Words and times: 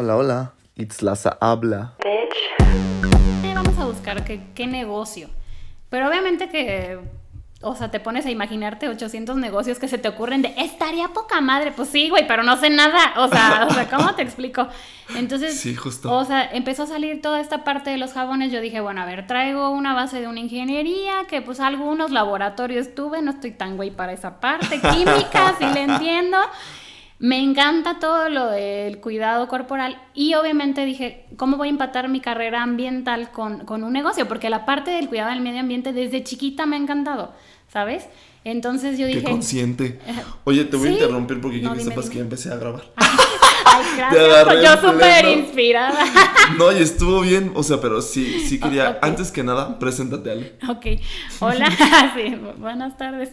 Hola, 0.00 0.16
hola. 0.16 0.52
Itzlaza 0.76 1.36
habla. 1.40 1.94
Eh, 2.04 2.28
Vamos 3.52 3.76
a 3.80 3.84
buscar 3.84 4.24
qué, 4.24 4.40
qué 4.54 4.68
negocio. 4.68 5.28
Pero 5.90 6.08
obviamente 6.08 6.48
que, 6.48 7.00
o 7.62 7.74
sea, 7.74 7.90
te 7.90 7.98
pones 7.98 8.24
a 8.24 8.30
imaginarte 8.30 8.88
800 8.88 9.36
negocios 9.38 9.80
que 9.80 9.88
se 9.88 9.98
te 9.98 10.06
ocurren 10.06 10.40
de, 10.42 10.54
estaría 10.56 11.08
poca 11.08 11.40
madre. 11.40 11.72
Pues 11.74 11.88
sí, 11.88 12.10
güey, 12.10 12.28
pero 12.28 12.44
no 12.44 12.56
sé 12.58 12.70
nada. 12.70 13.14
O 13.16 13.26
sea, 13.26 13.66
o 13.68 13.74
sea, 13.74 13.90
¿cómo 13.90 14.14
te 14.14 14.22
explico? 14.22 14.68
Entonces, 15.16 15.58
Sí, 15.58 15.74
justo. 15.74 16.14
o 16.14 16.24
sea, 16.24 16.48
empezó 16.52 16.84
a 16.84 16.86
salir 16.86 17.20
toda 17.20 17.40
esta 17.40 17.64
parte 17.64 17.90
de 17.90 17.98
los 17.98 18.12
jabones. 18.12 18.52
Yo 18.52 18.60
dije, 18.60 18.80
bueno, 18.80 19.00
a 19.00 19.04
ver, 19.04 19.26
traigo 19.26 19.70
una 19.70 19.94
base 19.94 20.20
de 20.20 20.28
una 20.28 20.38
ingeniería, 20.38 21.24
que 21.28 21.42
pues 21.42 21.58
algunos 21.58 22.12
laboratorios 22.12 22.94
tuve, 22.94 23.20
no 23.20 23.32
estoy 23.32 23.50
tan 23.50 23.76
güey 23.76 23.90
para 23.90 24.12
esa 24.12 24.38
parte. 24.38 24.80
Química, 24.80 25.56
sí 25.58 25.64
le 25.74 25.82
entiendo. 25.82 26.38
Me 27.20 27.42
encanta 27.42 27.98
todo 27.98 28.28
lo 28.28 28.46
del 28.46 28.98
cuidado 29.00 29.48
corporal 29.48 30.00
y 30.14 30.34
obviamente 30.34 30.84
dije, 30.84 31.26
¿cómo 31.36 31.56
voy 31.56 31.66
a 31.68 31.70
empatar 31.72 32.08
mi 32.08 32.20
carrera 32.20 32.62
ambiental 32.62 33.32
con, 33.32 33.64
con 33.64 33.82
un 33.82 33.92
negocio? 33.92 34.28
Porque 34.28 34.48
la 34.50 34.64
parte 34.64 34.92
del 34.92 35.08
cuidado 35.08 35.30
del 35.30 35.40
medio 35.40 35.58
ambiente 35.60 35.92
desde 35.92 36.22
chiquita 36.22 36.64
me 36.66 36.76
ha 36.76 36.78
encantado, 36.78 37.32
¿sabes? 37.72 38.06
Entonces 38.44 38.98
yo 38.98 39.06
Qué 39.08 39.14
dije... 39.16 39.24
consciente. 39.24 39.98
Oye, 40.44 40.64
te 40.64 40.76
voy 40.76 40.86
Sí. 40.86 40.92
a 40.94 40.96
interrumpir 40.98 41.40
porque 41.40 41.56
quiero 41.58 41.70
No, 41.70 41.76
que 41.76 41.82
dime, 41.82 41.90
sepas 41.92 42.04
dime. 42.04 42.12
que 42.12 42.18
ya 42.18 42.22
empecé 42.22 42.52
a 42.52 42.56
grabar. 42.56 42.82
Ay, 43.70 43.84
gracias, 43.96 44.62
yo 44.82 44.88
súper 44.92 45.24
inspirada. 45.38 45.98
No, 46.56 46.72
y 46.72 46.76
estuvo 46.82 47.20
bien. 47.20 47.52
O 47.56 47.62
sea, 47.64 47.80
pero 47.80 48.00
sí, 48.00 48.40
sí 48.48 48.58
quería. 48.60 48.98
Antes 49.02 49.30
que 49.32 49.42
nada, 49.42 49.78
preséntate, 49.78 50.30
Ale. 50.30 50.54
Ok, 50.68 50.86
hola, 51.40 51.68
sí, 52.16 52.22
bu- 52.36 52.54
buenas 52.58 52.96
tardes. 52.96 53.30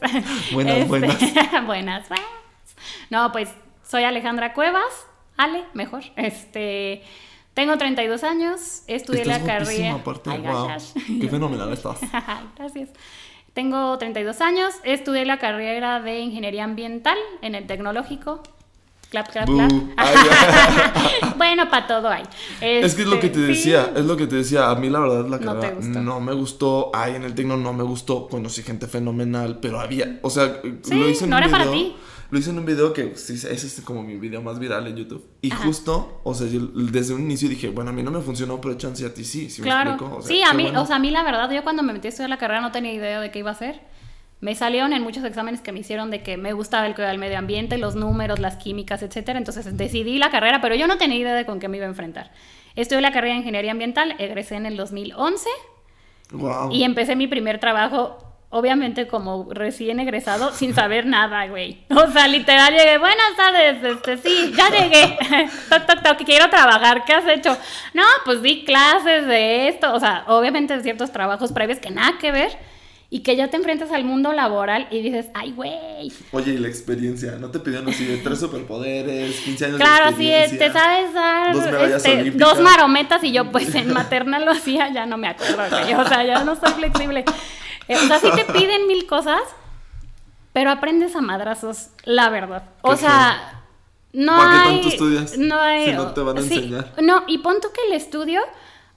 Buenas, 0.51 0.75
Este, 0.77 0.89
buenas. 0.89 1.17
buenas, 1.65 2.07
buenas. 2.09 2.09
No, 3.09 3.31
pues 3.31 3.49
soy 3.87 4.03
Alejandra 4.03 4.53
Cuevas, 4.53 4.83
Ale, 5.37 5.63
mejor. 5.73 6.03
Este, 6.15 7.03
tengo 7.53 7.77
32 7.77 8.23
años, 8.23 8.81
estudié 8.87 9.21
Estás 9.21 9.41
la 9.41 9.45
carrera. 9.45 9.93
aparte. 9.93 10.29
Ay, 10.29 10.39
wow. 10.41 10.67
Qué 11.21 11.27
fenomenal 11.29 11.71
estás. 11.73 11.99
Gracias. 12.57 12.89
Tengo 13.53 13.97
32 13.97 14.41
años, 14.41 14.73
estudié 14.83 15.23
la 15.25 15.39
carrera 15.39 16.01
de 16.01 16.19
Ingeniería 16.19 16.63
Ambiental 16.65 17.17
en 17.41 17.55
el 17.55 17.65
Tecnológico. 17.67 18.43
Clap, 19.09 19.29
clap, 19.31 19.45
clap. 19.47 19.71
Bueno, 21.37 21.69
para 21.69 21.87
todo 21.87 22.09
hay. 22.09 22.23
Es 22.59 22.95
que 22.95 23.03
es 23.03 23.07
lo 23.07 23.19
que 23.19 23.29
te 23.29 23.39
Este, 23.39 23.47
decía, 23.47 23.85
sí. 23.85 23.91
es 23.99 24.05
lo 24.05 24.17
que 24.17 24.27
te 24.27 24.35
decía. 24.37 24.69
A 24.69 24.75
mí 24.75 24.89
la 24.89 24.99
verdad 24.99 25.25
la 25.27 25.39
carrera 25.39 25.75
no 25.79 26.19
me 26.19 26.33
gustó. 26.33 26.91
Ay, 26.93 27.15
en 27.15 27.23
el 27.23 27.33
tecno 27.35 27.55
no 27.55 27.71
me 27.71 27.83
gustó. 27.83 28.27
Conocí 28.27 28.63
gente 28.63 28.87
fenomenal, 28.87 29.59
pero 29.61 29.79
había, 29.79 30.19
o 30.21 30.29
sea, 30.29 30.59
Sí, 30.83 30.95
lo 30.95 31.07
hice 31.07 31.25
en 31.25 31.29
no 31.29 31.37
un 31.37 31.43
era 31.43 31.47
video. 31.57 31.59
para 31.65 31.71
ti. 31.71 31.95
Lo 32.35 32.39
hice 32.39 32.49
en 32.49 32.59
un 32.59 32.65
video 32.65 32.91
que 32.91 33.15
sí, 33.15 33.35
ese 33.35 33.53
es 33.53 33.79
como 33.85 34.03
mi 34.03 34.17
video 34.17 34.41
más 34.41 34.59
viral 34.59 34.85
en 34.87 34.97
YouTube. 34.97 35.25
Y 35.41 35.53
Ajá. 35.53 35.63
justo, 35.63 36.19
o 36.25 36.33
sea, 36.33 36.47
yo 36.47 36.59
desde 36.67 37.13
un 37.13 37.21
inicio 37.21 37.47
dije, 37.47 37.69
bueno, 37.69 37.91
a 37.91 37.93
mí 37.93 38.03
no 38.03 38.11
me 38.11 38.19
funcionó, 38.19 38.59
pero 38.59 38.73
chance 38.75 39.05
a 39.05 39.13
ti 39.13 39.23
sí, 39.23 39.49
¿sí 39.49 39.61
me 39.61 39.67
Claro. 39.69 39.91
explico? 39.91 40.17
O 40.17 40.21
sea, 40.21 40.27
sí, 40.35 40.41
a 40.43 40.51
mí, 40.53 40.63
bueno. 40.63 40.81
o 40.81 40.85
sea, 40.85 40.97
a 40.97 40.99
mí 40.99 41.11
la 41.11 41.23
verdad, 41.23 41.49
yo 41.49 41.63
cuando 41.63 41.81
me 41.81 41.93
metí 41.93 42.07
a 42.07 42.09
estudiar 42.09 42.29
la 42.29 42.37
carrera 42.37 42.59
no 42.59 42.73
tenía 42.73 42.91
idea 42.91 43.21
de 43.21 43.31
qué 43.31 43.39
iba 43.39 43.51
a 43.51 43.53
hacer. 43.53 43.79
Me 44.41 44.53
salieron 44.53 44.91
en 44.91 45.01
muchos 45.01 45.23
exámenes 45.23 45.61
que 45.61 45.71
me 45.71 45.79
hicieron 45.79 46.11
de 46.11 46.23
que 46.23 46.35
me 46.35 46.51
gustaba 46.51 46.85
el 46.87 46.93
cuidado 46.93 47.11
del 47.11 47.21
medio 47.21 47.37
ambiente, 47.37 47.77
los 47.77 47.95
números, 47.95 48.39
las 48.39 48.57
químicas, 48.57 49.01
etcétera. 49.01 49.39
Entonces 49.39 49.77
decidí 49.77 50.17
la 50.17 50.29
carrera, 50.29 50.59
pero 50.59 50.75
yo 50.75 50.87
no 50.87 50.97
tenía 50.97 51.17
idea 51.17 51.35
de 51.35 51.45
con 51.45 51.61
qué 51.61 51.69
me 51.69 51.77
iba 51.77 51.85
a 51.85 51.89
enfrentar. 51.89 52.33
Estudié 52.75 52.99
la 52.99 53.13
carrera 53.13 53.35
de 53.35 53.39
ingeniería 53.39 53.71
ambiental, 53.71 54.13
egresé 54.19 54.55
en 54.55 54.65
el 54.65 54.75
2011 54.75 55.47
Wow. 56.31 56.71
y 56.73 56.83
empecé 56.83 57.15
mi 57.15 57.27
primer 57.27 57.59
trabajo, 57.61 58.24
obviamente 58.55 59.05
como 59.05 59.47
recién 59.51 59.99
egresado, 59.99 60.53
sin 60.53 60.73
saber 60.73 61.05
nada, 61.05 61.45
güey. 61.47 61.79
O 61.89 62.09
sea, 62.09 62.25
literal 62.29 62.73
llegué, 62.73 62.97
buenas 62.97 63.35
tardes, 63.35 63.83
este, 63.83 64.17
sí, 64.17 64.53
ya 64.55 64.69
llegué. 64.69 65.17
toc, 65.69 65.85
toc, 65.85 66.01
toc, 66.01 66.23
quiero 66.25 66.49
trabajar, 66.49 67.03
¿qué 67.03 67.11
has 67.11 67.27
hecho? 67.27 67.57
No, 67.93 68.03
pues 68.23 68.41
di 68.41 68.63
clases 68.63 69.27
de 69.27 69.67
esto, 69.67 69.93
o 69.93 69.99
sea, 69.99 70.23
obviamente 70.27 70.81
ciertos 70.81 71.11
trabajos 71.11 71.51
previos 71.51 71.79
que 71.79 71.91
nada 71.91 72.17
que 72.17 72.31
ver. 72.31 72.57
Y 73.07 73.19
que 73.19 73.35
ya 73.35 73.49
te 73.49 73.55
enfrentas 73.55 73.91
al 73.91 74.03
mundo 74.03 74.33
laboral 74.33 74.87
y 74.89 74.99
dices, 75.01 75.27
ay, 75.35 75.51
güey. 75.51 76.11
Oye, 76.31 76.53
y 76.53 76.57
la 76.57 76.67
experiencia, 76.67 77.33
¿no 77.39 77.49
te 77.51 77.59
pidieron 77.59 77.87
así 77.87 78.03
de 78.03 78.17
tres 78.17 78.39
superpoderes, 78.39 79.39
15 79.41 79.65
años 79.65 79.77
Claro, 79.77 80.11
de 80.11 80.17
sí, 80.17 80.31
es, 80.31 80.51
experiencia? 80.51 80.73
te 80.73 80.79
sabes 80.79 81.13
dar 81.13 81.53
Dos 81.53 81.65
medallas 81.65 82.05
este, 82.05 82.31
dos 82.31 82.59
marometas 82.61 83.23
y 83.23 83.31
yo 83.31 83.51
pues 83.51 83.73
en 83.75 83.93
maternal 83.93 84.43
lo 84.43 84.51
hacía, 84.51 84.91
ya 84.91 85.05
no 85.05 85.17
me 85.17 85.27
acuerdo, 85.27 85.55
güey, 85.69 85.93
o 85.93 86.07
sea, 86.07 86.23
ya 86.23 86.43
no 86.43 86.55
soy 86.55 86.71
flexible. 86.73 87.23
Eh, 87.87 87.95
o 87.95 88.07
sea, 88.07 88.19
sí 88.19 88.29
te 88.35 88.45
piden 88.53 88.87
mil 88.87 89.05
cosas, 89.05 89.41
pero 90.53 90.71
aprendes 90.71 91.15
a 91.15 91.21
madrazos, 91.21 91.89
la 92.03 92.29
verdad. 92.29 92.63
O 92.81 92.95
sea, 92.95 93.63
no 94.13 94.37
¿Para 94.37 94.51
qué 94.51 94.57
hay... 94.57 94.73
tanto 94.75 94.87
estudias 94.87 95.37
No 95.37 95.59
hay... 95.59 95.85
si 95.87 95.93
no 95.93 96.13
te 96.13 96.21
van 96.21 96.37
a 96.37 96.41
sí, 96.41 96.55
enseñar? 96.55 96.93
No, 97.01 97.23
y 97.27 97.39
pon 97.39 97.59
tú 97.61 97.69
que 97.73 97.87
el 97.87 97.93
estudio... 97.93 98.41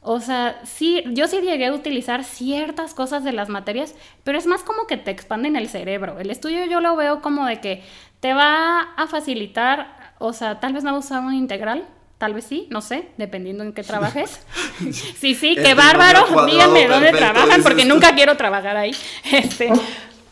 O 0.01 0.21
sea, 0.21 0.61
sí, 0.65 1.03
yo 1.09 1.27
sí 1.27 1.41
llegué 1.41 1.67
a 1.67 1.75
utilizar 1.75 2.23
ciertas 2.23 2.95
cosas 2.95 3.25
de 3.25 3.33
las 3.33 3.49
materias, 3.49 3.97
pero 4.23 4.39
es 4.39 4.47
más 4.47 4.63
como 4.63 4.87
que 4.87 4.97
te 4.97 5.11
expanden 5.11 5.57
el 5.57 5.69
cerebro. 5.69 6.21
El 6.21 6.31
estudio 6.31 6.65
yo 6.67 6.81
lo 6.81 6.95
veo 6.95 7.21
como 7.21 7.45
de 7.47 7.61
que 7.61 7.83
te 8.21 8.33
va 8.33 8.81
a 8.97 9.07
facilitar, 9.09 10.15
o 10.19 10.33
sea, 10.33 10.61
tal 10.61 10.73
vez 10.73 10.85
no 10.85 10.97
usar 10.97 11.23
un 11.23 11.35
integral, 11.35 11.85
tal 12.19 12.35
vez 12.35 12.45
sí, 12.45 12.67
no 12.71 12.81
sé, 12.83 13.09
dependiendo 13.17 13.65
en 13.65 13.73
qué 13.73 13.83
trabajes. 13.85 14.41
sí, 14.91 15.35
sí, 15.35 15.55
qué 15.55 15.75
bárbaro, 15.75 16.47
díganme 16.47 16.87
dónde 16.87 17.13
trabajan 17.13 17.63
porque 17.63 17.85
nunca 17.85 18.15
quiero 18.15 18.37
trabajar 18.37 18.77
ahí. 18.77 18.95
Este, 19.33 19.71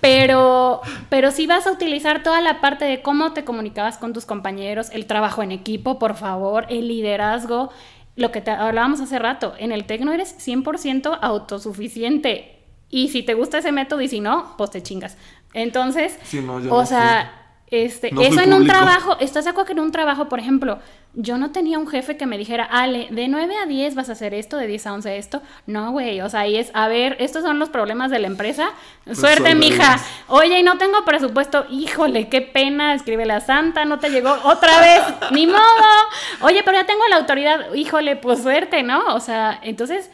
pero, 0.01 0.83
pero 1.09 1.31
sí 1.31 1.47
vas 1.47 1.67
a 1.67 1.73
utilizar 1.73 2.23
toda 2.23 2.41
la 2.41 2.61
parte 2.61 2.85
de 2.85 3.03
cómo 3.03 3.33
te 3.33 3.45
comunicabas 3.45 3.99
con 3.99 4.13
tus 4.13 4.27
compañeros, 4.27 4.91
el 4.93 5.07
trabajo 5.07 5.43
en 5.43 5.53
equipo, 5.53 5.99
por 5.99 6.17
favor, 6.17 6.67
el 6.69 6.89
liderazgo, 6.89 7.71
lo 8.15 8.31
que 8.31 8.41
te 8.41 8.51
hablábamos 8.51 9.01
hace 9.01 9.19
rato. 9.19 9.55
En 9.59 9.73
el 9.73 9.85
tecno 9.85 10.13
eres 10.13 10.37
100% 10.39 11.19
autosuficiente. 11.21 12.53
Y 12.89 13.09
si 13.09 13.23
te 13.23 13.35
gusta 13.35 13.59
ese 13.59 13.73
método 13.73 14.01
y 14.01 14.09
si 14.09 14.21
no, 14.21 14.55
pues 14.57 14.71
te 14.71 14.83
chingas. 14.83 15.17
Entonces, 15.55 16.19
Sí, 16.23 16.41
no, 16.41 16.55
o 16.55 16.61
no 16.61 16.87
sea, 16.87 17.46
este, 17.69 18.13
No 18.13 18.21
eso 18.21 18.41
en 18.41 18.53
un 18.53 18.67
trabajo, 18.67 19.17
¿estás 19.19 19.45
de 19.45 19.51
acuerdo 19.51 19.67
que 19.67 19.73
en 19.73 19.81
un 19.81 19.91
trabajo, 19.91 20.29
por 20.29 20.39
ejemplo, 20.39 20.79
yo 21.15 21.37
no 21.37 21.51
tenía 21.51 21.79
un 21.79 21.89
jefe 21.89 22.17
que 22.17 22.25
me 22.27 22.39
dijera, 22.39 22.65
Ale, 22.65 23.09
de 23.11 23.27
9 23.27 23.55
a 23.57 23.67
10 23.67 23.95
vas 23.97 24.09
a 24.09 24.13
hacer 24.13 24.35
esto, 24.35 24.57
de 24.57 24.69
10 24.69 24.87
a 24.87 24.93
11 24.93 25.17
esto? 25.19 25.43
No, 25.67 25.91
güey, 25.91 26.21
o 26.21 26.29
sea, 26.29 26.41
ahí 26.41 26.57
es, 26.57 26.71
a 26.75 26.87
ver, 26.87 27.17
estos 27.19 27.43
son 27.43 27.59
los 27.59 27.69
problemas 27.69 28.11
de 28.13 28.21
la 28.21 28.29
empresa. 28.29 28.69
Suerte, 29.13 29.55
mija. 29.57 29.99
Oye, 30.29 30.61
y 30.61 30.63
no 30.63 30.79
tengo 30.79 31.05
presupuesto. 31.05 31.67
Híjole, 31.71 32.29
qué 32.29 32.41
pena, 32.41 32.95
escribe 32.95 33.27
la 33.27 33.41
santa, 33.41 33.85
no 33.85 33.99
te 33.99 34.11
llegó 34.11 34.37
otra 34.45 34.81
vez, 34.81 35.03
ni 35.33 35.47
modo. 35.47 35.59
Oye, 36.43 36.63
pero 36.65 36.77
ya 36.79 36.87
tengo 36.87 37.03
la 37.11 37.17
autoridad. 37.17 37.75
Híjole, 37.75 38.15
pues 38.17 38.43
suerte, 38.43 38.83
¿no? 38.85 39.15
O 39.15 39.21
sea, 39.21 39.59
entonces 39.63 40.11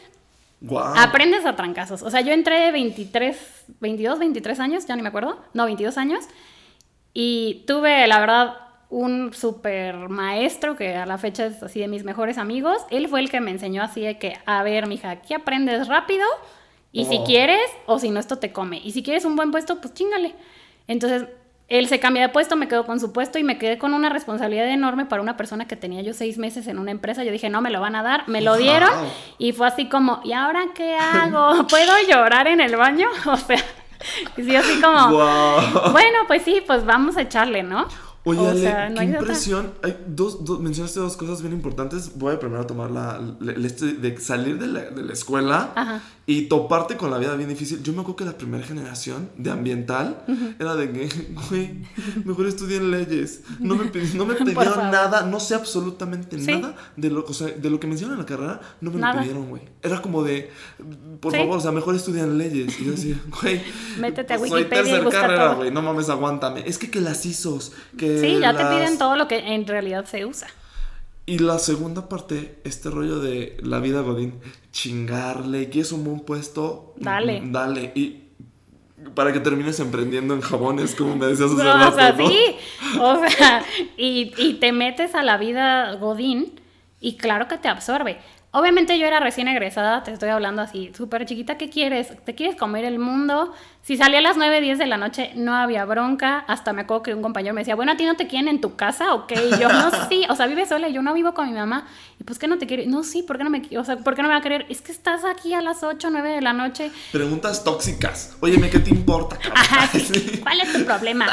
Wow. 0.61 0.93
aprendes 0.97 1.45
a 1.45 1.55
trancazos. 1.57 2.01
O 2.03 2.09
sea, 2.09 2.21
yo 2.21 2.31
entré 2.31 2.57
de 2.61 2.71
23, 2.71 3.37
22, 3.81 4.17
23 4.17 4.59
años, 4.61 4.85
ya 4.87 4.95
ni 4.95 5.01
me 5.01 5.09
acuerdo. 5.09 5.37
No, 5.53 5.65
22 5.65 5.97
años. 5.97 6.23
Y 7.13 7.63
tuve, 7.67 8.07
la 8.07 8.19
verdad, 8.19 8.57
un 8.89 9.33
super 9.33 10.09
maestro 10.09 10.75
que 10.75 10.95
a 10.95 11.05
la 11.05 11.17
fecha 11.17 11.45
es 11.45 11.61
así 11.63 11.79
de 11.79 11.87
mis 11.87 12.03
mejores 12.03 12.37
amigos. 12.37 12.77
Él 12.89 13.07
fue 13.07 13.19
el 13.19 13.29
que 13.29 13.39
me 13.41 13.51
enseñó 13.51 13.83
así 13.83 14.01
de 14.01 14.17
que, 14.17 14.37
a 14.45 14.63
ver, 14.63 14.87
mija, 14.87 15.09
aquí 15.11 15.33
aprendes 15.33 15.87
rápido. 15.87 16.25
Y 16.91 17.05
si 17.05 17.17
Oh. 17.19 17.23
quieres, 17.25 17.61
o 17.87 17.97
si 17.99 18.09
no, 18.09 18.19
esto 18.19 18.37
te 18.37 18.51
come. 18.51 18.79
Y 18.83 18.91
si 18.91 19.01
quieres 19.03 19.25
un 19.25 19.35
buen 19.35 19.51
puesto, 19.51 19.81
pues 19.81 19.93
chingale. 19.95 20.35
Entonces, 20.87 21.25
él 21.69 21.87
se 21.87 21.99
cambia 21.99 22.21
de 22.23 22.29
puesto, 22.29 22.55
me 22.55 22.67
quedo 22.67 22.85
con 22.85 22.99
su 22.99 23.11
puesto 23.13 23.39
y 23.39 23.43
me 23.43 23.57
quedé 23.57 23.79
con 23.79 23.95
una 23.95 24.09
responsabilidad 24.09 24.67
enorme 24.67 25.05
para 25.05 25.21
una 25.23 25.37
persona 25.37 25.65
que 25.67 25.75
tenía 25.75 26.01
yo 26.03 26.13
seis 26.13 26.37
meses 26.37 26.67
en 26.67 26.77
una 26.77 26.91
empresa. 26.91 27.23
Yo 27.23 27.31
dije, 27.31 27.49
no, 27.49 27.61
me 27.61 27.71
lo 27.71 27.79
van 27.81 27.95
a 27.95 28.03
dar, 28.03 28.27
me 28.27 28.41
lo 28.41 28.57
dieron. 28.57 28.91
Wow. 28.91 29.07
Y 29.39 29.53
fue 29.53 29.65
así 29.67 29.89
como, 29.89 30.21
¿y 30.23 30.33
ahora 30.33 30.65
qué 30.75 30.95
hago? 30.95 31.65
¿Puedo 31.67 31.93
llorar 32.07 32.47
en 32.47 32.59
el 32.61 32.75
baño? 32.75 33.07
O 33.25 33.37
sea, 33.37 33.57
y 34.37 34.43
sí, 34.43 34.55
así 34.55 34.79
como, 34.81 35.09
Wow. 35.11 35.91
bueno, 35.91 36.19
pues 36.27 36.43
sí, 36.43 36.61
pues 36.65 36.85
vamos 36.85 37.17
a 37.17 37.21
echarle, 37.21 37.63
¿no? 37.63 37.87
Oye, 38.25 38.39
O 38.39 38.49
Ale, 38.51 38.61
sea, 38.61 38.87
no 38.89 38.95
qué 38.95 39.01
hay 39.01 39.07
impresión. 39.09 39.73
Hay 39.83 39.97
dos, 40.07 40.45
dos- 40.45 40.61
mencionaste 40.61 40.99
dos 41.01 41.17
cosas 41.17 41.41
bien 41.41 41.53
importantes. 41.53 42.17
Voy 42.17 42.33
a 42.33 42.39
primero 42.39 42.65
tomar 42.65 42.89
la, 42.89 43.19
la- 43.41 43.67
este 43.67 43.87
de 43.95 44.17
salir 44.17 44.57
de 44.59 44.67
la, 44.67 44.79
de 44.91 45.03
la 45.03 45.11
escuela 45.11 45.73
Ajá. 45.75 46.01
Y 46.25 46.43
toparte 46.43 46.95
con 46.95 47.11
la 47.11 47.17
vida 47.17 47.35
bien 47.35 47.49
difícil. 47.49 47.83
Yo 47.83 47.91
me 47.91 47.99
acuerdo 47.99 48.15
que 48.15 48.23
la 48.25 48.37
primera 48.37 48.63
generación 48.65 49.29
de 49.37 49.51
ambiental 49.51 50.23
era 50.57 50.75
de 50.75 50.89
que, 50.91 51.09
güey, 51.49 51.81
mejor 52.23 52.47
estudié 52.47 52.77
en 52.77 52.91
leyes. 52.91 53.41
No 53.59 53.75
me, 53.75 53.91
no 54.15 54.25
me 54.25 54.35
pidieron 54.35 54.89
nada, 54.89 55.23
no 55.23 55.39
sé 55.41 55.55
absolutamente 55.55 56.39
Sí. 56.39 56.51
nada 56.53 56.75
de 56.95 57.09
lo, 57.09 57.25
o 57.25 57.33
sea, 57.33 57.47
de 57.47 57.69
lo 57.69 57.79
que 57.79 57.87
me 57.87 57.95
hicieron 57.95 58.13
en 58.13 58.19
la 58.21 58.25
carrera. 58.25 58.61
No 58.79 58.91
me 58.91 58.99
Nada. 59.01 59.15
lo 59.15 59.21
pidieron, 59.21 59.49
güey. 59.49 59.63
Era 59.81 60.01
como 60.01 60.23
de, 60.23 60.49
por 61.19 61.33
Sí. 61.33 61.39
favor, 61.39 61.57
o 61.57 61.61
sea, 61.61 61.71
mejor 61.73 61.93
estudia 61.95 62.23
en 62.23 62.37
leyes. 62.37 62.79
Y 62.79 62.85
yo 62.85 62.91
decía, 62.91 63.19
güey, 63.41 63.61
Métete 63.99 64.33
a 64.33 64.37
soy 64.39 64.49
Wikipedia 64.49 64.81
y 64.81 64.85
tercer 64.85 65.03
busca 65.03 65.21
carrera, 65.21 65.53
güey. 65.55 65.71
No 65.71 65.81
mames, 65.81 66.07
aguántame. 66.09 66.63
Es 66.65 66.77
que 66.77 66.89
que 66.89 67.01
las 67.01 67.25
ISOs, 67.25 67.73
que 67.97 68.19
Sí, 68.21 68.39
ya 68.39 68.55
te 68.55 68.63
piden 68.65 68.97
todo 68.97 69.15
lo 69.17 69.27
que 69.27 69.39
en 69.53 69.67
realidad 69.67 70.05
se 70.05 70.25
usa. 70.25 70.47
Y 71.25 71.39
la 71.39 71.59
segunda 71.59 72.09
parte, 72.09 72.59
este 72.63 72.89
rollo 72.89 73.19
de 73.19 73.57
la 73.61 73.79
vida 73.79 74.01
Godín, 74.01 74.35
chingarle, 74.71 75.69
quieres 75.69 75.91
un 75.91 76.03
buen 76.03 76.19
puesto, 76.19 76.93
Dale. 76.97 77.41
mm, 77.41 77.51
dale. 77.51 77.91
Y 77.95 78.19
para 79.15 79.31
que 79.33 79.39
termines 79.39 79.79
emprendiendo 79.79 80.33
en 80.33 80.41
jabones, 80.41 80.95
como 80.95 81.15
me 81.15 81.27
decías 81.27 81.51
hace 81.53 81.63
No, 81.63 81.73
o 81.73 81.77
rato, 81.77 81.95
sea, 81.95 82.11
¿no? 82.13 82.27
sí. 82.29 82.39
O 82.99 83.17
sea, 83.27 83.63
y, 83.97 84.33
y 84.37 84.53
te 84.55 84.71
metes 84.71 85.15
a 85.15 85.23
la 85.23 85.37
vida 85.37 85.93
Godín 85.95 86.59
Y 86.99 87.17
claro 87.17 87.47
que 87.49 87.57
te 87.57 87.67
absorbe. 87.67 88.17
Obviamente 88.55 88.99
yo 88.99 89.07
era 89.07 89.19
recién 89.19 89.47
egresada, 89.47 90.03
te 90.03 90.11
estoy 90.11 90.29
hablando 90.29 90.61
así, 90.61 90.91
súper 90.95 91.25
chiquita, 91.25 91.57
¿qué 91.57 91.71
quieres? 91.71 92.13
¿Te 92.23 92.35
quieres 92.35 92.55
comer 92.55 92.85
el 92.85 92.99
mundo? 92.99 93.51
Si 93.81 93.97
salía 93.97 94.19
a 94.19 94.21
las 94.21 94.37
9, 94.37 94.61
10 94.61 94.77
de 94.77 94.85
la 94.85 94.97
noche, 94.97 95.31
no 95.33 95.55
había 95.55 95.83
bronca. 95.85 96.45
Hasta 96.47 96.71
me 96.71 96.83
acuerdo 96.83 97.01
que 97.01 97.13
un 97.15 97.23
compañero 97.23 97.55
me 97.55 97.61
decía, 97.61 97.75
bueno, 97.75 97.93
¿a 97.93 97.97
ti 97.97 98.05
no 98.05 98.15
te 98.15 98.27
quieren 98.27 98.47
en 98.47 98.61
tu 98.61 98.75
casa 98.75 99.15
o 99.15 99.25
qué? 99.25 99.43
Y 99.43 99.59
yo, 99.59 99.69
no, 99.69 99.91
sí, 100.09 100.23
o 100.29 100.35
sea, 100.35 100.45
vive 100.45 100.67
sola, 100.67 100.87
y 100.87 100.93
yo 100.93 101.01
no 101.01 101.15
vivo 101.15 101.33
con 101.33 101.47
mi 101.47 101.53
mamá. 101.53 101.87
Y 102.19 102.23
pues, 102.23 102.37
¿qué 102.37 102.47
no 102.47 102.59
te 102.59 102.67
quiere? 102.67 102.85
No, 102.85 103.03
sí, 103.03 103.23
¿por 103.23 103.39
qué 103.39 103.43
no 103.43 103.49
me 103.49 103.61
O 103.75 103.83
sea, 103.83 103.97
¿por 103.97 104.15
qué 104.15 104.21
no 104.21 104.27
me 104.27 104.35
va 104.35 104.39
a 104.39 104.43
querer? 104.43 104.67
Es 104.69 104.81
que 104.81 104.91
estás 104.91 105.25
aquí 105.25 105.53
a 105.55 105.61
las 105.61 105.83
8, 105.83 106.09
9 106.11 106.29
de 106.29 106.41
la 106.41 106.53
noche. 106.53 106.91
Preguntas 107.11 107.63
tóxicas. 107.63 108.37
Óyeme, 108.39 108.69
¿qué 108.69 108.79
te 108.79 108.91
importa, 108.91 109.37
Ajá, 109.53 109.89
¿Cuál 110.43 110.61
es 110.61 110.71
tu 110.71 110.85
problema? 110.85 111.25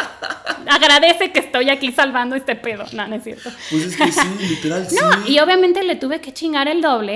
Agradece 0.67 1.31
que 1.33 1.41
estoy 1.41 1.69
aquí 1.69 1.93
salvando 1.93 2.35
este 2.35 2.57
pedo. 2.57 2.85
No, 2.95 3.07
no 3.07 3.15
es 3.15 3.23
cierto. 3.23 3.51
Pues 3.71 3.85
es 3.85 3.97
que 3.97 4.11
sí, 4.11 4.29
literal, 4.49 4.89
sí. 4.89 4.97
No, 4.97 5.29
y 5.29 5.39
obviamente 5.39 5.85
le 5.85 5.95
tuve 5.97 6.21
que 6.21 6.33
chingar 6.33 6.67
el 6.67 6.81
doble 6.81 7.10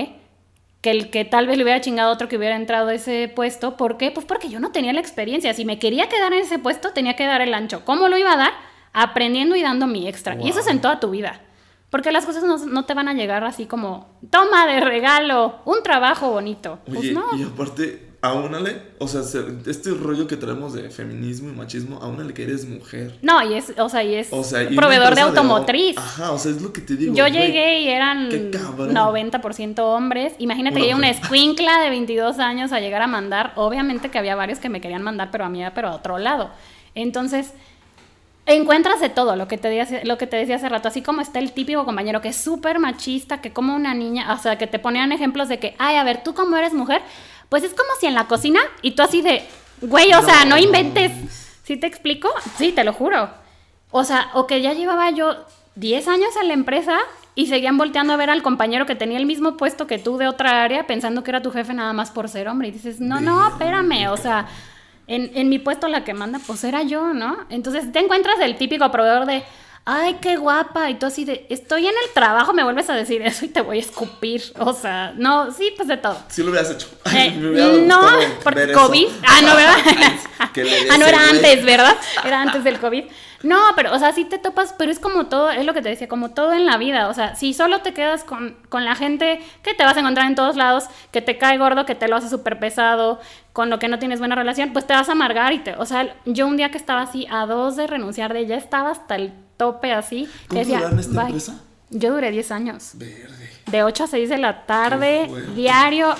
que 0.85 0.91
el 0.91 1.09
que 1.09 1.25
tal 1.25 1.47
vez 1.47 1.57
le 1.57 1.63
hubiera 1.63 1.81
chingado 1.81 2.13
otro 2.13 2.27
que 2.27 2.37
hubiera 2.37 2.55
entrado 2.55 2.89
a 2.89 2.93
ese 2.93 3.27
puesto. 3.35 3.75
¿Por 3.75 3.97
qué? 3.97 4.11
Pues 4.11 4.23
porque 4.23 4.49
yo 4.49 4.59
no 4.59 4.71
tenía 4.71 4.93
la 4.93 4.99
experiencia. 4.99 5.51
Si 5.55 5.65
me 5.65 5.79
quería 5.79 6.09
quedar 6.09 6.31
en 6.31 6.41
ese 6.41 6.59
puesto, 6.59 6.91
tenía 6.91 7.15
que 7.15 7.25
dar 7.25 7.41
el 7.41 7.55
ancho. 7.55 7.83
¿Cómo 7.85 8.07
lo 8.07 8.19
iba 8.19 8.33
a 8.33 8.37
dar? 8.37 8.53
Aprendiendo 8.93 9.55
y 9.55 9.63
dando 9.63 9.87
mi 9.87 10.07
extra. 10.07 10.37
Y 10.39 10.47
eso 10.47 10.59
es 10.59 10.67
en 10.67 10.81
toda 10.81 10.99
tu 10.99 11.09
vida. 11.09 11.41
Porque 11.89 12.11
las 12.11 12.23
cosas 12.23 12.43
no, 12.43 12.85
te 12.85 12.93
van 12.93 13.07
a 13.07 13.15
llegar 13.15 13.43
así 13.43 13.65
como, 13.65 14.19
toma 14.29 14.67
de 14.67 14.79
regalo, 14.79 15.55
un 15.65 15.81
trabajo 15.81 16.29
bonito. 16.29 16.77
pues 16.85 17.11
no. 17.11 17.35
Y 17.35 17.41
aparte, 17.41 18.04
aúnale, 18.25 18.81
o 18.99 19.07
sea, 19.07 19.21
este 19.65 19.91
rollo 19.91 20.27
que 20.27 20.37
traemos 20.37 20.73
de 20.73 20.89
feminismo 20.89 21.49
y 21.49 21.53
machismo, 21.53 21.99
aúnale 22.01 22.33
que 22.33 22.43
eres 22.43 22.67
mujer. 22.67 23.17
No, 23.21 23.41
y 23.43 23.55
es, 23.55 23.73
o 23.77 23.89
sea, 23.89 24.03
y 24.03 24.15
es 24.15 24.29
proveedor 24.75 25.15
de 25.15 25.21
automotriz. 25.21 25.97
ajá, 25.97 26.31
o 26.31 26.39
sea, 26.39 26.51
es 26.51 26.61
lo 26.61 26.73
que 26.73 26.81
te 26.81 26.95
digo. 26.95 27.13
Yo 27.13 27.27
llegué 27.27 27.81
y 27.81 27.89
eran 27.89 28.29
90% 28.29 29.79
hombres. 29.79 30.33
Imagínate 30.39 30.81
que 30.81 30.95
una 30.95 31.09
escuincla 31.09 31.79
de 31.79 31.89
22 31.89 32.39
años 32.39 32.71
a 32.71 32.79
llegar 32.79 33.01
a 33.01 33.07
mandar. 33.07 33.53
Obviamente 33.55 34.09
que 34.09 34.17
había 34.17 34.35
varios 34.35 34.59
que 34.59 34.69
me 34.69 34.81
querían 34.81 35.03
mandar, 35.03 35.29
pero 35.31 35.45
a 35.45 35.49
mí, 35.49 35.63
pero 35.73 35.89
a 35.89 35.95
otro 35.95 36.17
lado. 36.17 36.49
Entonces, 36.95 37.53
encuentras 38.45 38.99
de 38.99 39.09
todo, 39.09 39.35
lo 39.35 39.47
que, 39.47 39.57
te 39.57 39.69
decía, 39.69 40.01
lo 40.03 40.17
que 40.17 40.27
te 40.27 40.37
decía 40.37 40.55
hace 40.55 40.69
rato, 40.69 40.87
así 40.87 41.01
como 41.01 41.21
está 41.21 41.39
el 41.39 41.51
típico 41.51 41.85
compañero 41.85 42.21
que 42.21 42.29
es 42.29 42.37
súper 42.37 42.79
machista, 42.79 43.41
que 43.41 43.51
como 43.51 43.75
una 43.75 43.93
niña, 43.93 44.31
o 44.33 44.37
sea, 44.37 44.57
que 44.57 44.67
te 44.67 44.79
ponían 44.79 45.11
ejemplos 45.11 45.49
de 45.49 45.59
que, 45.59 45.75
ay, 45.79 45.95
a 45.97 46.03
ver, 46.03 46.23
tú 46.23 46.33
como 46.33 46.55
eres 46.55 46.73
mujer, 46.73 47.01
pues 47.49 47.63
es 47.63 47.73
como 47.73 47.89
si 47.99 48.07
en 48.07 48.15
la 48.15 48.27
cocina 48.27 48.59
y 48.81 48.91
tú 48.91 49.03
así 49.03 49.21
de, 49.21 49.47
güey, 49.81 50.13
o 50.13 50.21
sea, 50.21 50.45
no 50.45 50.57
inventes. 50.57 51.11
¿Sí 51.63 51.77
te 51.77 51.87
explico? 51.87 52.29
Sí, 52.57 52.71
te 52.71 52.83
lo 52.83 52.93
juro. 52.93 53.29
O 53.91 54.03
sea, 54.03 54.29
o 54.33 54.45
que 54.45 54.61
ya 54.61 54.73
llevaba 54.73 55.09
yo 55.11 55.35
10 55.75 56.07
años 56.07 56.29
en 56.39 56.47
la 56.47 56.53
empresa 56.53 56.99
y 57.33 57.47
seguían 57.47 57.77
volteando 57.77 58.13
a 58.13 58.17
ver 58.17 58.29
al 58.29 58.43
compañero 58.43 58.85
que 58.85 58.95
tenía 58.95 59.17
el 59.17 59.25
mismo 59.25 59.57
puesto 59.57 59.87
que 59.87 59.99
tú 59.99 60.17
de 60.17 60.27
otra 60.27 60.63
área 60.63 60.87
pensando 60.87 61.23
que 61.23 61.31
era 61.31 61.41
tu 61.41 61.51
jefe 61.51 61.73
nada 61.73 61.93
más 61.93 62.11
por 62.11 62.29
ser 62.29 62.47
hombre. 62.47 62.69
Y 62.69 62.71
dices, 62.71 62.99
no, 62.99 63.19
no, 63.19 63.47
espérame, 63.47 64.09
o 64.09 64.17
sea, 64.17 64.47
en, 65.07 65.31
en 65.33 65.49
mi 65.49 65.59
puesto 65.59 65.87
la 65.87 66.03
que 66.03 66.13
manda 66.13 66.39
pues 66.45 66.63
era 66.63 66.83
yo, 66.83 67.13
¿no? 67.13 67.37
Entonces 67.49 67.91
te 67.91 67.99
encuentras 67.99 68.39
el 68.41 68.57
típico 68.57 68.89
proveedor 68.91 69.25
de, 69.25 69.43
ay, 69.85 70.15
qué 70.19 70.35
guapa, 70.35 70.89
y 70.89 70.95
tú 70.95 71.05
así 71.05 71.25
de, 71.25 71.45
estoy 71.49 71.85
en 71.85 71.93
el 72.03 72.13
trabajo, 72.13 72.53
me 72.53 72.63
vuelves 72.63 72.89
a 72.89 72.95
decir 72.95 73.21
eso 73.21 73.45
y 73.45 73.49
te 73.49 73.61
voy 73.61 73.77
a 73.77 73.79
escupir. 73.81 74.41
O 74.59 74.73
sea, 74.73 75.13
no, 75.15 75.51
sí, 75.51 75.71
pues 75.77 75.87
de 75.87 75.97
todo. 75.97 76.17
Sí 76.27 76.41
lo 76.43 76.49
hubieras 76.49 76.71
hecho. 76.71 76.87
Eh, 77.15 77.85
no, 77.85 78.01
por 78.43 78.71
COVID. 78.73 79.07
Ah, 79.23 79.41
no, 79.41 79.55
¿verdad? 79.55 79.77
ah, 80.91 80.97
no, 80.97 81.05
era 81.05 81.29
antes, 81.29 81.63
¿verdad? 81.63 81.95
Era 82.25 82.41
antes 82.41 82.63
del 82.63 82.79
COVID. 82.79 83.05
No, 83.43 83.59
pero, 83.75 83.93
o 83.93 83.99
sea, 83.99 84.11
sí 84.11 84.25
te 84.25 84.37
topas, 84.37 84.73
pero 84.77 84.91
es 84.91 84.99
como 84.99 85.27
todo, 85.27 85.49
es 85.51 85.65
lo 85.65 85.73
que 85.73 85.81
te 85.81 85.89
decía, 85.89 86.07
como 86.07 86.31
todo 86.31 86.51
en 86.53 86.65
la 86.65 86.77
vida. 86.77 87.07
O 87.07 87.13
sea, 87.13 87.35
si 87.35 87.53
solo 87.53 87.81
te 87.81 87.93
quedas 87.93 88.23
con, 88.23 88.57
con 88.69 88.83
la 88.83 88.95
gente 88.95 89.39
que 89.61 89.73
te 89.73 89.85
vas 89.85 89.95
a 89.95 89.99
encontrar 90.01 90.25
en 90.27 90.35
todos 90.35 90.55
lados, 90.55 90.85
que 91.11 91.21
te 91.21 91.37
cae 91.37 91.57
gordo, 91.57 91.85
que 91.85 91.95
te 91.95 92.07
lo 92.07 92.15
hace 92.15 92.27
súper 92.27 92.59
pesado, 92.59 93.19
con 93.53 93.69
lo 93.69 93.79
que 93.79 93.87
no 93.87 93.99
tienes 93.99 94.19
buena 94.19 94.35
relación, 94.35 94.73
pues 94.73 94.87
te 94.87 94.93
vas 94.93 95.07
a 95.07 95.13
amargar 95.13 95.53
y 95.53 95.59
te, 95.59 95.75
o 95.75 95.85
sea, 95.85 96.15
yo 96.25 96.47
un 96.47 96.57
día 96.57 96.71
que 96.71 96.77
estaba 96.77 97.03
así 97.03 97.27
a 97.29 97.45
dos 97.45 97.75
de 97.75 97.87
renunciar 97.87 98.33
de 98.33 98.45
ya 98.47 98.57
estaba 98.57 98.89
hasta 98.91 99.15
el 99.15 99.31
tope 99.57 99.91
así. 99.91 100.27
¿Cómo 100.47 100.59
decía, 100.59 100.87
en 100.91 100.99
esta 100.99 101.23
empresa? 101.23 101.61
Yo 101.89 102.13
duré 102.13 102.31
10 102.31 102.51
años. 102.51 102.91
Verde. 102.93 103.49
De 103.67 103.83
8 103.83 104.03
a 104.03 104.07
6 104.07 104.29
de 104.29 104.37
la 104.37 104.65
tarde, 104.65 105.29
diario. 105.55 106.13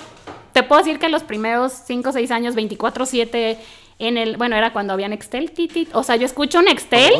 Te 0.54 0.64
puedo 0.64 0.82
decir 0.82 1.00
que 1.00 1.10
los 1.10 1.24
primeros 1.24 1.74
5 1.86 2.10
o 2.10 2.14
6 2.14 2.32
años, 2.32 2.56
24-7 2.56 3.58
en 3.98 4.18
el, 4.18 4.38
bueno, 4.38 4.56
era 4.56 4.74
cuando 4.74 4.94
había 4.94 5.08
Nextel 5.08 5.52
Titit, 5.52 5.90
o 5.94 6.04
sea, 6.04 6.18
yo 6.18 6.26
escucho 6.26 6.62
Nextel, 6.62 7.14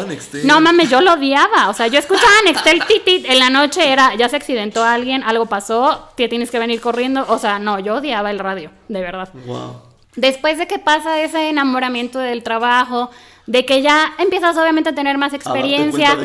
no 0.44 0.60
mames, 0.60 0.90
yo 0.90 1.00
lo 1.00 1.14
odiaba, 1.14 1.70
o 1.70 1.74
sea, 1.74 1.88
yo 1.88 2.00
escuchaba 2.00 2.34
Nextel 2.46 2.84
Titit, 2.86 3.26
en 3.30 3.40
la 3.40 3.50
noche 3.50 3.92
era, 3.92 4.16
ya 4.16 4.28
se 4.28 4.36
accidentó 4.36 4.84
alguien, 4.84 5.24
algo 5.24 5.46
pasó, 5.46 6.10
te 6.18 6.28
tienes 6.28 6.52
que 6.52 6.60
venir 6.60 6.82
corriendo, 6.82 7.26
o 7.30 7.40
sea, 7.40 7.60
no, 7.60 7.80
yo 7.80 7.96
odiaba 7.96 8.30
el 8.30 8.40
radio, 8.40 8.72
de 8.90 9.00
verdad. 9.00 9.30
Wow. 9.46 9.84
Después 10.18 10.58
de 10.58 10.68
que 10.68 10.80
pasa 10.80 11.22
ese 11.22 11.50
enamoramiento 11.50 12.20
del 12.20 12.44
trabajo, 12.44 13.10
de 13.48 13.66
que 13.66 13.82
ya 13.82 14.14
empiezas 14.18 14.58
obviamente 14.58 14.90
a 14.90 14.96
tener 14.96 15.18
más 15.18 15.34
experiencia, 15.34 16.18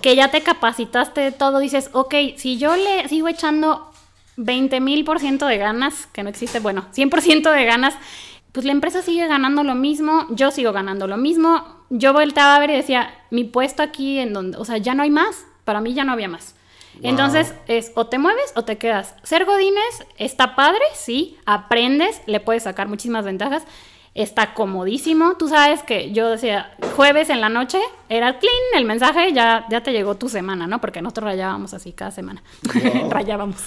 que, 0.00 0.14
ya 0.14 0.30
te 0.30 0.42
capacitaste 0.42 1.20
de 1.20 1.32
todo, 1.32 1.58
dices, 1.58 1.90
ok, 1.92 2.14
si 2.36 2.58
yo 2.58 2.76
le 2.76 3.08
sigo 3.08 3.28
echando 3.28 3.90
20 4.36 4.80
mil 4.80 5.04
por 5.04 5.18
ciento 5.18 5.46
de 5.46 5.58
ganas, 5.58 6.06
que 6.06 6.22
no 6.22 6.30
existe, 6.30 6.60
bueno, 6.60 6.86
100 6.92 7.10
por 7.10 7.20
ciento 7.20 7.50
de 7.50 7.64
ganas, 7.64 7.94
pues 8.52 8.64
la 8.64 8.72
empresa 8.72 9.02
sigue 9.02 9.26
ganando 9.26 9.64
lo 9.64 9.74
mismo, 9.74 10.26
yo 10.30 10.50
sigo 10.50 10.72
ganando 10.72 11.06
lo 11.06 11.16
mismo, 11.16 11.64
yo 11.90 12.12
volteaba 12.12 12.56
a 12.56 12.60
ver 12.60 12.70
y 12.70 12.76
decía, 12.76 13.12
mi 13.30 13.44
puesto 13.44 13.82
aquí 13.82 14.18
en 14.18 14.32
donde, 14.32 14.56
o 14.56 14.64
sea, 14.64 14.78
ya 14.78 14.94
no 14.94 15.02
hay 15.02 15.10
más, 15.10 15.46
para 15.64 15.80
mí 15.80 15.94
ya 15.94 16.04
no 16.04 16.12
había 16.12 16.28
más. 16.28 16.54
Entonces 17.00 17.54
es 17.68 17.92
o 17.94 18.06
te 18.06 18.18
mueves 18.18 18.52
o 18.56 18.64
te 18.64 18.76
quedas. 18.76 19.14
Ser 19.22 19.44
godines 19.44 20.04
está 20.16 20.56
padre, 20.56 20.82
sí, 20.94 21.38
aprendes, 21.46 22.20
le 22.26 22.40
puedes 22.40 22.64
sacar 22.64 22.88
muchísimas 22.88 23.24
ventajas 23.24 23.64
está 24.22 24.52
comodísimo. 24.52 25.36
Tú 25.36 25.48
sabes 25.48 25.82
que 25.82 26.12
yo 26.12 26.30
decía, 26.30 26.72
jueves 26.96 27.30
en 27.30 27.40
la 27.40 27.48
noche 27.48 27.78
era 28.08 28.38
clean 28.38 28.56
el 28.74 28.84
mensaje, 28.84 29.32
ya, 29.32 29.64
ya 29.70 29.82
te 29.82 29.92
llegó 29.92 30.16
tu 30.16 30.28
semana, 30.28 30.66
¿no? 30.66 30.80
Porque 30.80 31.00
nosotros 31.00 31.26
rayábamos 31.26 31.72
así 31.72 31.92
cada 31.92 32.10
semana. 32.10 32.42
rayábamos. 33.10 33.62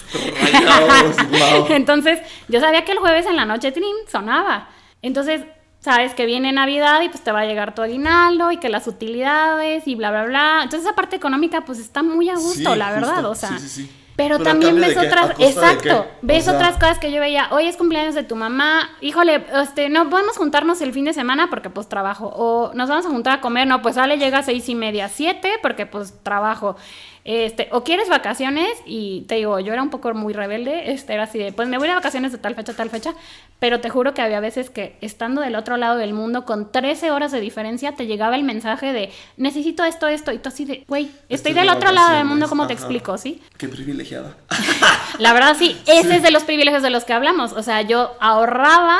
Entonces, 1.70 2.20
yo 2.48 2.60
sabía 2.60 2.84
que 2.84 2.92
el 2.92 2.98
jueves 2.98 3.24
en 3.26 3.36
la 3.36 3.46
noche 3.46 3.72
clean 3.72 3.96
sonaba. 4.10 4.68
Entonces, 5.00 5.42
sabes 5.80 6.12
que 6.14 6.26
viene 6.26 6.52
Navidad 6.52 7.00
y 7.00 7.08
pues 7.08 7.24
te 7.24 7.32
va 7.32 7.40
a 7.40 7.46
llegar 7.46 7.74
tu 7.74 7.80
aguinaldo 7.80 8.52
y 8.52 8.58
que 8.58 8.68
las 8.68 8.86
utilidades 8.86 9.88
y 9.88 9.94
bla, 9.94 10.10
bla, 10.10 10.24
bla. 10.26 10.60
Entonces, 10.64 10.86
esa 10.86 10.94
parte 10.94 11.16
económica 11.16 11.64
pues 11.64 11.78
está 11.78 12.02
muy 12.02 12.28
a 12.28 12.34
gusto, 12.34 12.76
la 12.76 12.92
verdad, 12.92 13.24
o 13.24 13.34
sea. 13.34 13.58
Sí, 13.58 13.68
sí, 13.68 13.90
pero, 14.16 14.38
también 14.38 14.80
ves 14.80 14.96
otras, 14.96 15.32
exacto, 15.38 16.06
ves 16.22 16.48
otras 16.48 16.74
cosas 16.74 16.98
que 16.98 17.10
yo 17.10 17.20
veía, 17.20 17.48
hoy 17.50 17.66
es 17.66 17.76
cumpleaños 17.76 18.14
de 18.14 18.22
tu 18.22 18.36
mamá, 18.36 18.90
híjole, 19.00 19.44
este, 19.62 19.88
no 19.88 20.08
podemos 20.10 20.36
juntarnos 20.36 20.80
el 20.80 20.92
fin 20.92 21.04
de 21.04 21.12
semana 21.12 21.48
porque 21.50 21.70
pues 21.70 21.88
trabajo, 21.88 22.32
o 22.34 22.72
nos 22.74 22.88
vamos 22.88 23.06
a 23.06 23.08
juntar 23.10 23.38
a 23.38 23.40
comer, 23.40 23.66
no, 23.66 23.82
pues 23.82 23.94
sale, 23.94 24.18
llega 24.18 24.38
a 24.38 24.42
seis 24.42 24.68
y 24.68 24.74
media, 24.74 25.08
siete, 25.08 25.52
porque 25.62 25.86
pues 25.86 26.14
trabajo. 26.22 26.76
Este, 27.24 27.68
o 27.70 27.84
quieres 27.84 28.08
vacaciones 28.08 28.68
y 28.84 29.20
te 29.28 29.36
digo, 29.36 29.60
yo 29.60 29.72
era 29.72 29.82
un 29.82 29.90
poco 29.90 30.12
muy 30.12 30.32
rebelde, 30.32 30.90
este, 30.92 31.14
era 31.14 31.24
así 31.24 31.38
de, 31.38 31.52
pues 31.52 31.68
me 31.68 31.78
voy 31.78 31.88
a 31.88 31.94
vacaciones 31.94 32.32
de 32.32 32.38
tal 32.38 32.56
fecha, 32.56 32.74
tal 32.74 32.90
fecha, 32.90 33.14
pero 33.60 33.80
te 33.80 33.90
juro 33.90 34.12
que 34.12 34.22
había 34.22 34.40
veces 34.40 34.70
que 34.70 34.96
estando 35.00 35.40
del 35.40 35.54
otro 35.54 35.76
lado 35.76 35.98
del 35.98 36.14
mundo 36.14 36.44
con 36.44 36.72
13 36.72 37.12
horas 37.12 37.30
de 37.30 37.40
diferencia 37.40 37.92
te 37.92 38.06
llegaba 38.06 38.34
el 38.34 38.42
mensaje 38.42 38.92
de, 38.92 39.12
necesito 39.36 39.84
esto, 39.84 40.08
esto, 40.08 40.32
y 40.32 40.38
tú 40.38 40.48
así 40.48 40.64
de, 40.64 40.84
güey, 40.88 41.12
estoy, 41.28 41.52
del 41.52 41.68
otro 41.68 41.92
lado 41.92 42.16
del 42.16 42.24
mundo, 42.24 42.48
¿cómo 42.48 42.66
te 42.66 42.72
explico? 42.72 43.16
¿Sí? 43.16 43.40
Qué 43.56 43.68
privilegiada. 43.68 44.36
La 45.20 45.32
verdad 45.32 45.56
sí, 45.56 45.80
ese 45.86 46.16
es 46.16 46.22
de 46.24 46.32
los 46.32 46.42
privilegios 46.42 46.82
de 46.82 46.90
los 46.90 47.04
que 47.04 47.12
hablamos, 47.12 47.52
o 47.52 47.62
sea, 47.62 47.82
yo 47.82 48.16
ahorraba 48.18 48.98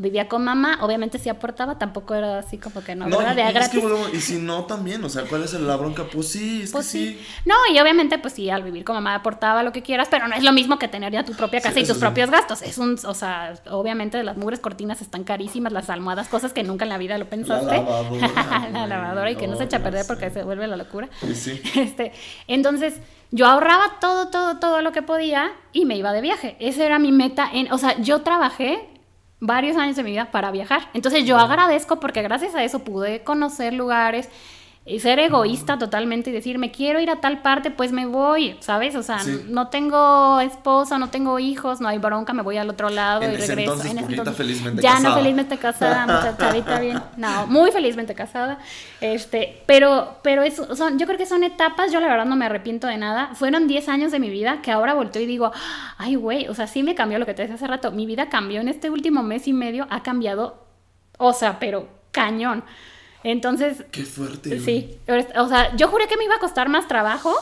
vivía 0.00 0.26
con 0.26 0.42
mamá, 0.42 0.78
obviamente 0.80 1.18
sí 1.18 1.28
aportaba, 1.28 1.78
tampoco 1.78 2.14
era 2.14 2.38
así 2.38 2.56
como 2.56 2.82
que 2.82 2.94
no, 2.94 3.08
no 3.08 3.18
¿verdad? 3.18 3.36
De 3.36 3.52
gratis. 3.52 3.84
y 4.14 4.20
si 4.20 4.38
no 4.38 4.64
también, 4.64 5.04
o 5.04 5.08
sea, 5.08 5.24
¿cuál 5.24 5.42
es 5.42 5.52
la 5.52 5.76
bronca? 5.76 6.04
Pues 6.04 6.28
sí, 6.28 6.62
es 6.62 6.72
pues 6.72 6.86
que 6.86 6.92
sí. 6.92 7.20
No, 7.44 7.54
y 7.72 7.78
obviamente 7.78 8.18
pues 8.18 8.32
sí, 8.32 8.48
al 8.48 8.62
vivir 8.62 8.84
con 8.84 8.94
mamá 8.94 9.14
aportaba 9.14 9.62
lo 9.62 9.72
que 9.72 9.82
quieras, 9.82 10.08
pero 10.10 10.28
no 10.28 10.34
es 10.34 10.42
lo 10.42 10.52
mismo 10.52 10.78
que 10.78 10.88
tener 10.88 11.12
ya 11.12 11.24
tu 11.24 11.34
propia 11.34 11.60
casa 11.60 11.78
y 11.78 11.86
tus 11.86 11.98
propios 11.98 12.30
gastos. 12.30 12.62
Es 12.62 12.78
un, 12.78 12.98
o 13.04 13.14
sea, 13.14 13.54
obviamente 13.70 14.22
las 14.22 14.36
mugres 14.36 14.60
cortinas 14.60 15.02
están 15.02 15.24
carísimas, 15.24 15.72
las 15.72 15.90
almohadas, 15.90 16.28
cosas 16.28 16.52
que 16.52 16.62
nunca 16.62 16.84
en 16.84 16.88
la 16.88 16.98
vida 16.98 17.18
lo 17.18 17.28
pensaste. 17.28 17.66
La 17.82 17.82
lavadora. 17.82 18.68
la 18.72 18.86
lavadora 18.86 19.30
y 19.30 19.36
que 19.36 19.46
no, 19.46 19.56
se 19.56 19.64
echa 19.64 19.78
a 19.78 19.82
perder 19.82 20.06
porque 20.06 20.30
se 20.30 20.42
vuelve 20.42 20.66
la 20.66 20.76
locura. 20.76 21.08
Sí. 21.34 21.60
Este, 21.82 22.12
entonces, 22.46 22.94
yo 23.30 23.46
ahorraba 23.46 23.98
todo, 24.00 24.28
todo, 24.28 24.58
todo 24.58 24.82
lo 24.82 24.92
que 24.92 25.02
podía 25.02 25.52
y 25.72 25.84
me 25.84 25.96
iba 25.96 26.12
de 26.12 26.20
viaje. 26.20 26.56
Esa 26.60 26.84
era 26.84 26.98
mi 26.98 27.12
meta. 27.12 27.48
En, 27.52 27.72
o 27.72 27.78
sea, 27.78 27.98
yo 28.00 28.22
trabajé 28.22 28.88
varios 29.42 29.76
años 29.76 29.96
de 29.96 30.04
mi 30.04 30.12
vida 30.12 30.30
para 30.30 30.52
viajar. 30.52 30.88
Entonces 30.94 31.24
yo 31.24 31.36
agradezco 31.36 31.98
porque 31.98 32.22
gracias 32.22 32.54
a 32.54 32.62
eso 32.62 32.84
pude 32.84 33.24
conocer 33.24 33.74
lugares, 33.74 34.28
y 34.84 34.98
ser 34.98 35.20
egoísta 35.20 35.78
totalmente 35.78 36.30
y 36.30 36.32
decir, 36.32 36.58
me 36.58 36.72
quiero 36.72 36.98
ir 37.00 37.08
a 37.08 37.20
tal 37.20 37.40
parte, 37.40 37.70
pues 37.70 37.92
me 37.92 38.04
voy, 38.04 38.56
¿sabes? 38.58 38.96
O 38.96 39.02
sea, 39.04 39.20
Sí. 39.20 39.44
no 39.48 39.68
tengo 39.68 40.40
esposa, 40.40 40.98
no 40.98 41.08
tengo 41.08 41.38
hijos, 41.38 41.80
no 41.80 41.86
hay 41.86 41.98
bronca, 41.98 42.32
me 42.32 42.42
voy 42.42 42.56
al 42.56 42.68
otro 42.68 42.88
lado 42.88 43.22
En 43.22 43.30
y 43.30 43.34
ese 43.36 43.54
regreso. 43.54 43.74
entonces, 43.84 44.02
Pujita, 44.02 44.32
felizmente 44.32 44.82
ya 44.82 44.94
casada. 44.94 45.08
no 45.08 45.14
felizmente 45.16 45.56
casada, 45.58 46.06
muchachadita 46.06 46.80
bien. 46.80 47.00
No, 47.16 47.46
muy 47.46 47.70
felizmente 47.70 48.12
casada. 48.16 48.58
Este, 49.00 49.62
pero, 49.66 50.16
pero 50.22 50.42
eso, 50.42 50.74
son, 50.74 50.98
yo 50.98 51.06
creo 51.06 51.16
que 51.16 51.26
son 51.26 51.44
etapas, 51.44 51.92
yo 51.92 52.00
la 52.00 52.08
verdad 52.08 52.24
no 52.24 52.34
me 52.34 52.46
arrepiento 52.46 52.88
de 52.88 52.96
nada. 52.98 53.30
Fueron 53.34 53.68
10 53.68 53.88
años 53.88 54.10
de 54.10 54.18
mi 54.18 54.30
vida 54.30 54.62
que 54.62 54.72
ahora 54.72 54.94
volteo 54.94 55.22
y 55.22 55.26
digo, 55.26 55.52
ay, 55.98 56.16
güey, 56.16 56.48
o 56.48 56.54
sea, 56.54 56.66
sí 56.66 56.82
me 56.82 56.96
cambió 56.96 57.20
lo 57.20 57.26
que 57.26 57.34
te 57.34 57.42
decía 57.42 57.54
hace 57.54 57.68
rato. 57.68 57.92
Mi 57.92 58.04
vida 58.04 58.28
cambió 58.28 58.60
en 58.60 58.66
este 58.66 58.90
último 58.90 59.22
mes 59.22 59.46
y 59.46 59.52
medio, 59.52 59.86
ha 59.90 60.02
cambiado, 60.02 60.64
o 61.18 61.32
sea, 61.32 61.60
pero 61.60 61.86
cañón. 62.10 62.64
Entonces, 63.24 63.84
Qué 63.90 64.04
fuerte. 64.04 64.50
güey. 64.50 64.60
Sí, 64.60 64.98
o 65.36 65.48
sea, 65.48 65.74
yo 65.76 65.88
juré 65.88 66.08
que 66.08 66.16
me 66.16 66.24
iba 66.24 66.36
a 66.36 66.40
costar 66.40 66.68
más 66.68 66.88
trabajo. 66.88 67.34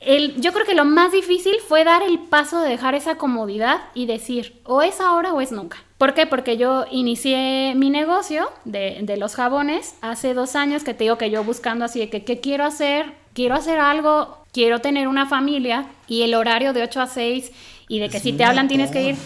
El, 0.00 0.40
yo 0.40 0.52
creo 0.52 0.66
que 0.66 0.74
lo 0.74 0.84
más 0.84 1.12
difícil 1.12 1.56
fue 1.66 1.82
dar 1.82 2.02
el 2.02 2.18
paso 2.18 2.60
de 2.60 2.68
dejar 2.68 2.94
esa 2.94 3.16
comodidad 3.16 3.80
y 3.94 4.06
decir, 4.06 4.60
o 4.64 4.82
es 4.82 5.00
ahora 5.00 5.32
o 5.32 5.40
es 5.40 5.52
nunca. 5.52 5.78
¿Por 5.96 6.12
qué? 6.12 6.26
Porque 6.26 6.58
yo 6.58 6.84
inicié 6.90 7.74
mi 7.74 7.88
negocio 7.88 8.50
de, 8.66 8.98
de 9.02 9.16
los 9.16 9.34
jabones 9.34 9.94
hace 10.02 10.34
dos 10.34 10.54
años 10.54 10.84
que 10.84 10.92
te 10.92 11.04
digo 11.04 11.16
que 11.16 11.30
yo 11.30 11.42
buscando 11.44 11.84
así 11.86 11.98
de 12.00 12.10
que, 12.10 12.24
¿qué 12.24 12.40
quiero 12.40 12.64
hacer? 12.64 13.14
Quiero 13.32 13.54
hacer 13.54 13.78
algo, 13.80 14.38
quiero 14.52 14.80
tener 14.80 15.08
una 15.08 15.26
familia 15.26 15.86
y 16.06 16.22
el 16.22 16.34
horario 16.34 16.72
de 16.74 16.82
8 16.82 17.00
a 17.00 17.06
6 17.06 17.50
y 17.88 17.98
de 17.98 18.10
que 18.10 18.18
Es 18.18 18.22
si 18.22 18.32
te 18.34 18.44
hablan 18.44 18.68
tienes 18.68 18.90
que 18.90 19.02
ir. 19.02 19.16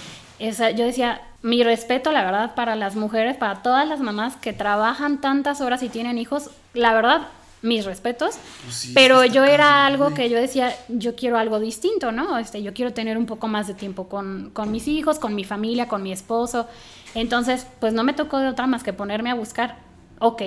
Esa, 0.40 0.70
yo 0.70 0.87
decía, 0.87 1.20
mi 1.42 1.62
respeto, 1.62 2.12
la 2.12 2.25
verdad, 2.25 2.54
para 2.54 2.75
las 2.75 2.97
mujeres, 2.97 3.37
para 3.37 3.62
todas 3.62 3.87
las 3.87 4.00
mamás 4.00 4.37
que 4.37 4.52
trabajan 4.52 5.20
tantas 5.20 5.61
horas 5.61 5.82
y 5.82 5.90
tienen 5.90 6.18
hijos, 6.18 6.50
la 6.75 6.94
verdad, 6.94 7.28
mis 7.62 7.85
respetos. 7.85 8.38
Pues 8.64 8.75
sí, 8.75 8.92
pero 8.94 9.25
yo 9.26 9.44
era 9.44 9.87
algo 9.87 10.04
güey. 10.04 10.16
que 10.16 10.30
yo 10.30 10.38
decía, 10.38 10.75
yo 10.88 11.14
quiero 11.14 11.37
algo 11.38 11.61
distinto, 11.61 12.11
¿no? 12.11 12.38
Este, 12.38 12.62
yo 12.62 12.73
quiero 12.73 12.92
tener 12.92 13.18
un 13.18 13.26
poco 13.26 13.49
más 13.49 13.66
de 13.66 13.75
tiempo 13.75 14.09
con, 14.09 14.50
con 14.54 14.73
mis 14.73 14.88
hijos, 14.88 15.18
con 15.18 15.35
mi 15.35 15.44
familia, 15.44 15.88
con 15.88 16.02
mi 16.02 16.11
esposo. 16.11 16.66
Entonces, 17.14 17.66
pues 17.78 17.92
no 17.92 18.02
me 18.02 18.14
tocó 18.14 18.38
de 18.38 18.49
otra 18.49 18.66
más 18.66 18.82
que 18.82 18.92
ponerme 18.92 19.30
a 19.30 19.35
buscar, 19.35 19.76
ok, 20.20 20.42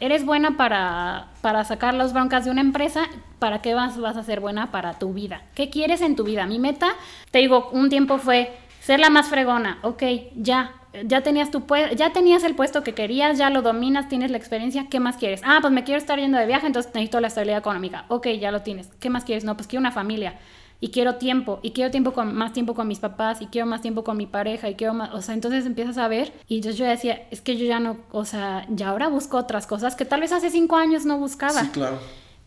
eres 0.00 0.24
buena 0.24 0.56
para, 0.56 1.28
para 1.40 1.64
sacar 1.64 1.94
las 1.94 2.12
broncas 2.12 2.44
de 2.44 2.50
una 2.50 2.60
empresa, 2.60 3.04
¿para 3.38 3.62
qué 3.62 3.74
vas, 3.74 3.98
vas 3.98 4.16
a 4.16 4.22
ser 4.24 4.40
buena 4.40 4.70
para 4.70 4.98
tu 4.98 5.12
vida? 5.12 5.42
¿Qué 5.54 5.70
quieres 5.70 6.02
en 6.02 6.16
tu 6.16 6.24
vida? 6.24 6.46
Mi 6.46 6.58
meta, 6.58 6.88
te 7.30 7.38
digo, 7.38 7.70
un 7.72 7.88
tiempo 7.88 8.18
fue 8.18 8.52
ser 8.88 9.00
la 9.00 9.10
más 9.10 9.28
fregona, 9.28 9.80
ok, 9.82 10.02
ya, 10.34 10.72
ya 11.04 11.20
tenías 11.20 11.50
tu 11.50 11.62
ya 11.94 12.10
tenías 12.14 12.42
el 12.42 12.54
puesto 12.54 12.82
que 12.82 12.94
querías, 12.94 13.36
ya 13.36 13.50
lo 13.50 13.60
dominas, 13.60 14.08
tienes 14.08 14.30
la 14.30 14.38
experiencia, 14.38 14.86
¿qué 14.88 14.98
más 14.98 15.18
quieres? 15.18 15.42
Ah, 15.44 15.58
pues 15.60 15.74
me 15.74 15.84
quiero 15.84 15.98
estar 15.98 16.18
yendo 16.18 16.38
de 16.38 16.46
viaje, 16.46 16.66
entonces 16.66 16.90
necesito 16.94 17.20
la 17.20 17.26
estabilidad 17.26 17.58
económica. 17.58 18.06
Ok, 18.08 18.28
ya 18.40 18.50
lo 18.50 18.62
tienes. 18.62 18.88
¿Qué 18.98 19.10
más 19.10 19.24
quieres? 19.24 19.44
No, 19.44 19.58
pues 19.58 19.66
quiero 19.66 19.80
una 19.80 19.92
familia 19.92 20.38
y 20.80 20.88
quiero 20.88 21.16
tiempo 21.16 21.60
y 21.62 21.72
quiero 21.72 21.90
tiempo 21.90 22.14
con 22.14 22.34
más 22.34 22.54
tiempo 22.54 22.74
con 22.74 22.88
mis 22.88 22.98
papás 22.98 23.42
y 23.42 23.48
quiero 23.48 23.66
más 23.66 23.82
tiempo 23.82 24.04
con 24.04 24.16
mi 24.16 24.24
pareja 24.24 24.70
y 24.70 24.74
quiero 24.74 24.94
más, 24.94 25.12
o 25.12 25.20
sea, 25.20 25.34
entonces 25.34 25.66
empiezas 25.66 25.98
a 25.98 26.08
ver 26.08 26.32
y 26.48 26.62
yo, 26.62 26.70
yo 26.70 26.86
decía, 26.86 27.26
es 27.30 27.42
que 27.42 27.58
yo 27.58 27.66
ya 27.66 27.80
no, 27.80 27.98
o 28.10 28.24
sea, 28.24 28.64
ya 28.70 28.88
ahora 28.88 29.08
busco 29.08 29.36
otras 29.36 29.66
cosas 29.66 29.96
que 29.96 30.06
tal 30.06 30.22
vez 30.22 30.32
hace 30.32 30.48
cinco 30.48 30.76
años 30.76 31.04
no 31.04 31.18
buscaba. 31.18 31.60
Sí, 31.60 31.68
claro. 31.74 31.98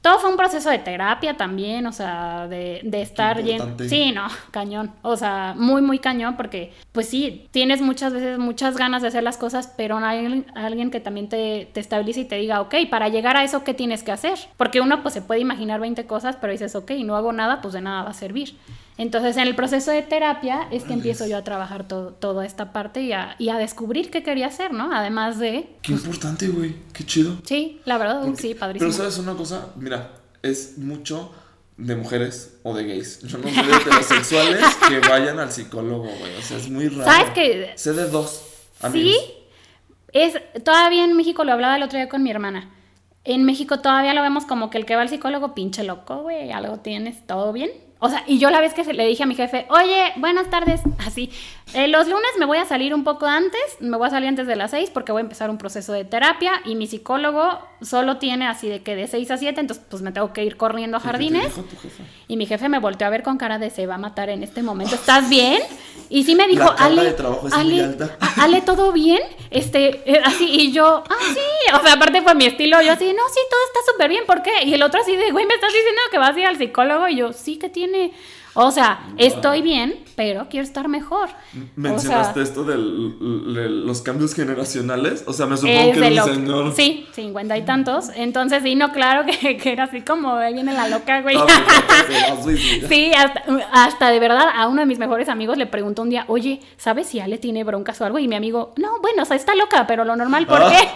Todo 0.01 0.17
fue 0.17 0.31
un 0.31 0.37
proceso 0.37 0.71
de 0.71 0.79
terapia 0.79 1.37
también, 1.37 1.85
o 1.85 1.91
sea, 1.91 2.47
de, 2.47 2.81
de 2.83 3.01
estar 3.03 3.39
importante. 3.39 3.87
Sí, 3.87 4.11
no, 4.11 4.27
cañón. 4.49 4.91
O 5.03 5.15
sea, 5.15 5.53
muy, 5.55 5.83
muy 5.83 5.99
cañón, 5.99 6.35
porque, 6.35 6.73
pues 6.91 7.07
sí, 7.07 7.47
tienes 7.51 7.81
muchas 7.81 8.11
veces 8.11 8.39
muchas 8.39 8.77
ganas 8.77 9.03
de 9.03 9.09
hacer 9.09 9.21
las 9.21 9.37
cosas, 9.37 9.71
pero 9.77 9.99
no 9.99 10.07
hay 10.07 10.25
alguien, 10.25 10.45
alguien 10.55 10.89
que 10.89 10.99
también 11.01 11.29
te, 11.29 11.69
te 11.71 11.79
estabilice 11.79 12.21
y 12.21 12.25
te 12.25 12.37
diga, 12.37 12.61
ok, 12.61 12.73
para 12.89 13.09
llegar 13.09 13.37
a 13.37 13.43
eso, 13.43 13.63
¿qué 13.63 13.75
tienes 13.75 14.01
que 14.01 14.11
hacer? 14.11 14.39
Porque 14.57 14.81
uno, 14.81 15.03
pues 15.03 15.13
se 15.13 15.21
puede 15.21 15.39
imaginar 15.39 15.79
20 15.79 16.05
cosas, 16.07 16.35
pero 16.35 16.51
dices, 16.51 16.75
ok, 16.75 16.91
no 17.05 17.15
hago 17.15 17.31
nada, 17.31 17.61
pues 17.61 17.75
de 17.75 17.81
nada 17.81 18.01
va 18.03 18.09
a 18.09 18.15
servir. 18.15 18.57
Entonces, 19.01 19.35
en 19.37 19.47
el 19.47 19.55
proceso 19.55 19.89
de 19.89 20.03
terapia 20.03 20.67
es 20.69 20.83
que 20.83 20.93
empiezo 20.93 21.25
yo 21.25 21.35
a 21.37 21.43
trabajar 21.43 21.87
todo, 21.87 22.11
toda 22.13 22.45
esta 22.45 22.71
parte 22.71 23.01
y 23.01 23.13
a, 23.13 23.35
y 23.39 23.49
a 23.49 23.55
descubrir 23.57 24.11
qué 24.11 24.21
quería 24.21 24.45
hacer, 24.45 24.73
¿no? 24.73 24.93
Además 24.95 25.39
de. 25.39 25.69
Qué 25.81 25.93
importante, 25.93 26.47
güey. 26.49 26.75
Qué 26.93 27.03
chido. 27.03 27.37
Sí, 27.43 27.81
la 27.85 27.97
verdad, 27.97 28.21
Porque- 28.23 28.39
sí, 28.39 28.53
padrísimo. 28.53 28.91
Pero 28.91 28.95
sabes 28.97 29.17
una 29.17 29.33
cosa, 29.35 29.69
mira, 29.75 30.11
es 30.43 30.77
mucho 30.77 31.33
de 31.77 31.95
mujeres 31.95 32.59
o 32.61 32.75
de 32.75 32.83
gays. 32.85 33.21
Yo 33.23 33.39
no 33.39 33.49
sé 33.49 33.63
de 33.63 33.75
heterosexuales 33.75 34.63
que 34.87 34.99
vayan 35.09 35.39
al 35.39 35.51
psicólogo, 35.51 36.03
güey. 36.03 36.35
O 36.37 36.41
sea, 36.43 36.57
es 36.57 36.69
muy 36.69 36.87
raro. 36.89 37.05
¿Sabes 37.11 37.31
qué? 37.33 37.71
Sé 37.75 37.93
de 37.93 38.07
dos 38.07 38.43
Sí, 38.81 38.85
amigos. 38.85 39.23
es 40.13 40.33
todavía 40.63 41.05
en 41.05 41.17
México 41.17 41.43
lo 41.43 41.53
hablaba 41.53 41.75
el 41.75 41.81
otro 41.81 41.97
día 41.97 42.07
con 42.07 42.21
mi 42.21 42.29
hermana. 42.29 42.69
En 43.23 43.45
México 43.45 43.79
todavía 43.79 44.13
lo 44.13 44.21
vemos 44.21 44.45
como 44.45 44.69
que 44.69 44.77
el 44.77 44.85
que 44.85 44.95
va 44.95 45.01
al 45.01 45.09
psicólogo, 45.09 45.55
pinche 45.55 45.83
loco, 45.83 46.17
güey, 46.21 46.51
algo 46.51 46.77
tienes, 46.81 47.25
todo 47.25 47.51
bien. 47.51 47.71
O 48.03 48.09
sea, 48.09 48.23
y 48.25 48.39
yo 48.39 48.49
la 48.49 48.59
vez 48.61 48.73
que 48.73 48.83
se- 48.83 48.93
le 48.93 49.05
dije 49.05 49.21
a 49.21 49.25
mi 49.27 49.35
jefe, 49.35 49.67
oye, 49.69 50.11
buenas 50.15 50.49
tardes, 50.49 50.81
así, 51.05 51.29
eh, 51.75 51.87
los 51.87 52.07
lunes 52.07 52.31
me 52.39 52.45
voy 52.47 52.57
a 52.57 52.65
salir 52.65 52.95
un 52.95 53.03
poco 53.03 53.27
antes, 53.27 53.61
me 53.79 53.95
voy 53.95 54.07
a 54.07 54.09
salir 54.09 54.27
antes 54.27 54.47
de 54.47 54.55
las 54.55 54.71
6 54.71 54.89
porque 54.89 55.11
voy 55.11 55.19
a 55.19 55.23
empezar 55.23 55.51
un 55.51 55.59
proceso 55.59 55.93
de 55.93 56.03
terapia 56.03 56.53
y 56.65 56.73
mi 56.73 56.87
psicólogo 56.87 57.59
solo 57.81 58.17
tiene 58.17 58.47
así 58.47 58.67
de 58.69 58.81
que 58.81 58.95
de 58.95 59.07
6 59.07 59.29
a 59.29 59.37
7, 59.37 59.61
entonces 59.61 59.85
pues 59.87 60.01
me 60.01 60.11
tengo 60.11 60.33
que 60.33 60.43
ir 60.43 60.57
corriendo 60.57 60.97
a 60.97 60.99
¿Qué 60.99 61.03
te 61.05 61.11
jardines. 61.11 61.53
Y 62.27 62.37
mi 62.37 62.47
jefe 62.47 62.69
me 62.69 62.79
volteó 62.79 63.05
a 63.05 63.11
ver 63.11 63.21
con 63.21 63.37
cara 63.37 63.59
de 63.59 63.69
se 63.69 63.85
va 63.85 63.95
a 63.95 63.99
matar 63.99 64.29
en 64.29 64.41
este 64.41 64.63
momento. 64.63 64.95
¿Estás 64.95 65.29
bien? 65.29 65.61
Y 66.09 66.23
sí 66.23 66.33
me 66.35 66.47
dijo, 66.47 66.63
Ale, 66.79 67.01
Ale, 68.41 68.61
¿todo 68.61 68.91
bien? 68.91 69.21
Este, 69.51 70.01
eh, 70.11 70.21
así, 70.25 70.45
y 70.49 70.71
yo, 70.71 71.03
ah, 71.07 71.15
sí. 71.33 71.39
O 71.73 71.81
sea, 71.83 71.93
aparte 71.93 72.21
fue 72.21 72.35
mi 72.35 72.45
estilo, 72.45 72.81
yo 72.81 72.91
así, 72.91 73.13
no, 73.13 73.23
sí, 73.29 73.39
todo 73.49 73.59
está 73.67 73.91
súper 73.91 74.09
bien, 74.09 74.25
¿por 74.25 74.41
qué? 74.41 74.63
Y 74.63 74.73
el 74.73 74.83
otro 74.83 75.01
así 75.01 75.15
de, 75.15 75.31
güey, 75.31 75.45
me 75.45 75.53
estás 75.53 75.71
diciendo 75.71 76.01
que 76.11 76.17
vas 76.17 76.35
a 76.35 76.39
ir 76.39 76.45
al 76.45 76.57
psicólogo. 76.57 77.07
Y 77.07 77.17
yo, 77.17 77.33
sí, 77.33 77.57
que 77.57 77.69
tiene. 77.69 78.11
O 78.53 78.69
sea, 78.71 78.99
estoy 79.17 79.61
bien, 79.61 80.03
pero 80.15 80.47
quiero 80.49 80.65
estar 80.65 80.87
mejor. 80.89 81.29
Mencionaste 81.75 82.31
O 82.31 82.33
sea, 82.33 82.43
esto 82.43 82.63
de 82.65 82.77
los 82.77 84.01
cambios 84.01 84.33
generacionales. 84.35 85.23
O 85.25 85.33
sea, 85.33 85.45
me 85.45 85.55
supongo 85.57 85.91
que 85.93 86.11
lo- 86.11 86.25
un 86.25 86.33
señor. 86.33 86.73
Sí, 86.75 87.07
cincuenta 87.13 87.57
y 87.57 87.63
tantos. 87.63 88.09
Entonces, 88.15 88.61
sí, 88.63 88.75
no, 88.75 88.91
claro 88.91 89.25
que, 89.25 89.55
que 89.57 89.71
era 89.71 89.85
así 89.85 90.01
como, 90.01 90.37
viene 90.37 90.73
la 90.73 90.89
loca, 90.89 91.21
güey. 91.21 91.37
Ah. 91.37 92.35
Sí, 92.89 93.11
hasta, 93.13 93.43
hasta 93.71 94.09
de 94.09 94.19
verdad 94.19 94.47
a 94.53 94.67
uno 94.67 94.81
de 94.81 94.85
mis 94.85 94.99
mejores 94.99 95.29
amigos 95.29 95.57
le 95.57 95.65
preguntó 95.65 96.01
un 96.01 96.09
día, 96.09 96.25
oye, 96.27 96.59
¿sabes 96.77 97.07
si 97.07 97.19
Ale 97.19 97.37
tiene 97.37 97.63
broncas 97.63 97.99
o 98.01 98.05
algo? 98.05 98.19
Y 98.19 98.27
mi 98.27 98.35
amigo, 98.35 98.73
no, 98.77 98.99
bueno, 99.01 99.23
o 99.23 99.25
sea, 99.25 99.35
está 99.37 99.55
loca, 99.55 99.87
pero 99.87 100.03
lo 100.03 100.15
normal, 100.15 100.45
¿por 100.47 100.61
Ah. 100.61 100.69
qué? 100.71 100.87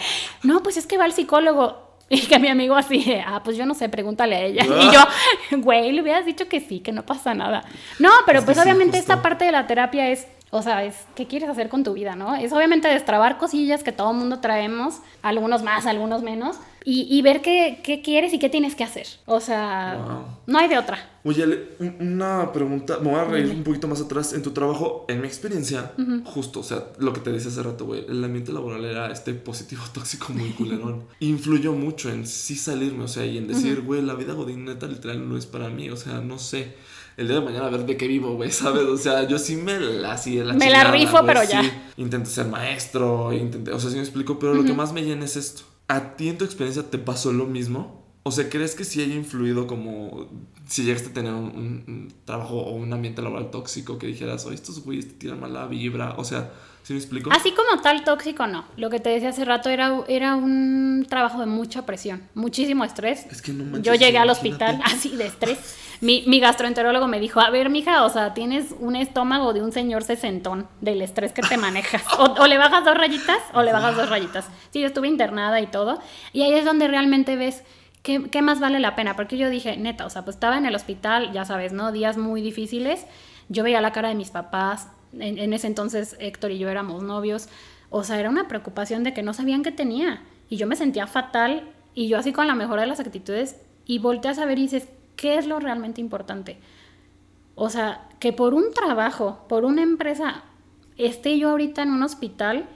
No, 0.48 0.62
pues 0.62 0.78
es 0.78 0.86
que 0.88 0.98
va 0.98 1.06
al 1.06 1.14
psicólogo. 1.14 1.84
Y 2.10 2.22
que 2.22 2.38
mi 2.40 2.50
amigo 2.50 2.76
así, 2.76 3.04
de, 3.04 3.22
ah, 3.22 3.42
pues 3.44 3.58
yo 3.58 3.66
no 3.66 3.74
sé, 3.74 3.90
pregúntale 3.90 4.36
a 4.36 4.42
ella. 4.42 4.64
Y 4.82 4.94
yo, 4.94 5.58
güey, 5.58 5.92
le 5.92 6.02
hubieras 6.02 6.26
dicho 6.26 6.48
que 6.48 6.60
sí, 6.60 6.80
que 6.80 6.92
no 6.92 7.06
pasa 7.06 7.34
nada. 7.34 7.64
No, 8.00 8.12
pero 8.26 8.40
Es 8.40 8.46
pues 8.46 8.58
obviamente 8.58 8.98
esta 8.98 9.22
parte 9.22 9.46
de 9.46 9.52
la 9.52 9.68
terapia 9.68 10.10
es, 10.10 10.28
o 10.56 10.62
sea, 10.62 10.84
es 10.86 10.96
qué 11.16 11.28
quieres 11.28 11.50
hacer 11.50 11.68
con 11.70 11.84
tu 11.84 11.94
vida, 11.94 12.16
¿no? 12.16 12.36
Es 12.36 12.52
obviamente 12.54 12.88
destrabar 12.88 13.38
cosillas 13.38 13.84
que 13.84 13.92
todo 13.92 14.14
mundo 14.14 14.40
traemos, 14.40 14.96
algunos 15.22 15.64
más, 15.64 15.86
algunos 15.86 16.24
menos, 16.24 16.58
y, 16.86 17.08
y 17.10 17.22
ver 17.24 17.42
qué, 17.42 17.82
qué 17.84 18.02
quieres 18.02 18.32
y 18.34 18.40
qué 18.40 18.48
tienes 18.48 18.76
que 18.76 18.84
hacer. 18.84 19.08
O 19.26 19.40
sea, 19.40 19.98
Wow. 19.98 20.26
no 20.48 20.60
hay 20.60 20.68
de 20.68 20.78
otra. 20.78 20.98
Oye, 21.24 21.70
una 22.00 22.52
pregunta, 22.54 23.00
me 23.00 23.10
voy 23.10 23.20
a 23.20 23.26
reír 23.26 23.50
un 23.50 23.64
poquito 23.64 23.88
más 23.88 24.00
atrás. 24.00 24.34
En 24.34 24.44
tu 24.44 24.52
trabajo, 24.52 25.06
en 25.08 25.20
mi 25.22 25.28
experiencia, 25.28 25.92
justo, 26.24 26.60
o 26.60 26.64
sea, 26.64 26.84
lo 27.00 27.12
que 27.14 27.20
te 27.22 27.32
decía 27.32 27.50
hace 27.50 27.64
rato, 27.64 27.86
güey, 27.86 28.06
el 28.08 28.24
ambiente 28.24 28.54
laboral 28.54 28.86
era 28.86 29.12
este 29.12 29.34
positivo 29.34 29.82
tóxico 29.94 30.32
muy 30.34 30.52
culerón. 30.52 31.06
Influyó 31.20 31.74
mucho 31.74 32.12
en 32.12 32.28
sí 32.28 32.56
salirme, 32.56 33.04
o 33.06 33.08
sea, 33.08 33.26
y 33.26 33.40
en 33.40 33.48
decir, 33.48 33.82
güey, 33.82 34.04
la 34.04 34.14
vida 34.14 34.34
godín 34.34 34.66
neta 34.66 34.86
literal 34.86 35.28
no 35.28 35.36
es 35.38 35.48
para 35.48 35.70
mí, 35.70 35.90
o 35.90 35.98
sea, 35.98 36.22
no 36.22 36.38
sé. 36.38 36.76
El 37.18 37.28
día 37.28 37.40
de 37.40 37.46
mañana 37.46 37.68
a 37.68 37.70
ver 37.70 37.86
de 37.86 37.96
qué 37.98 38.08
vivo, 38.08 38.36
güey, 38.36 38.52
¿sabes? 38.52 38.84
O 38.84 38.98
sea, 38.98 39.28
yo 39.28 39.40
sí 39.40 39.56
me 39.56 39.80
la, 39.80 40.16
de 40.18 40.44
la 40.44 40.54
Me 40.54 40.70
la 40.70 40.84
rifo, 40.92 41.12
güey, 41.22 41.26
pero 41.26 41.42
sí. 41.42 41.48
ya. 41.52 41.84
Intenté 41.98 42.30
ser 42.30 42.48
maestro, 42.48 43.32
intenté, 43.34 43.72
o 43.72 43.80
sea, 43.80 43.90
sí 43.90 43.96
me 43.96 44.02
explico, 44.02 44.38
pero 44.40 44.54
lo 44.54 44.64
que 44.66 44.74
más 44.74 44.92
me 44.94 45.02
llena 45.04 45.26
es 45.26 45.36
esto. 45.38 45.64
¿A 45.88 46.16
ti 46.18 46.30
en 46.30 46.38
tu 46.38 46.46
experiencia 46.46 46.84
te 46.90 46.98
pasó 46.98 47.32
lo 47.32 47.46
mismo? 47.46 48.04
O 48.24 48.32
sea, 48.32 48.50
¿crees 48.50 48.74
que 48.74 48.84
sí 48.84 49.02
haya 49.04 49.14
influido 49.14 49.68
como 49.68 50.28
si 50.68 50.84
llegaste 50.84 51.10
a 51.10 51.14
tener 51.14 51.32
un, 51.34 51.44
un- 51.46 51.84
un 51.88 52.14
trabajo 52.26 52.56
o 52.58 52.72
un 52.76 52.92
ambiente 52.92 53.22
laboral 53.22 53.52
tóxico 53.52 54.00
que 54.00 54.08
dijeras, 54.08 54.46
oye, 54.48 54.56
estos 54.56 54.84
güeyes 54.84 55.08
te 55.08 55.14
tiran 55.14 55.40
mala 55.40 55.68
vibra? 55.68 56.16
O 56.18 56.24
sea, 56.24 56.52
¿sí 56.82 56.94
me 56.94 57.00
explico? 57.00 57.30
Así 57.32 57.52
como 57.54 57.82
tal 57.84 58.04
tóxico, 58.04 58.48
no. 58.48 58.66
Lo 58.78 58.90
que 58.90 59.00
te 59.00 59.12
decía 59.12 59.30
hace 59.30 59.46
rato 59.46 59.70
era, 59.70 59.96
era 60.08 60.36
un 60.36 61.06
trabajo 61.08 61.40
de 61.40 61.46
mucha 61.46 61.86
presión, 61.86 62.24
muchísimo 62.34 62.84
estrés. 62.84 63.28
Es 63.30 63.44
que 63.44 63.54
no 63.54 63.64
manches, 63.64 63.84
Yo 63.84 63.94
llegué 63.94 64.18
al 64.18 64.30
hospital 64.32 64.82
así 64.86 65.16
de 65.16 65.28
estrés. 65.28 65.60
Mi, 66.06 66.40
gastroenterólogo 66.40 67.08
me 67.08 67.20
dijo, 67.20 67.40
a 67.40 67.50
ver, 67.50 67.70
mija, 67.70 68.06
o 68.06 68.10
sea, 68.10 68.34
tienes 68.34 68.76
un 68.80 68.96
estómago 68.96 69.54
de 69.54 69.62
un 69.62 69.72
señor 69.72 70.04
sesentón 70.04 70.68
del 70.82 71.02
estrés 71.02 71.34
que 71.34 71.42
te 71.42 71.58
manejas. 71.58 72.04
O, 72.18 72.24
o 72.42 72.48
le 72.48 72.58
bajas 72.58 72.86
dos 72.86 72.96
rayitas 72.96 73.40
o 73.54 73.64
le 73.64 73.74
bajas 73.74 73.96
dos 73.96 74.10
rayitas. 74.10 74.48
Sí, 74.72 74.80
yo 74.82 74.88
estuve 74.88 75.08
internada 75.08 75.60
y 75.60 75.68
todo. 75.68 76.00
Y 76.32 76.44
ahí 76.44 76.54
es 76.54 76.66
donde 76.66 76.88
realmente 76.88 77.36
ves 77.36 77.64
qué, 78.04 78.42
más 78.42 78.60
vale 78.60 78.80
la 78.80 78.96
pena. 78.96 79.16
Porque 79.16 79.38
yo 79.38 79.50
dije, 79.50 79.76
neta, 79.78 80.06
o 80.06 80.10
sea, 80.10 80.24
pues 80.24 80.36
estaba 80.36 80.58
en 80.58 80.66
el 80.66 80.76
hospital, 80.76 81.32
ya 81.34 81.44
sabes, 81.44 81.74
¿no? 81.74 81.92
Días 81.92 82.18
muy 82.18 82.42
difíciles. 82.42 83.06
Yo 83.50 83.64
veía 83.64 83.82
la 83.82 83.92
cara 83.92 84.10
de 84.10 84.16
mis 84.16 84.30
papás. 84.30 84.90
En, 85.14 85.38
en 85.40 85.54
ese 85.54 85.68
entonces 85.68 86.16
Héctor 86.20 86.52
y 86.52 86.60
yo 86.60 86.70
éramos 86.70 87.04
novios. 87.04 87.50
O 87.90 88.04
sea, 88.04 88.20
era 88.20 88.30
una 88.30 88.48
preocupación 88.48 89.04
de 89.04 89.14
que 89.14 89.24
no 89.24 89.34
sabían 89.34 89.64
qué 89.64 89.72
tenía. 89.72 90.24
Y 90.50 90.58
yo 90.58 90.68
me 90.68 90.76
sentía 90.76 91.08
fatal 91.08 91.72
y 91.96 92.10
yo 92.10 92.18
así 92.18 92.34
con 92.34 92.46
la 92.46 92.56
mejor 92.56 92.80
de 92.80 92.86
las 92.86 93.00
actitudes, 93.00 93.56
y 93.86 94.00
volteas 94.00 94.38
a 94.38 94.46
ver 94.46 94.60
y 94.60 94.64
dices, 94.64 94.90
¿qué 95.16 95.38
es 95.38 95.48
lo 95.48 95.60
realmente 95.60 96.02
importante? 96.02 96.58
O 97.56 97.70
sea, 97.70 98.10
que 98.20 98.34
por 98.34 98.54
un 98.54 98.72
trabajo, 98.74 99.46
por 99.48 99.64
una 99.66 99.82
empresa, 99.82 100.44
esté 100.98 101.38
yo 101.38 101.52
ahorita 101.52 101.84
en 101.84 101.92
un 101.92 102.04
hospital, 102.04 102.68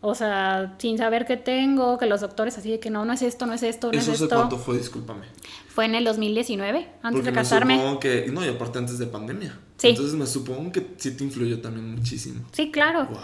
o 0.00 0.14
sea, 0.14 0.74
sin 0.78 0.98
saber 0.98 1.26
qué 1.26 1.36
tengo, 1.36 1.98
que 1.98 2.06
los 2.06 2.20
doctores 2.22 2.56
así 2.58 2.70
de 2.70 2.80
que 2.80 2.90
no, 2.90 3.04
no 3.04 3.12
es 3.12 3.22
esto, 3.22 3.46
no 3.46 3.52
es 3.52 3.62
esto, 3.62 3.92
no 3.92 3.98
¿Eso 3.98 4.12
es 4.12 4.20
esto. 4.20 4.34
cuánto 4.34 4.56
fue? 4.56 4.78
Discúlpame. 4.78 5.26
Fue 5.68 5.84
en 5.84 5.94
el 5.94 6.04
2019, 6.04 6.78
antes 6.78 6.90
Porque 7.02 7.22
de 7.22 7.30
me 7.30 7.34
casarme. 7.34 7.76
supongo 7.76 8.00
que... 8.00 8.26
No, 8.32 8.44
y 8.44 8.48
aparte 8.48 8.78
antes 8.78 8.98
de 8.98 9.06
pandemia. 9.06 9.58
Sí. 9.76 9.88
Entonces 9.90 10.14
me 10.14 10.26
supongo 10.26 10.72
que 10.72 10.94
sí 10.96 11.16
te 11.16 11.22
influyó 11.24 11.60
también 11.60 11.94
muchísimo. 11.94 12.44
Sí, 12.52 12.70
claro. 12.70 13.06
Wow. 13.06 13.18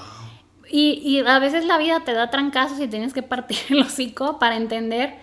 Y, 0.71 1.01
y 1.05 1.21
a 1.21 1.39
veces 1.39 1.65
la 1.65 1.79
vida 1.79 2.05
te 2.05 2.13
da 2.13 2.31
trancazos 2.31 2.79
y 2.81 2.89
tienes 2.89 3.13
que 3.13 3.23
partir 3.23 3.59
el 3.71 3.81
hocico 3.81 4.39
para 4.39 4.57
entender 4.57 5.15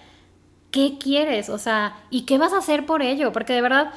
qué 0.73 0.97
quieres, 0.99 1.49
o 1.49 1.57
sea, 1.59 1.95
y 2.09 2.23
qué 2.23 2.37
vas 2.39 2.51
a 2.51 2.57
hacer 2.57 2.85
por 2.85 3.01
ello, 3.03 3.31
porque 3.31 3.53
de 3.53 3.61
verdad, 3.61 3.91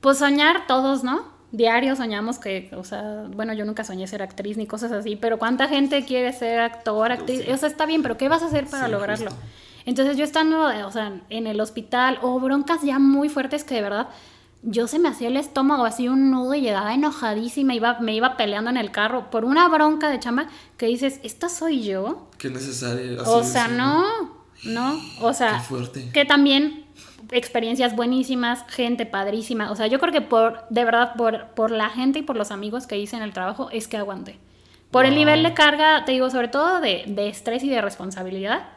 pues 0.00 0.16
soñar 0.18 0.66
todos, 0.66 1.04
¿no? 1.04 1.38
Diario 1.52 1.94
soñamos 1.94 2.38
que, 2.38 2.70
o 2.76 2.84
sea, 2.84 3.26
bueno, 3.36 3.52
yo 3.52 3.64
nunca 3.66 3.84
soñé 3.84 4.06
ser 4.06 4.22
actriz 4.22 4.56
ni 4.56 4.66
cosas 4.66 4.92
así, 4.92 5.16
pero 5.16 5.38
¿cuánta 5.38 5.68
gente 5.68 6.04
quiere 6.06 6.32
ser 6.32 6.60
actor, 6.60 7.12
actriz? 7.12 7.42
sí. 7.44 7.52
O 7.52 7.56
sea, 7.58 7.68
está 7.68 7.84
bien, 7.86 8.02
pero 8.02 8.16
¿qué 8.16 8.28
vas 8.28 8.42
a 8.42 8.46
hacer 8.46 8.66
para 8.66 8.86
Sí, 8.86 8.92
lograrlo? 8.92 9.30
justo. 9.30 9.44
Entonces 9.84 10.16
yo 10.16 10.24
estando, 10.24 10.62
o 10.86 10.90
sea, 10.90 11.20
en 11.28 11.46
el 11.46 11.60
hospital, 11.60 12.18
o 12.22 12.40
broncas 12.40 12.80
ya 12.82 12.98
muy 12.98 13.28
fuertes 13.28 13.62
que 13.64 13.74
de 13.74 13.82
verdad 13.82 14.08
yo 14.62 14.86
se 14.86 14.98
me 14.98 15.08
hacía 15.08 15.28
el 15.28 15.36
estómago 15.36 15.84
así 15.86 16.08
un 16.08 16.30
nudo 16.30 16.54
y 16.54 16.60
llegaba 16.60 16.94
enojadísima, 16.94 17.74
iba, 17.74 17.98
me 18.00 18.14
iba 18.14 18.36
peleando 18.36 18.70
en 18.70 18.76
el 18.76 18.90
carro 18.90 19.30
por 19.30 19.44
una 19.44 19.68
bronca 19.68 20.08
de 20.10 20.18
chamba 20.18 20.48
que 20.76 20.86
dices, 20.86 21.18
¿esta 21.22 21.48
soy 21.48 21.82
yo? 21.82 22.28
Qué 22.38 22.48
necesario. 22.50 23.22
o 23.26 23.42
sea, 23.42 23.68
no, 23.68 24.04
no, 24.64 25.00
o 25.20 25.32
sea, 25.32 25.62
que 26.12 26.24
también 26.24 26.84
experiencias 27.30 27.94
buenísimas, 27.94 28.64
gente 28.68 29.06
padrísima, 29.06 29.70
o 29.70 29.76
sea, 29.76 29.86
yo 29.86 29.98
creo 29.98 30.12
que 30.12 30.20
por, 30.20 30.64
de 30.70 30.84
verdad, 30.84 31.14
por, 31.16 31.48
por 31.48 31.70
la 31.70 31.88
gente 31.88 32.20
y 32.20 32.22
por 32.22 32.36
los 32.36 32.50
amigos 32.50 32.86
que 32.86 32.98
hice 32.98 33.16
en 33.16 33.22
el 33.22 33.32
trabajo, 33.32 33.70
es 33.70 33.88
que 33.88 33.96
aguanté. 33.96 34.38
Por 34.90 35.04
el 35.04 35.14
nivel 35.14 35.42
de 35.44 35.54
carga, 35.54 36.04
te 36.04 36.12
digo, 36.12 36.30
sobre 36.30 36.48
todo 36.48 36.80
de, 36.80 37.04
de 37.06 37.28
estrés 37.28 37.62
y 37.62 37.68
de 37.68 37.80
responsabilidad, 37.80 38.68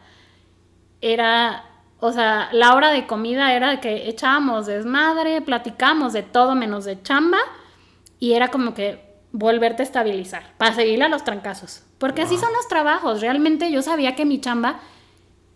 era, 1.01 1.65
o 1.99 2.11
sea, 2.11 2.49
la 2.53 2.75
hora 2.75 2.91
de 2.91 3.07
comida 3.07 3.53
era 3.53 3.79
que 3.81 4.07
echábamos 4.07 4.67
desmadre, 4.67 5.41
platicábamos 5.41 6.13
de 6.13 6.21
todo 6.21 6.53
menos 6.53 6.85
de 6.85 7.01
chamba 7.01 7.39
y 8.19 8.33
era 8.33 8.49
como 8.49 8.75
que 8.75 9.13
volverte 9.31 9.81
a 9.81 9.85
estabilizar 9.85 10.43
para 10.57 10.75
seguirle 10.75 11.05
a 11.05 11.09
los 11.09 11.23
trancazos. 11.23 11.83
Porque 11.97 12.21
así 12.21 12.37
son 12.37 12.53
los 12.53 12.67
trabajos. 12.67 13.19
Realmente 13.19 13.71
yo 13.71 13.81
sabía 13.81 14.15
que 14.15 14.25
mi 14.25 14.39
chamba 14.39 14.79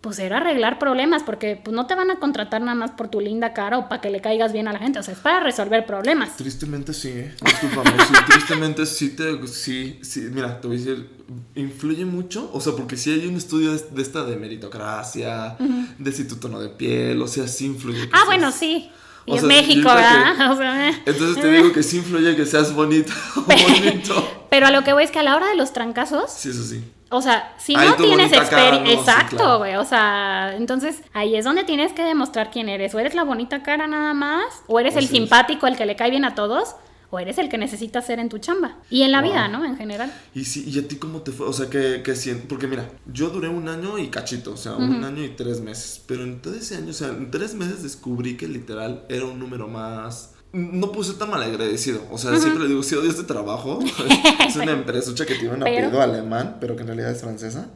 pues 0.07 0.19
era 0.19 0.37
arreglar 0.37 0.79
problemas 0.79 1.21
porque 1.23 1.59
pues 1.61 1.75
no 1.75 1.85
te 1.85 1.93
van 1.95 2.09
a 2.11 2.15
contratar 2.17 2.61
nada 2.61 2.75
más 2.75 2.91
por 2.91 3.09
tu 3.09 3.19
linda 3.19 3.51
cara 3.51 3.77
o 3.77 3.89
para 3.89 3.99
que 3.99 4.09
le 4.09 4.21
caigas 4.21 4.53
bien 4.53 4.69
a 4.69 4.71
la 4.71 4.79
gente, 4.79 4.99
o 4.99 5.03
sea, 5.03 5.13
es 5.13 5.19
para 5.19 5.41
resolver 5.41 5.85
problemas. 5.85 6.37
Tristemente 6.37 6.93
sí, 6.93 7.09
¿eh? 7.09 7.35
Discúlpame, 7.43 7.91
sí, 7.91 8.13
tristemente 8.31 8.85
sí 8.85 9.09
te... 9.09 9.45
Sí, 9.47 9.99
sí, 10.01 10.21
mira, 10.31 10.61
te 10.61 10.67
voy 10.67 10.77
a 10.77 10.79
decir, 10.79 11.09
influye 11.55 12.05
mucho, 12.05 12.49
o 12.53 12.61
sea, 12.61 12.71
porque 12.73 12.95
sí 12.95 13.11
hay 13.11 13.27
un 13.27 13.35
estudio 13.35 13.73
de, 13.73 13.83
de 13.91 14.01
esta 14.01 14.23
de 14.23 14.37
meritocracia, 14.37 15.57
de 15.97 16.11
si 16.13 16.25
tu 16.25 16.37
tono 16.37 16.61
de 16.61 16.69
piel, 16.69 17.21
o 17.21 17.27
sea, 17.27 17.47
sí 17.49 17.65
influye. 17.65 18.03
Ah, 18.13 18.17
seas- 18.19 18.25
bueno, 18.27 18.51
sí. 18.53 18.89
Y 19.25 19.33
es 19.35 19.41
sea, 19.41 19.47
México, 19.49 19.89
que- 19.89 19.95
¿verdad? 19.95 20.51
O 20.53 20.55
sea, 20.57 20.89
eh. 20.89 21.01
Entonces 21.05 21.41
te 21.43 21.51
digo 21.51 21.73
que 21.73 21.83
sí 21.83 21.97
influye 21.97 22.33
que 22.37 22.45
seas 22.45 22.73
bonita 22.73 23.11
o 23.35 23.41
bonito. 23.41 24.45
Pero 24.49 24.67
a 24.67 24.71
lo 24.71 24.85
que 24.85 24.93
voy 24.93 25.03
es 25.03 25.11
que 25.11 25.19
a 25.19 25.23
la 25.23 25.35
hora 25.35 25.47
de 25.47 25.55
los 25.55 25.73
trancazos, 25.73 26.31
Sí, 26.31 26.49
eso 26.49 26.63
sí. 26.63 26.81
O 27.09 27.21
sea, 27.21 27.53
si 27.57 27.75
Ay, 27.75 27.89
no 27.89 27.95
tienes 27.95 28.31
experiencia, 28.33 28.85
sí, 28.85 28.91
exacto, 28.99 29.37
claro. 29.37 29.57
güey, 29.59 29.75
o 29.75 29.85
sea, 29.85 30.55
entonces 30.55 31.01
ahí 31.13 31.35
es 31.35 31.45
donde 31.45 31.63
tienes 31.63 31.93
que 31.93 32.03
demostrar 32.03 32.51
quién 32.51 32.69
eres, 32.69 32.93
o 32.95 32.99
eres 32.99 33.15
la 33.15 33.23
bonita 33.23 33.63
cara 33.63 33.87
nada 33.87 34.13
más, 34.13 34.43
o 34.67 34.79
eres 34.79 34.95
O 34.95 34.99
el 34.99 35.07
sí. 35.07 35.15
simpático, 35.17 35.67
el 35.67 35.77
que 35.77 35.85
le 35.85 35.95
cae 35.95 36.09
bien 36.09 36.25
a 36.25 36.35
todos, 36.35 36.75
o 37.09 37.19
eres 37.19 37.37
el 37.37 37.47
que 37.47 37.57
necesitas 37.57 38.05
ser 38.05 38.19
en 38.19 38.27
tu 38.27 38.37
chamba. 38.39 38.75
Y 38.89 39.03
en 39.03 39.13
la 39.13 39.21
Wow. 39.21 39.31
vida, 39.31 39.47
¿no? 39.47 39.63
En 39.63 39.77
general. 39.77 40.11
Y 40.35 40.43
sí, 40.43 40.65
¿y 40.67 40.77
a 40.77 40.85
ti 40.85 40.97
cómo 40.97 41.21
te 41.21 41.31
fue? 41.31 41.47
O 41.47 41.53
sea, 41.53 41.69
que, 41.69 42.01
que 42.03 42.11
sien- 42.17 42.43
Porque 42.49 42.67
mira, 42.67 42.89
yo 43.05 43.29
duré 43.29 43.47
un 43.47 43.69
año 43.69 43.97
y 43.97 44.09
cachito, 44.09 44.51
o 44.51 44.57
sea, 44.57 44.73
un 44.75 45.01
año 45.05 45.23
y 45.23 45.29
tres 45.29 45.61
meses. 45.61 46.03
Pero 46.05 46.23
en 46.23 46.41
todo 46.41 46.55
ese 46.55 46.75
año, 46.75 46.89
o 46.89 46.93
sea, 46.93 47.07
en 47.07 47.31
tres 47.31 47.53
meses 47.55 47.81
descubrí 47.81 48.35
que 48.35 48.49
literal 48.49 49.05
era 49.07 49.23
un 49.25 49.39
número 49.39 49.69
más... 49.69 50.33
No 50.57 50.91
puse 50.91 51.13
tan 51.13 51.29
mal 51.29 51.43
agradecido. 51.43 52.01
O 52.11 52.17
sea, 52.17 52.35
siempre 52.39 52.63
le 52.63 52.69
digo, 52.69 52.81
si 52.83 52.95
odio 52.95 53.09
este 53.09 53.23
trabajo. 53.23 53.79
es 54.47 54.55
una 54.55 54.71
empresa 54.79 55.13
que 55.15 55.35
tiene 55.35 55.53
un 55.53 55.59
Pero- 55.59 55.77
apellido 55.77 56.01
alemán, 56.01 56.57
pero 56.59 56.75
que 56.75 56.81
en 56.81 56.87
realidad 56.87 57.11
es 57.11 57.21
francesa. 57.21 57.67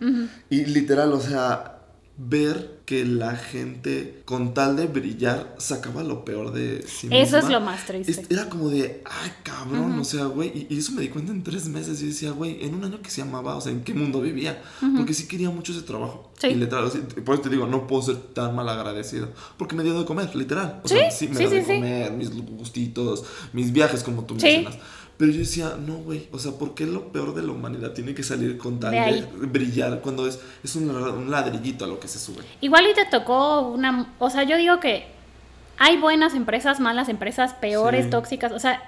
Y 0.50 0.66
literal, 0.66 1.14
o 1.14 1.20
sea, 1.22 1.78
ver 2.18 2.81
que 2.92 3.06
la 3.06 3.38
gente, 3.38 4.22
con 4.26 4.54
tal 4.54 4.76
de 4.76 4.86
brillar, 4.86 5.56
sacaba 5.58 6.04
lo 6.04 6.26
peor 6.26 6.52
de 6.52 6.84
sí 6.86 7.08
Eso 7.10 7.38
es 7.38 7.46
misma. 7.46 7.60
lo 7.60 7.62
más 7.62 7.86
triste. 7.86 8.26
Era 8.30 8.50
como 8.50 8.68
de, 8.68 9.02
ay, 9.06 9.32
cabrón, 9.44 9.98
o 9.98 10.04
sea, 10.04 10.26
güey. 10.26 10.68
Y, 10.70 10.78
eso 10.78 10.92
me 10.92 11.02
di 11.02 11.08
cuenta 11.08 11.32
en 11.32 11.42
tres 11.42 11.68
meses. 11.70 12.02
Y 12.02 12.08
decía, 12.08 12.32
güey, 12.32 12.66
en 12.66 12.74
un 12.76 12.84
año 12.84 13.02
que 13.02 13.10
se 13.10 13.22
amaba, 13.22 13.56
o 13.56 13.62
sea, 13.62 13.72
¿en 13.72 13.86
qué 13.86 13.94
mundo 13.94 14.20
vivía? 14.20 14.62
Porque 14.98 15.14
sí 15.14 15.26
quería 15.26 15.50
mucho 15.50 15.72
ese 15.72 15.84
trabajo. 15.84 16.34
Sí. 16.38 16.48
Y 16.48 16.56
literal, 16.56 16.92
por 17.24 17.36
eso 17.36 17.44
te 17.44 17.50
digo, 17.50 17.66
no 17.66 17.88
puedo 17.88 18.02
ser 18.02 18.18
tan 18.18 18.54
mal 18.58 18.68
agradecido. 18.68 19.30
Porque 19.56 19.74
me 19.74 19.84
dio 19.84 19.98
de 19.98 20.04
comer, 20.04 20.36
literal. 20.36 20.82
O 20.84 20.90
Sí, 20.90 20.96
sea, 20.96 21.12
sí, 21.12 21.30
me 21.30 21.36
sí, 21.36 21.40
dio 21.46 21.50
de 21.50 21.64
comer, 21.64 22.12
mis 22.12 22.30
gustitos, 22.32 23.24
mis 23.54 23.72
viajes, 23.72 24.04
como 24.04 24.26
tú 24.26 24.38
Sí. 24.38 24.48
mencionas. 24.48 24.78
Pero 25.22 25.34
yo 25.34 25.38
decía, 25.38 25.78
no, 25.80 25.98
güey, 25.98 26.28
o 26.32 26.40
sea, 26.40 26.54
¿por 26.54 26.74
qué 26.74 26.88
lo 26.88 27.12
peor 27.12 27.36
de 27.36 27.44
la 27.44 27.52
humanidad 27.52 27.92
tiene 27.92 28.16
que 28.16 28.24
salir 28.24 28.58
con 28.58 28.80
tal 28.80 28.90
De 28.92 29.22
brillar 29.46 30.00
cuando 30.02 30.26
es, 30.26 30.40
es 30.64 30.76
un, 30.76 30.90
un 30.90 31.30
ladrillito 31.30 31.86
a 31.86 31.88
lo 31.88 32.00
que 32.00 32.08
se 32.08 32.18
sube? 32.18 32.42
Igual 32.60 32.88
y 32.90 32.96
te 32.96 33.06
tocó 33.06 33.62
una, 33.68 34.08
o 34.18 34.32
sea, 34.32 34.42
yo 34.42 34.58
digo 34.58 34.80
que 34.80 35.06
hay 35.78 35.98
buenas 35.98 36.34
empresas, 36.34 36.80
malas 36.80 37.08
empresas, 37.08 37.54
peores, 37.54 38.06
Sí. 38.06 38.10
tóxicas, 38.10 38.52
o 38.52 38.58
sea, 38.58 38.82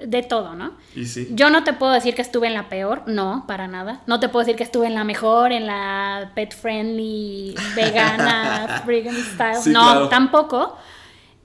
de 0.00 0.22
todo, 0.22 0.54
¿no? 0.54 0.74
Y 0.94 1.06
sí. 1.06 1.26
Yo 1.32 1.50
no 1.50 1.64
te 1.64 1.72
puedo 1.72 1.90
decir 1.92 2.14
que 2.14 2.22
estuve 2.22 2.46
en 2.46 2.54
la 2.54 2.68
peor, 2.68 3.02
no, 3.08 3.42
para 3.48 3.66
nada. 3.66 4.00
No 4.06 4.20
te 4.20 4.28
puedo 4.28 4.44
decir 4.44 4.54
que 4.56 4.62
estuve 4.62 4.86
en 4.86 4.94
la 4.94 5.02
mejor, 5.02 5.50
en 5.50 5.66
la 5.66 6.30
pet 6.36 6.54
friendly, 6.54 7.56
vegana, 7.74 8.84
vegan 8.86 9.16
style. 9.16 9.56
Sí, 9.60 9.70
no, 9.70 9.80
claro. 9.82 10.08
tampoco. 10.08 10.76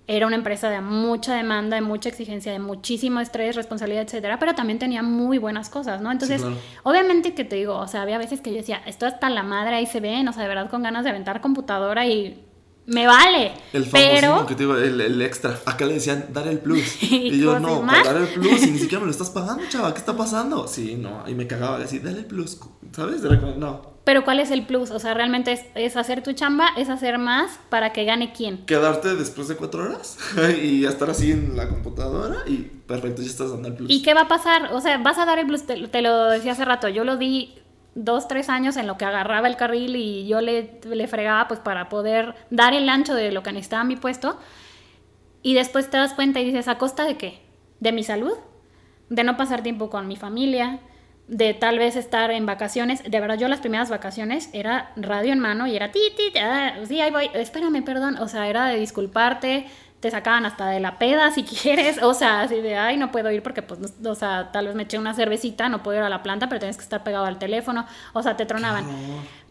Era 0.07 0.27
una 0.27 0.35
empresa 0.35 0.69
de 0.69 0.81
mucha 0.81 1.35
demanda, 1.35 1.75
de 1.75 1.81
mucha 1.81 2.09
exigencia, 2.09 2.51
de 2.51 2.59
muchísimo 2.59 3.19
estrés, 3.19 3.55
responsabilidad, 3.55 4.03
etcétera, 4.03 4.37
pero 4.39 4.53
también 4.53 4.77
tenía 4.77 5.01
muy 5.01 5.39
buenas 5.39 5.69
cosas, 5.69 6.01
¿no? 6.01 6.11
Entonces, 6.11 6.41
claro. 6.41 6.57
obviamente 6.83 7.33
que 7.33 7.43
te 7.43 7.55
digo, 7.55 7.75
o 7.75 7.87
sea, 7.87 8.03
había 8.03 8.17
veces 8.17 8.41
que 8.41 8.51
yo 8.51 8.57
decía, 8.57 8.81
esto 8.85 9.07
hasta 9.07 9.29
la 9.29 9.41
madre 9.41 9.75
ahí 9.75 9.87
se 9.87 9.99
ven, 9.99 10.27
o 10.27 10.33
sea, 10.33 10.43
de 10.43 10.49
verdad 10.49 10.69
con 10.69 10.83
ganas 10.83 11.03
de 11.03 11.09
aventar 11.09 11.41
computadora 11.41 12.05
y 12.05 12.45
me 12.87 13.07
vale. 13.07 13.53
El 13.73 13.85
pero 13.85 14.45
que 14.45 14.53
te 14.53 14.63
digo, 14.63 14.77
el, 14.77 15.01
el 15.01 15.21
extra. 15.21 15.57
Acá 15.65 15.85
le 15.85 15.95
decían, 15.95 16.27
dar 16.31 16.47
el 16.47 16.59
plus. 16.59 16.97
Y 17.01 17.33
Y 17.33 17.39
yo, 17.39 17.59
no, 17.59 17.81
para 17.85 18.03
dar 18.03 18.21
el 18.21 18.27
plus 18.27 18.63
y 18.63 18.71
ni 18.71 18.79
siquiera 18.79 18.99
me 18.99 19.05
lo 19.05 19.11
estás 19.11 19.31
pagando, 19.31 19.63
chava. 19.69 19.93
¿Qué 19.93 19.99
está 19.99 20.15
pasando? 20.15 20.67
Sí, 20.67 20.95
no. 20.95 21.23
Y 21.27 21.33
me 21.33 21.47
cagaba 21.47 21.77
así, 21.77 21.99
dale 21.99 22.19
el 22.19 22.25
plus. 22.25 22.59
¿Sabes? 22.91 23.23
Era 23.23 23.39
como, 23.39 23.55
no. 23.55 23.94
Pero 24.05 24.23
¿cuál 24.23 24.39
es 24.39 24.51
el 24.51 24.65
plus? 24.65 24.91
O 24.91 24.99
sea, 24.99 25.15
realmente 25.15 25.51
es, 25.51 25.65
es 25.73 25.97
hacer 25.97 26.21
tu 26.21 26.31
chamba, 26.33 26.69
es 26.77 26.89
hacer 26.89 27.17
más 27.17 27.59
para 27.69 27.91
que 27.91 28.05
gane 28.05 28.31
quién. 28.33 28.65
Quedarte 28.65 29.15
después 29.15 29.47
de 29.47 29.55
cuatro 29.55 29.83
horas 29.83 30.17
y 30.61 30.85
estar 30.85 31.09
así 31.09 31.31
en 31.31 31.57
la 31.57 31.67
computadora 31.67 32.37
y 32.45 32.57
perfecto, 32.57 33.23
ya 33.23 33.27
estás 33.27 33.49
dando 33.49 33.67
el 33.67 33.73
plus. 33.73 33.91
¿Y 33.91 34.03
qué 34.03 34.13
va 34.13 34.21
a 34.21 34.27
pasar? 34.27 34.73
O 34.73 34.79
sea, 34.79 34.99
vas 34.99 35.17
a 35.17 35.25
dar 35.25 35.39
el 35.39 35.47
plus, 35.47 35.65
te, 35.65 35.87
te 35.87 36.01
lo 36.03 36.25
decía 36.25 36.51
hace 36.51 36.63
rato, 36.63 36.87
yo 36.87 37.03
lo 37.03 37.17
di 37.17 37.55
dos, 37.95 38.27
tres 38.27 38.49
años 38.49 38.77
en 38.77 38.85
lo 38.85 38.97
que 38.97 39.05
agarraba 39.05 39.47
el 39.47 39.55
carril 39.55 39.95
y 39.95 40.27
yo 40.27 40.39
le, 40.41 40.79
le 40.83 41.07
fregaba 41.07 41.47
pues 41.47 41.59
para 41.59 41.89
poder 41.89 42.35
dar 42.51 42.73
el 42.73 42.87
ancho 42.89 43.15
de 43.15 43.31
lo 43.31 43.41
que 43.41 43.53
necesitaba 43.53 43.83
mi 43.85 43.95
puesto. 43.95 44.37
Y 45.41 45.55
después 45.55 45.89
te 45.89 45.97
das 45.97 46.13
cuenta 46.13 46.39
y 46.39 46.45
dices, 46.45 46.67
¿a 46.67 46.77
costa 46.77 47.05
de 47.05 47.17
qué? 47.17 47.41
¿De 47.79 47.91
mi 47.91 48.03
salud? 48.03 48.33
¿De 49.09 49.23
no 49.23 49.37
pasar 49.37 49.63
tiempo 49.63 49.89
con 49.89 50.07
mi 50.07 50.15
familia? 50.15 50.79
¿De 51.27 51.55
tal 51.55 51.79
vez 51.79 51.95
estar 51.95 52.29
en 52.29 52.45
vacaciones? 52.45 53.01
De 53.03 53.19
verdad, 53.19 53.37
yo 53.37 53.47
las 53.47 53.59
primeras 53.59 53.89
vacaciones 53.89 54.49
era 54.53 54.91
radio 54.95 55.33
en 55.33 55.39
mano 55.39 55.65
y 55.65 55.75
era 55.75 55.91
ti, 55.91 55.99
ti, 56.15 56.37
ah, 56.39 56.73
sí, 56.87 57.01
ahí 57.01 57.09
voy, 57.09 57.29
espérame, 57.33 57.83
perdón. 57.83 58.17
O 58.19 58.27
sea, 58.27 58.47
era 58.47 58.67
de 58.67 58.79
disculparte, 58.79 59.65
te 60.01 60.11
sacaban 60.11 60.45
hasta 60.45 60.67
de 60.67 60.79
la 60.79 60.99
peda 60.99 61.31
si 61.31 61.43
quieres, 61.63 62.01
o 62.03 62.13
sea, 62.13 62.41
así 62.41 62.57
de, 62.61 62.75
ay, 62.77 62.97
no 62.97 63.11
puedo 63.11 63.31
ir 63.31 63.41
porque, 63.41 63.63
pues, 63.63 63.79
no- 63.99 64.11
o 64.11 64.15
sea, 64.15 64.51
tal 64.51 64.67
vez 64.67 64.75
me 64.75 64.83
eché 64.83 64.99
una 64.99 65.15
cervecita, 65.15 65.67
no 65.67 65.81
puedo 65.81 65.97
ir 65.97 66.03
a 66.03 66.09
la 66.09 66.21
planta, 66.21 66.47
pero 66.47 66.59
tienes 66.59 66.77
que 66.77 66.83
estar 66.83 67.03
pegado 67.03 67.25
al 67.25 67.39
teléfono, 67.39 67.87
o 68.13 68.21
sea, 68.21 68.37
te 68.37 68.45
tronaban. 68.45 68.85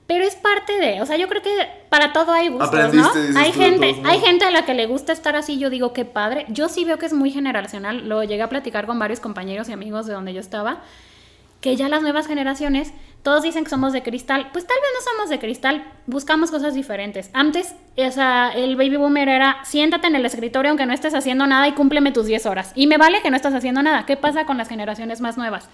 Pero 0.07 0.23
es 0.25 0.37
parte 0.37 0.79
de, 0.79 1.01
o 1.03 1.07
sea, 1.07 1.17
yo 1.17 1.27
creo 1.29 1.43
que 1.43 1.51
para 1.89 2.13
todo 2.13 2.31
hay 2.33 2.49
gustos, 2.51 2.71
¿no? 2.95 3.03
Hay 3.37 3.53
gente, 3.53 3.87
hay 4.05 4.21
gente 4.21 4.45
a 4.45 4.51
la 4.53 4.65
que 4.65 4.75
le 4.75 4.87
gusta 4.87 5.13
estar 5.13 5.35
así, 5.35 5.59
yo 5.59 5.71
digo, 5.71 5.93
qué 5.93 6.05
padre. 6.05 6.45
Yo 6.51 6.69
sí 6.69 6.85
veo 6.85 6.99
que 6.99 7.07
es 7.07 7.15
muy 7.15 7.33
generacional, 7.33 8.09
lo 8.09 8.23
llegué 8.23 8.43
a 8.43 8.49
platicar 8.51 8.87
con 8.87 8.99
varios 9.01 9.19
compañeros 9.19 9.69
y 9.71 9.73
amigos 9.73 10.07
de 10.07 10.13
donde 10.13 10.33
yo 10.35 10.41
estaba, 10.41 10.83
que 11.65 11.77
ya 11.77 11.89
las 11.89 12.03
nuevas 12.03 12.27
generaciones, 12.27 12.93
todos 13.23 13.43
dicen 13.43 13.65
que 13.65 13.71
somos 13.71 13.95
de 13.95 14.03
cristal, 14.03 14.51
pues 14.53 14.67
tal 14.67 14.77
vez 14.77 14.91
no 14.99 15.13
somos 15.13 15.31
de 15.31 15.39
cristal, 15.39 15.83
buscamos 16.07 16.51
cosas 16.51 16.75
diferentes. 16.75 17.31
Antes, 17.33 17.75
o 17.97 18.11
sea, 18.11 18.53
el 18.55 18.77
baby 18.77 18.99
boomer 18.99 19.31
era, 19.31 19.57
siéntate 19.65 20.09
en 20.09 20.15
el 20.15 20.27
escritorio 20.27 20.69
aunque 20.69 20.85
no 20.85 20.93
estés 20.93 21.15
haciendo 21.15 21.47
nada 21.47 21.67
y 21.67 21.73
cúmpleme 21.73 22.13
tus 22.13 22.27
10 22.27 22.45
horas. 22.45 22.73
Y 22.75 22.87
me 22.87 22.99
vale 22.99 23.23
que 23.23 23.31
no 23.31 23.37
estás 23.37 23.55
haciendo 23.55 23.83
nada. 23.83 24.05
¿Qué 24.05 24.19
pasa 24.19 24.45
con 24.45 24.59
las 24.59 24.69
generaciones 24.69 25.23
más 25.23 25.39
nuevas? 25.39 25.71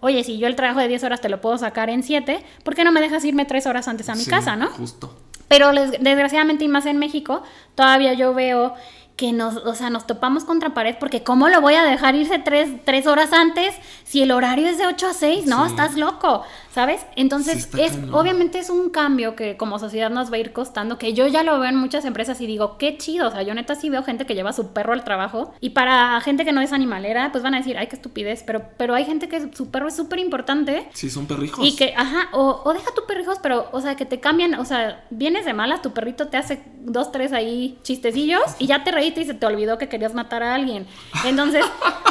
Oye, 0.00 0.24
si 0.24 0.38
yo 0.38 0.46
el 0.46 0.56
trabajo 0.56 0.80
de 0.80 0.88
10 0.88 1.04
horas 1.04 1.20
te 1.20 1.28
lo 1.28 1.42
puedo 1.42 1.58
sacar 1.58 1.90
en 1.90 2.02
7, 2.02 2.42
¿por 2.64 2.74
qué 2.74 2.82
no 2.84 2.90
me 2.90 3.02
dejas 3.02 3.22
irme 3.26 3.44
3 3.44 3.66
horas 3.66 3.86
antes 3.86 4.08
a 4.08 4.14
mi 4.14 4.22
Sí, 4.22 4.30
casa, 4.30 4.56
no? 4.56 4.68
Justo. 4.68 5.14
Pero 5.46 5.72
desgraciadamente 5.72 6.64
y 6.64 6.68
más 6.68 6.86
en 6.86 6.98
México, 6.98 7.42
todavía 7.74 8.14
yo 8.14 8.32
veo 8.32 8.72
que 9.16 9.32
nos, 9.32 9.56
o 9.58 9.74
sea, 9.74 9.90
nos 9.90 10.06
topamos 10.06 10.44
contra 10.44 10.74
pared 10.74 10.96
porque 10.98 11.22
¿cómo 11.22 11.48
lo 11.48 11.60
voy 11.60 11.74
a 11.74 11.84
dejar 11.84 12.16
irse 12.16 12.40
tres, 12.40 12.70
tres 12.84 13.06
horas 13.06 13.32
antes 13.32 13.74
si 14.02 14.22
el 14.22 14.32
horario 14.32 14.68
es 14.68 14.76
de 14.76 14.86
8 14.86 15.06
a 15.06 15.12
6? 15.12 15.46
No, 15.46 15.66
estás 15.66 15.94
loco, 15.94 16.42
¿sabes? 16.72 17.06
Entonces, 17.14 17.68
es 17.78 17.92
obviamente 18.10 18.58
es 18.58 18.70
un 18.70 18.90
cambio 18.90 19.36
que 19.36 19.56
como 19.56 19.78
sociedad 19.78 20.10
nos 20.10 20.32
va 20.32 20.36
a 20.36 20.38
ir 20.40 20.52
costando, 20.52 20.98
que 20.98 21.12
yo 21.12 21.28
ya 21.28 21.44
lo 21.44 21.60
veo 21.60 21.70
en 21.70 21.76
muchas 21.76 22.04
empresas 22.04 22.40
y 22.40 22.46
digo, 22.46 22.76
qué 22.76 22.98
chido, 22.98 23.28
o 23.28 23.30
sea, 23.30 23.42
yo 23.42 23.54
neta 23.54 23.76
sí 23.76 23.88
veo 23.88 24.02
gente 24.02 24.26
que 24.26 24.34
lleva 24.34 24.52
su 24.52 24.72
perro 24.72 24.92
al 24.92 25.04
trabajo 25.04 25.54
y 25.60 25.70
para 25.70 26.20
gente 26.20 26.44
que 26.44 26.52
no 26.52 26.60
es 26.60 26.72
animalera, 26.72 27.30
pues 27.30 27.44
van 27.44 27.54
a 27.54 27.58
decir, 27.58 27.78
ay, 27.78 27.86
qué 27.86 27.94
estupidez, 27.94 28.42
pero, 28.44 28.62
pero 28.76 28.94
hay 28.94 29.04
gente 29.04 29.28
que 29.28 29.52
su 29.54 29.70
perro 29.70 29.88
es 29.88 29.94
súper 29.94 30.18
importante. 30.18 30.88
Sí, 30.92 31.08
son 31.08 31.26
perrijos. 31.26 31.64
Y 31.64 31.76
que, 31.76 31.94
ajá, 31.96 32.30
o, 32.32 32.62
o 32.64 32.72
deja 32.72 32.92
tu 32.92 33.06
perrijos, 33.06 33.38
pero, 33.40 33.68
o 33.70 33.80
sea, 33.80 33.94
que 33.94 34.06
te 34.06 34.18
cambian, 34.18 34.54
o 34.54 34.64
sea, 34.64 35.04
vienes 35.10 35.44
de 35.44 35.52
malas, 35.52 35.82
tu 35.82 35.92
perrito 35.92 36.26
te 36.26 36.36
hace 36.36 36.64
dos, 36.80 37.12
tres 37.12 37.32
ahí 37.32 37.78
chistecillos 37.82 38.42
y 38.58 38.66
ya 38.66 38.82
te 38.82 38.90
y 39.06 39.24
se 39.24 39.34
te 39.34 39.46
olvidó 39.46 39.78
que 39.78 39.88
querías 39.88 40.14
matar 40.14 40.42
a 40.42 40.54
alguien. 40.54 40.86
Entonces, 41.24 41.64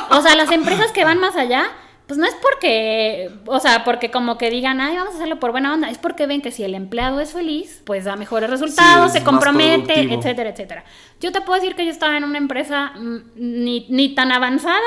o 0.09 0.21
sea, 0.21 0.35
las 0.35 0.51
empresas 0.51 0.91
que 0.91 1.03
van 1.03 1.19
más 1.19 1.35
allá, 1.35 1.65
pues 2.07 2.17
no 2.19 2.25
es 2.25 2.35
porque, 2.41 3.31
o 3.45 3.59
sea, 3.59 3.83
porque 3.83 4.11
como 4.11 4.37
que 4.37 4.49
digan, 4.49 4.81
ay, 4.81 4.95
vamos 4.95 5.13
a 5.13 5.17
hacerlo 5.17 5.39
por 5.39 5.51
buena 5.51 5.73
onda, 5.73 5.89
es 5.89 5.97
porque 5.97 6.27
ven 6.27 6.41
que 6.41 6.51
si 6.51 6.63
el 6.63 6.75
empleado 6.75 7.19
es 7.19 7.31
feliz, 7.31 7.81
pues 7.85 8.03
da 8.03 8.15
mejores 8.15 8.49
resultados, 8.49 9.13
se 9.13 9.23
compromete, 9.23 10.01
etcétera, 10.13 10.49
etcétera. 10.49 10.83
Yo 11.21 11.31
te 11.31 11.41
puedo 11.41 11.59
decir 11.59 11.75
que 11.75 11.85
yo 11.85 11.91
estaba 11.91 12.17
en 12.17 12.25
una 12.25 12.37
empresa 12.37 12.91
mm, 12.95 13.17
ni, 13.35 13.85
ni 13.89 14.13
tan 14.13 14.31
avanzada, 14.31 14.79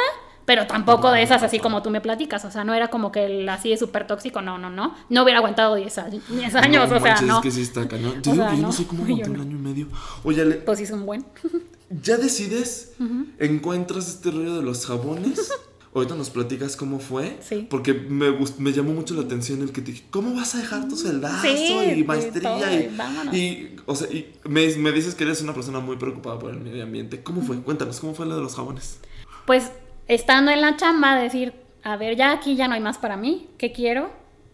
pero 0.47 0.67
tampoco 0.67 1.11
de 1.11 1.23
esas 1.23 1.43
así 1.43 1.59
como 1.59 1.83
tú 1.83 1.91
me 1.91 2.01
platicas, 2.01 2.45
o 2.45 2.51
sea, 2.51 2.65
no 2.65 2.73
era 2.73 2.89
como 2.89 3.13
que 3.13 3.27
el 3.27 3.49
así 3.49 3.73
es 3.73 3.81
súper 3.81 4.07
tóxico, 4.07 4.41
no, 4.41 4.57
no, 4.57 4.71
no, 4.71 4.95
no 5.11 5.23
hubiera 5.23 5.41
aguantado 5.41 5.75
10 5.75 5.99
años, 5.99 6.23
o 6.93 7.01
sea, 7.01 7.21
no. 7.21 7.37
Es 7.39 7.43
que 7.43 7.51
sí 7.51 7.63
está. 7.63 7.83
Yo, 7.89 8.15
digo 8.15 8.23
que 8.23 8.57
yo 8.57 8.63
no 8.63 8.73
sé 8.73 8.87
cómo 8.87 9.05
aguanté 9.05 9.29
un 9.29 9.41
año 9.41 9.57
y 9.57 9.61
medio. 9.61 9.89
Oye, 10.23 10.43
Ale, 10.43 10.55
Pues 10.57 10.79
sí, 10.79 10.87
son 10.87 11.05
buen. 11.05 11.25
¿Ya 12.03 12.17
decides? 12.17 12.95
¿Encuentras 13.39 14.09
este 14.09 14.31
rollo 14.31 14.57
de 14.57 14.63
los 14.63 14.87
jabones? 14.87 15.53
Ahorita 15.95 16.15
nos 16.15 16.29
platicas 16.29 16.77
cómo 16.77 16.99
fue. 16.99 17.39
Sí. 17.41 17.67
Porque 17.71 17.95
me, 17.95 18.37
me 18.59 18.73
llamó 18.73 18.93
mucho 18.93 19.15
la 19.15 19.23
atención 19.23 19.63
el 19.63 19.73
que 19.73 19.81
te 19.81 19.93
dije, 19.93 20.05
¿cómo 20.11 20.35
vas 20.35 20.55
a 20.55 20.59
dejar 20.59 20.89
tu 20.89 20.97
celdazo 20.97 21.47
y 21.47 22.05
maestría? 22.05 22.93
y, 23.33 23.37
y, 23.37 23.77
o 23.87 23.95
sea, 23.95 24.07
y 24.09 24.33
me, 24.45 24.77
me, 24.77 24.93
dices 24.93 25.15
que 25.15 25.25
eres 25.25 25.41
una 25.41 25.55
persona 25.55 25.81
muy 25.81 25.97
preocupada 25.97 26.39
por 26.39 26.51
el 26.51 26.61
medio 26.61 26.83
ambiente. 26.83 27.23
¿Cómo 27.23 27.41
fue? 27.41 27.59
Cuéntanos, 27.63 27.99
¿cómo 28.01 28.15
fue 28.15 28.27
lo 28.27 28.37
de 28.37 28.43
los 28.43 28.55
jabones? 28.57 28.99
Pues 29.47 29.71
estando 30.09 30.51
en 30.51 30.61
la 30.61 30.77
chamba, 30.77 31.17
decir, 31.17 31.55
a 31.83 31.97
ver, 31.97 32.17
ya 32.17 32.33
aquí 32.33 32.57
ya 32.57 32.69
no 32.69 32.75
hay 32.75 32.81
más 32.81 32.99
para 32.99 33.17
mí, 33.17 33.49
¿qué 33.59 33.73
quiero? 33.73 34.11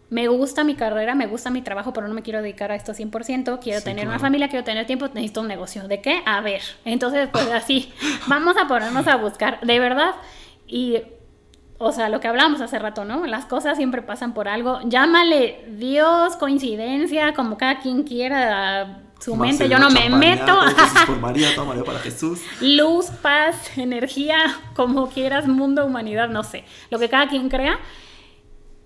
Me 0.09 0.27
gusta 0.27 0.63
mi 0.63 0.75
carrera, 0.75 1.15
me 1.15 1.25
gusta 1.25 1.49
mi 1.49 1.63
trabajo, 1.63 1.91
pero 1.91 2.07
no 2.07 2.13
me 2.13 2.21
quiero 2.21 2.41
dedicar 2.41 2.71
a 2.71 2.75
esto 2.75 2.93
100%, 2.93 3.59
quiero 3.59 3.81
tener 3.81 4.07
una 4.07 4.19
familia, 4.19 4.47
quiero 4.47 4.63
tener 4.63 4.85
tiempo, 4.85 5.07
necesito 5.07 5.41
un 5.41 5.47
negocio. 5.47 5.87
¿De 5.87 6.01
qué? 6.01 6.21
A 6.25 6.41
ver. 6.41 6.61
Entonces, 6.85 7.29
pues 7.31 7.47
así, 7.51 7.91
vamos 8.27 8.55
a 8.57 8.67
ponernos 8.67 9.07
a 9.07 9.15
buscar, 9.15 9.59
de 9.61 9.79
verdad. 9.79 10.13
Y 10.67 11.01
o 11.79 11.91
sea, 11.91 12.09
lo 12.09 12.19
que 12.19 12.27
hablábamos 12.27 12.61
hace 12.61 12.79
rato, 12.79 13.03
¿no? 13.03 13.25
Las 13.25 13.45
cosas 13.45 13.75
siempre 13.75 14.01
pasan 14.01 14.33
por 14.33 14.47
algo. 14.47 14.79
Llámale 14.85 15.65
Dios, 15.77 16.37
coincidencia, 16.37 17.33
como 17.33 17.57
cada 17.57 17.79
quien 17.79 18.03
quiera 18.03 19.02
su 19.23 19.35
mente, 19.35 19.69
yo 19.69 19.79
no 19.79 19.89
me 19.89 20.09
meto. 20.09 20.59
por 21.07 21.19
María, 21.19 21.49
María 21.63 21.83
para 21.83 21.99
Jesús. 21.99 22.41
Luz, 22.61 23.07
paz, 23.21 23.77
energía, 23.77 24.59
como 24.75 25.09
quieras, 25.09 25.47
mundo, 25.47 25.85
humanidad, 25.85 26.29
no 26.29 26.43
sé. 26.43 26.65
Lo 26.89 26.99
que 26.99 27.09
cada 27.09 27.27
quien 27.27 27.49
crea. 27.49 27.79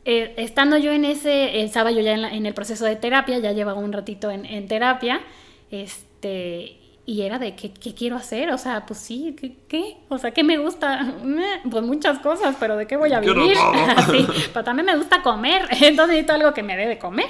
Eh, 0.05 0.35
estando 0.37 0.77
yo 0.77 0.91
en 0.91 1.03
ese, 1.03 1.63
estaba 1.63 1.91
yo 1.91 1.99
ya 1.99 2.13
en, 2.13 2.45
el 2.45 2.53
proceso 2.53 2.85
de 2.85 2.95
terapia, 2.95 3.39
ya 3.39 3.51
llevaba 3.51 3.79
un 3.79 3.91
ratito 3.91 4.31
en, 4.31 4.45
en 4.45 4.67
terapia, 4.69 5.19
este, 5.69 6.77
y 7.05 7.23
era 7.23 7.39
de 7.39 7.55
¿qué, 7.55 7.73
qué, 7.73 7.93
quiero 7.93 8.15
hacer, 8.15 8.51
o 8.51 8.57
sea, 8.57 8.85
pues 8.85 8.99
sí, 8.99 9.35
¿qué, 9.37 9.57
¿qué? 9.67 9.97
O 10.07 10.17
sea, 10.17 10.31
¿qué 10.31 10.45
me 10.45 10.57
gusta? 10.57 11.13
Pues 11.69 11.83
muchas 11.83 12.19
cosas, 12.19 12.55
pero 12.57 12.77
¿de 12.77 12.87
qué 12.87 12.95
voy 12.95 13.11
a 13.11 13.19
vivir? 13.19 13.57
sí, 14.11 14.25
pero 14.53 14.63
también 14.63 14.85
me 14.85 14.95
gusta 14.95 15.21
comer, 15.21 15.63
entonces 15.71 16.07
necesito 16.07 16.33
algo 16.33 16.53
que 16.53 16.63
me 16.63 16.77
dé 16.77 16.87
de 16.87 16.97
comer. 16.97 17.27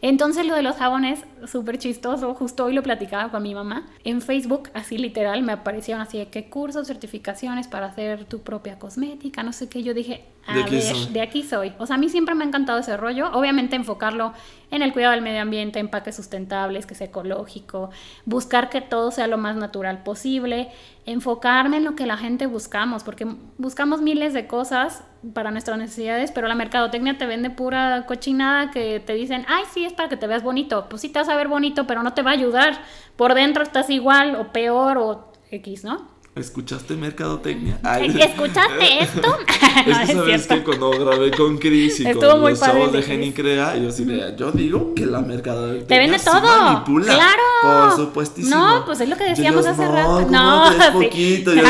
Entonces 0.00 0.46
lo 0.46 0.54
de 0.54 0.62
los 0.62 0.76
jabones, 0.76 1.24
súper 1.46 1.78
chistoso, 1.78 2.34
justo 2.34 2.64
hoy 2.64 2.74
lo 2.74 2.82
platicaba 2.82 3.30
con 3.30 3.42
mi 3.42 3.54
mamá. 3.54 3.86
En 4.04 4.20
Facebook, 4.20 4.70
así 4.74 4.98
literal, 4.98 5.42
me 5.42 5.52
aparecieron 5.52 6.02
así 6.02 6.18
de 6.18 6.28
qué 6.28 6.48
cursos, 6.48 6.86
certificaciones 6.86 7.68
para 7.68 7.86
hacer 7.86 8.24
tu 8.24 8.42
propia 8.42 8.78
cosmética, 8.78 9.42
no 9.42 9.52
sé 9.52 9.68
qué. 9.68 9.82
Yo 9.82 9.94
dije, 9.94 10.24
a 10.46 10.54
de 10.54 10.62
ver, 10.64 10.94
de 11.12 11.20
aquí 11.20 11.42
soy. 11.42 11.72
O 11.78 11.86
sea, 11.86 11.96
a 11.96 11.98
mí 11.98 12.08
siempre 12.08 12.34
me 12.34 12.44
ha 12.44 12.46
encantado 12.46 12.78
ese 12.78 12.96
rollo. 12.96 13.30
Obviamente 13.32 13.76
enfocarlo 13.76 14.32
en 14.70 14.82
el 14.82 14.92
cuidado 14.92 15.12
del 15.12 15.22
medio 15.22 15.42
ambiente, 15.42 15.78
empaques 15.78 16.16
sustentables, 16.16 16.86
que 16.86 16.94
sea 16.94 17.06
ecológico, 17.06 17.90
buscar 18.24 18.68
que 18.68 18.80
todo 18.80 19.10
sea 19.10 19.26
lo 19.26 19.38
más 19.38 19.56
natural 19.56 20.02
posible, 20.02 20.68
enfocarme 21.04 21.76
en 21.76 21.84
lo 21.84 21.94
que 21.94 22.06
la 22.06 22.16
gente 22.16 22.46
buscamos, 22.46 23.04
porque 23.04 23.26
buscamos 23.58 24.02
miles 24.02 24.34
de 24.34 24.46
cosas 24.46 25.04
para 25.34 25.50
nuestras 25.50 25.78
necesidades, 25.78 26.32
pero 26.32 26.48
la 26.48 26.54
mercadotecnia 26.54 27.16
te 27.18 27.26
vende 27.26 27.50
pura 27.50 28.04
cochinada 28.06 28.70
que 28.70 29.00
te 29.00 29.14
dicen, 29.14 29.44
ay, 29.48 29.64
sí, 29.72 29.84
es 29.84 29.92
para 29.92 30.08
que 30.08 30.16
te 30.16 30.26
veas 30.26 30.42
bonito. 30.42 30.88
Pues 30.88 31.02
sí 31.02 31.08
te 31.08 31.18
vas 31.18 31.28
a 31.28 31.36
ver 31.36 31.48
bonito, 31.48 31.86
pero 31.86 32.02
no 32.02 32.14
te 32.14 32.22
va 32.22 32.30
a 32.30 32.34
ayudar. 32.34 32.78
Por 33.16 33.34
dentro 33.34 33.62
estás 33.62 33.90
igual 33.90 34.36
o 34.36 34.52
peor 34.52 34.98
o 34.98 35.32
X, 35.50 35.84
¿no? 35.84 36.15
¿Escuchaste 36.36 36.96
mercadotecnia? 36.96 37.80
¿Escuchaste 37.98 39.02
esto? 39.02 39.38
es 39.86 39.98
que 40.00 40.06
sabes 40.12 40.46
que 40.46 40.62
cuando 40.62 40.90
grabé 40.90 41.30
con 41.30 41.56
Chris 41.56 42.00
y 42.00 42.12
con 42.12 42.42
los 42.42 42.60
chavos 42.60 42.92
de 42.92 43.02
Geni 43.02 43.32
Crea, 43.32 43.74
yo 43.78 43.90
sí 43.90 44.06
yo 44.36 44.52
digo 44.52 44.92
que 44.94 45.06
la 45.06 45.22
mercadotecnia 45.22 45.86
Te 45.86 45.98
vende 45.98 46.18
todo. 46.18 46.42
manipula. 46.42 47.14
Claro. 47.14 47.42
Por 47.62 47.96
supuestísimo. 47.96 48.54
No, 48.54 48.84
pues 48.84 49.00
es 49.00 49.08
lo 49.08 49.16
que 49.16 49.24
decíamos 49.24 49.64
hace 49.64 49.88
rato. 49.88 50.26
No, 50.30 50.70
sí. 50.72 50.78
poquito. 50.92 51.54
Yo 51.54 51.62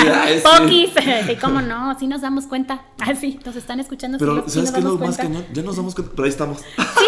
Poquis. 0.42 0.90
Sí, 1.26 1.36
cómo 1.36 1.60
no, 1.60 1.96
sí 1.98 2.08
nos 2.08 2.20
damos 2.20 2.46
cuenta. 2.46 2.82
Ah, 2.98 3.14
sí, 3.14 3.38
nos 3.44 3.54
están 3.54 3.78
escuchando. 3.78 4.18
Pero, 4.18 4.48
¿sabes 4.48 4.72
qué 4.72 4.78
es 4.78 4.84
lo 4.84 4.98
más 4.98 5.16
cañón? 5.16 5.44
Ya 5.52 5.62
nos 5.62 5.76
damos 5.76 5.94
cuenta, 5.94 6.12
pero 6.14 6.24
ahí 6.24 6.30
estamos. 6.30 6.58
Sí, 6.58 7.06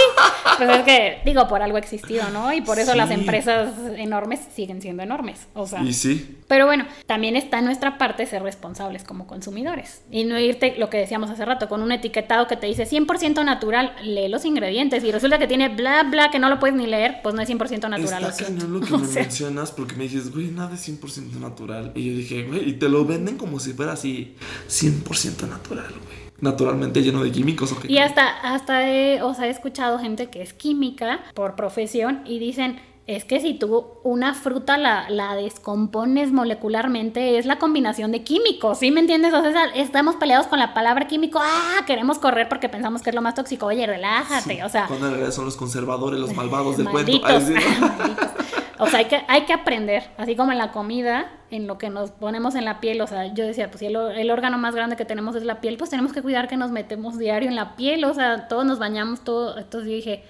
pues 0.56 0.70
es 0.70 0.84
que, 0.84 1.18
digo, 1.24 1.46
por 1.48 1.62
algo 1.62 1.76
ha 1.76 1.80
existido, 1.80 2.28
¿no? 2.30 2.52
Y 2.52 2.60
por 2.60 2.78
eso 2.78 2.94
las 2.94 3.10
empresas 3.10 3.72
enormes 3.96 4.40
siguen 4.54 4.82
siendo 4.82 5.02
enormes. 5.02 5.46
O 5.54 5.66
sea. 5.66 5.82
Y 5.82 5.92
sí. 5.92 6.38
Pero 6.48 6.66
bueno, 6.66 6.86
también 7.06 7.36
está 7.36 7.58
en 7.58 7.66
nuestra 7.66 7.98
parte 7.98 8.26
ser 8.26 8.42
responsables 8.42 9.04
como 9.04 9.26
consumidores. 9.26 10.02
Y 10.10 10.24
no 10.24 10.38
irte, 10.38 10.74
lo 10.78 10.90
que 10.90 10.98
decíamos 10.98 11.30
hace 11.30 11.44
rato, 11.44 11.68
con 11.68 11.82
un 11.82 11.92
etiquetado 11.92 12.46
que 12.46 12.56
te 12.56 12.66
dice 12.66 12.84
100% 12.84 13.44
natural, 13.44 13.94
lee 14.02 14.28
los 14.28 14.44
ingredientes. 14.44 15.04
Y 15.04 15.12
resulta 15.12 15.38
que 15.38 15.46
tiene 15.46 15.68
bla, 15.68 16.04
bla, 16.04 16.30
que 16.30 16.38
no 16.38 16.48
lo 16.48 16.58
puedes 16.58 16.76
ni 16.76 16.86
leer, 16.86 17.20
pues 17.22 17.34
no 17.34 17.42
es 17.42 17.48
100% 17.48 17.88
natural. 17.88 18.24
Está 18.24 18.44
cañón 18.44 18.72
lo 18.72 18.80
que 18.80 18.90
me 18.96 19.06
mencionas 19.06 19.72
porque 19.72 19.96
me 19.96 20.04
dices, 20.04 20.32
güey, 20.32 20.48
nada 20.48 20.74
es 20.74 20.88
100% 20.88 21.38
natural. 21.38 21.92
Y 21.94 22.10
yo 22.10 22.16
dije, 22.16 22.44
güey, 22.44 22.68
y 22.68 22.72
te 22.74 22.88
lo 22.88 23.04
venden 23.04 23.36
como 23.36 23.60
si 23.60 23.72
fuera 23.72 23.92
así 23.92 24.36
100% 24.68 25.48
natural, 25.48 25.94
güey 26.04 26.27
naturalmente 26.40 27.02
lleno 27.02 27.22
de 27.22 27.30
químicos. 27.30 27.72
¿o 27.72 27.80
qué? 27.80 27.90
Y 27.90 27.98
hasta, 27.98 28.28
hasta 28.28 28.88
he, 28.88 29.22
o 29.22 29.34
sea, 29.34 29.46
he 29.46 29.50
escuchado 29.50 29.98
gente 29.98 30.28
que 30.28 30.42
es 30.42 30.52
química 30.52 31.20
por 31.34 31.56
profesión 31.56 32.22
y 32.24 32.38
dicen, 32.38 32.80
es 33.08 33.24
que 33.24 33.40
si 33.40 33.54
tú 33.54 33.86
una 34.04 34.34
fruta 34.34 34.76
la, 34.76 35.08
la, 35.08 35.34
descompones 35.34 36.30
molecularmente, 36.30 37.38
es 37.38 37.46
la 37.46 37.58
combinación 37.58 38.12
de 38.12 38.22
químicos, 38.22 38.80
¿sí 38.80 38.90
me 38.90 39.00
entiendes? 39.00 39.32
O 39.32 39.42
sea, 39.42 39.64
estamos 39.74 40.16
peleados 40.16 40.46
con 40.46 40.58
la 40.58 40.74
palabra 40.74 41.06
químico, 41.06 41.40
ah, 41.42 41.84
queremos 41.86 42.18
correr 42.18 42.50
porque 42.50 42.68
pensamos 42.68 43.00
que 43.00 43.08
es 43.08 43.16
lo 43.16 43.22
más 43.22 43.34
tóxico, 43.34 43.64
oye, 43.64 43.86
relájate, 43.86 44.62
o 44.62 44.68
sea... 44.68 44.86
Cuando 44.86 45.06
en 45.06 45.12
realidad 45.12 45.32
son 45.32 45.46
los 45.46 45.56
conservadores, 45.56 46.20
los 46.20 46.34
malvados 46.34 46.76
del 46.76 46.88
cuento. 46.90 47.18
O 48.78 48.86
sea, 48.86 49.00
hay 49.00 49.06
que, 49.06 49.20
hay 49.26 49.42
que 49.42 49.52
aprender, 49.52 50.04
así 50.16 50.36
como 50.36 50.52
en 50.52 50.58
la 50.58 50.72
comida, 50.72 51.30
en 51.50 51.66
lo 51.66 51.78
que 51.78 51.90
nos 51.90 52.10
ponemos 52.10 52.54
en 52.54 52.64
la 52.64 52.80
piel, 52.80 53.00
o 53.00 53.06
sea, 53.06 53.32
yo 53.34 53.44
decía, 53.44 53.68
pues 53.68 53.80
si 53.80 53.86
el, 53.86 53.96
el 53.96 54.30
órgano 54.30 54.58
más 54.58 54.74
grande 54.74 54.96
que 54.96 55.04
tenemos 55.04 55.34
es 55.34 55.44
la 55.44 55.60
piel, 55.60 55.76
pues 55.76 55.90
tenemos 55.90 56.12
que 56.12 56.22
cuidar 56.22 56.46
que 56.48 56.56
nos 56.56 56.70
metemos 56.70 57.18
diario 57.18 57.48
en 57.48 57.56
la 57.56 57.76
piel, 57.76 58.04
o 58.04 58.14
sea, 58.14 58.46
todos 58.48 58.64
nos 58.64 58.78
bañamos, 58.78 59.24
todo, 59.24 59.58
entonces 59.58 59.90
yo 59.90 59.96
dije, 59.96 60.24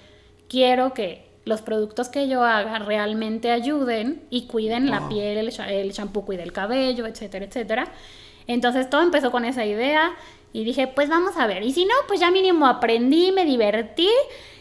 quiero 0.47 0.93
que 0.93 1.29
los 1.45 1.61
productos 1.61 2.09
que 2.09 2.27
yo 2.27 2.43
haga 2.43 2.79
realmente 2.79 3.51
ayuden 3.51 4.23
y 4.29 4.47
cuiden 4.47 4.89
la 4.89 5.09
piel, 5.09 5.37
el 5.67 5.91
shampoo 5.91 6.25
cuide 6.25 6.43
el 6.43 6.51
cabello, 6.51 7.07
etcétera, 7.07 7.45
etcétera. 7.45 7.87
Entonces 8.47 8.89
todo 8.89 9.01
empezó 9.01 9.31
con 9.31 9.45
esa 9.45 9.65
idea 9.65 10.11
y 10.53 10.63
dije, 10.63 10.87
pues 10.87 11.09
vamos 11.09 11.37
a 11.37 11.47
ver. 11.47 11.63
Y 11.63 11.71
si 11.71 11.85
no, 11.85 11.93
pues 12.07 12.19
ya 12.19 12.31
mínimo 12.31 12.67
aprendí, 12.67 13.31
me 13.31 13.45
divertí 13.45 14.09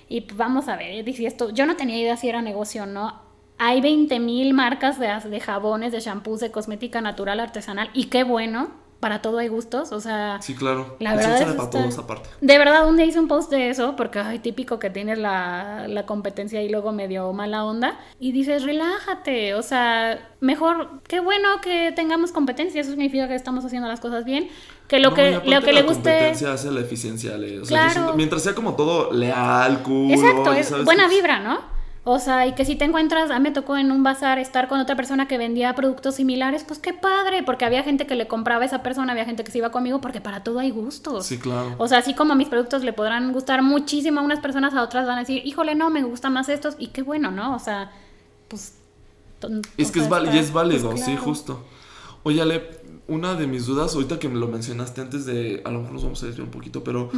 y 0.09 0.23
pues 0.23 0.37
vamos 0.37 0.69
a 0.69 0.77
ver. 0.77 1.05
Dije 1.05 1.27
esto, 1.27 1.51
yo 1.51 1.67
no 1.67 1.77
tenía 1.77 1.99
idea 1.99 2.17
si 2.17 2.29
era 2.29 2.43
negocio 2.43 2.85
o 2.85 2.87
no. 2.87 3.28
Hay 3.59 3.81
20 3.81 4.21
mil 4.21 4.55
marcas 4.55 4.99
de, 4.99 5.09
de 5.29 5.41
jabones, 5.41 5.93
de 5.93 6.01
shampoos, 6.01 6.41
de 6.41 6.51
cosmética 6.51 7.01
natural, 7.01 7.41
artesanal 7.41 7.91
y 7.93 8.05
qué 8.05 8.25
bueno 8.25 8.71
para 9.01 9.23
todo 9.23 9.39
hay 9.39 9.49
gustos, 9.49 9.93
o 9.93 10.01
sea... 10.01 10.39
Sí, 10.43 10.55
claro. 10.55 10.97
La 10.99 11.15
verdad 11.15 11.41
es 11.41 11.55
para 11.55 11.71
todos 11.71 11.99
aparte. 11.99 12.29
De 12.41 12.59
verdad, 12.59 12.89
un 12.89 12.97
día 12.97 13.07
hice 13.07 13.21
un 13.21 13.29
post 13.29 13.51
de 13.51 13.71
eso, 13.71 13.95
porque 13.95 14.21
es 14.35 14.43
típico 14.43 14.81
que 14.81 14.91
tienes 14.91 15.19
la, 15.19 15.87
la, 15.87 16.05
competencia 16.05 16.63
y 16.63 16.69
luego 16.69 16.91
medio 16.91 17.33
mala 17.33 17.65
onda, 17.65 17.99
y 18.19 18.33
dices, 18.33 18.65
relájate, 18.65 19.55
o 19.55 19.63
sea, 19.63 20.29
mejor, 20.41 21.01
qué 21.07 21.21
bueno 21.21 21.61
que 21.63 21.93
tengamos 21.95 22.33
competencia, 22.33 22.81
eso 22.81 22.91
significa 22.91 23.29
que 23.29 23.37
estamos 23.37 23.65
haciendo 23.65 23.87
las 23.87 24.01
cosas 24.01 24.25
bien, 24.25 24.49
que 24.89 24.99
lo 24.99 25.15
que, 25.15 25.41
lo 25.45 25.63
que 25.63 25.73
le 25.73 25.83
guste... 25.83 26.11
La 26.11 26.17
competencia 26.17 26.53
hace 26.53 26.73
la 26.73 26.81
eficiencia, 26.81 27.37
o 27.63 27.65
sea, 27.65 28.13
mientras 28.17 28.43
sea 28.43 28.55
como 28.55 28.75
todo 28.75 29.13
leal, 29.13 29.83
cool... 29.85 30.11
Exacto, 30.11 30.53
es 30.53 30.85
buena 30.85 31.07
vibra, 31.07 31.39
¿no? 31.39 31.78
O 32.05 32.19
sea, 32.19 32.47
y 32.47 32.55
que 32.55 32.65
si 32.65 32.77
te 32.77 32.85
encuentras, 32.85 33.31
a 33.31 33.39
mí 33.39 33.43
me 33.43 33.51
tocó 33.51 33.77
en 33.77 33.93
un 33.93 34.03
bazar 34.03 34.39
estar 34.39 34.69
con 34.69 34.81
otra 34.81 34.97
persona 34.97 35.29
que 35.29 35.37
vendía 35.37 35.75
productos 35.75 36.15
similares, 36.15 36.65
pues 36.65 36.79
qué 36.79 36.95
padre, 36.95 37.43
porque 37.43 37.65
había 37.65 37.83
gente 37.83 38.07
que 38.07 38.15
le 38.15 38.27
compraba 38.27 38.63
a 38.63 38.67
esa 38.67 38.83
persona, 38.83 39.13
había 39.13 39.25
gente 39.27 39.45
que 39.45 39.51
se 39.51 39.59
iba 39.59 39.71
conmigo, 39.71 40.01
porque 40.01 40.21
para 40.21 40.43
todo 40.43 40.61
hay 40.61 40.71
gustos. 40.71 41.27
Sí, 41.27 41.39
claro. 41.39 41.75
O 41.77 41.87
sea, 41.87 41.99
así 41.99 42.15
como 42.15 42.35
mis 42.35 42.49
productos 42.49 42.83
le 42.83 42.93
podrán 42.93 43.33
gustar 43.33 43.63
muchísimo 43.63 44.21
a 44.21 44.23
unas 44.23 44.41
personas, 44.41 44.73
a 44.75 44.83
otras 44.83 45.07
van 45.07 45.17
a 45.17 45.21
decir, 45.21 45.43
híjole, 45.45 45.75
no, 45.75 45.91
me 45.91 46.03
gustan 46.03 46.33
más 46.33 46.49
estos, 46.49 46.77
y 46.79 46.89
qué 46.89 47.03
bueno, 47.03 47.31
¿no? 47.31 47.55
O 47.55 47.59
sea, 47.59 47.91
pues... 48.49 48.75
Es 49.77 49.93
que 49.93 50.01
es, 50.01 50.09
y 50.33 50.39
es 50.39 50.53
válido, 50.53 50.97
sí, 50.97 51.17
justo. 51.17 51.65
Oye, 52.25 52.43
Ale, 52.43 52.81
una 53.07 53.35
de 53.35 53.47
mis 53.47 53.67
dudas, 53.67 53.95
ahorita 53.95 54.19
que 54.19 54.29
me 54.29 54.39
lo 54.39 54.49
mencionaste 54.49 55.01
antes 55.01 55.27
de, 55.27 55.63
a 55.65 55.71
lo 55.71 55.81
mejor 55.81 55.95
nos 55.95 56.03
vamos 56.05 56.23
a 56.23 56.27
desviar 56.27 56.47
un 56.47 56.51
poquito, 56.51 56.83
pero 56.83 57.11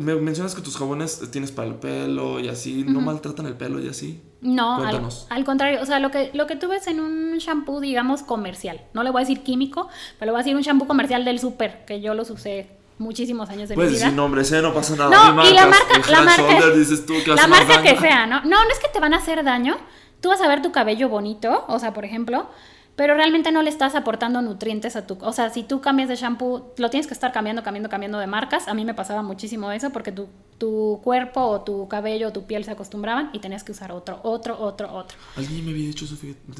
me 0.00 0.14
mencionas 0.16 0.54
que 0.54 0.62
tus 0.62 0.76
jabones 0.76 1.30
tienes 1.30 1.52
para 1.52 1.68
el 1.68 1.76
pelo 1.76 2.40
y 2.40 2.48
así, 2.48 2.84
¿no 2.84 3.00
maltratan 3.00 3.46
el 3.46 3.54
pelo 3.54 3.80
y 3.80 3.88
así? 3.88 4.20
No, 4.40 4.82
al, 5.28 5.44
contrario, 5.44 5.80
o 5.80 5.86
sea, 5.86 6.00
lo 6.00 6.10
que, 6.10 6.30
lo 6.34 6.48
que 6.48 6.56
tú 6.56 6.68
ves 6.68 6.88
en 6.88 6.98
un 6.98 7.38
shampoo, 7.38 7.80
digamos, 7.80 8.22
comercial, 8.22 8.80
no 8.92 9.04
le 9.04 9.10
voy 9.10 9.22
a 9.22 9.24
decir 9.24 9.44
químico, 9.44 9.88
pero 10.18 10.26
le 10.26 10.32
voy 10.32 10.40
a 10.40 10.42
decir 10.42 10.56
un 10.56 10.62
shampoo 10.62 10.88
comercial 10.88 11.24
del 11.24 11.38
súper, 11.38 11.84
que 11.86 12.00
yo 12.00 12.14
los 12.14 12.30
usé 12.30 12.70
muchísimos 12.98 13.48
años 13.50 13.68
de 13.68 13.76
mi 13.76 13.86
vida. 13.86 14.00
Pues 14.00 14.12
nombre, 14.12 14.42
ese 14.42 14.60
no 14.60 14.74
pasa 14.74 14.96
nada. 14.96 15.32
No, 15.32 15.48
y 15.48 15.54
la 15.54 15.66
marca, 15.66 16.10
la 16.10 16.22
marca, 16.22 16.70
dices 16.70 17.06
tú, 17.06 17.14
que 17.24 17.32
la 17.32 17.46
marca 17.46 17.80
que 17.80 17.96
sea, 17.98 18.26
¿no? 18.26 18.40
No, 18.42 18.64
no 18.64 18.70
es 18.72 18.80
que 18.80 18.88
te 18.92 18.98
van 18.98 19.14
a 19.14 19.18
hacer 19.18 19.44
daño, 19.44 19.76
tú 20.20 20.30
vas 20.30 20.40
a 20.40 20.48
ver 20.48 20.62
tu 20.62 20.72
cabello 20.72 21.08
bonito, 21.08 21.64
o 21.68 21.78
sea, 21.78 21.92
por 21.92 22.04
ejemplo, 22.04 22.48
pero 22.96 23.14
realmente 23.14 23.52
no 23.52 23.62
le 23.62 23.70
estás 23.70 23.94
aportando 23.94 24.42
nutrientes 24.42 24.96
a 24.96 25.06
tu... 25.06 25.16
O 25.22 25.32
sea, 25.32 25.48
si 25.50 25.62
tú 25.62 25.80
cambias 25.80 26.08
de 26.08 26.16
shampoo, 26.16 26.72
lo 26.76 26.90
tienes 26.90 27.06
que 27.06 27.14
estar 27.14 27.32
cambiando, 27.32 27.62
cambiando, 27.62 27.88
cambiando 27.88 28.18
de 28.18 28.26
marcas. 28.26 28.68
A 28.68 28.74
mí 28.74 28.84
me 28.84 28.92
pasaba 28.92 29.22
muchísimo 29.22 29.72
eso 29.72 29.90
porque 29.90 30.12
tu, 30.12 30.28
tu 30.58 31.00
cuerpo 31.02 31.40
o 31.40 31.62
tu 31.62 31.88
cabello 31.88 32.28
o 32.28 32.32
tu 32.32 32.44
piel 32.44 32.64
se 32.64 32.70
acostumbraban 32.70 33.30
y 33.32 33.38
tenías 33.38 33.64
que 33.64 33.72
usar 33.72 33.92
otro, 33.92 34.20
otro, 34.22 34.60
otro, 34.60 34.92
otro. 34.92 35.16
Alguien 35.36 35.64
me 35.64 35.70
había 35.70 35.86
dicho 35.86 36.04
eso, 36.04 36.16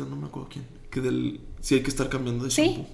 no 0.09 0.17
me 0.17 0.27
acuerdo 0.27 0.49
quién, 0.51 0.67
que 0.91 1.01
del, 1.01 1.41
sí 1.61 1.75
hay 1.75 1.83
que 1.83 1.91
estar 1.91 2.09
cambiando 2.09 2.45
de 2.45 2.51
shampoo. 2.51 2.83
Sí. 2.83 2.87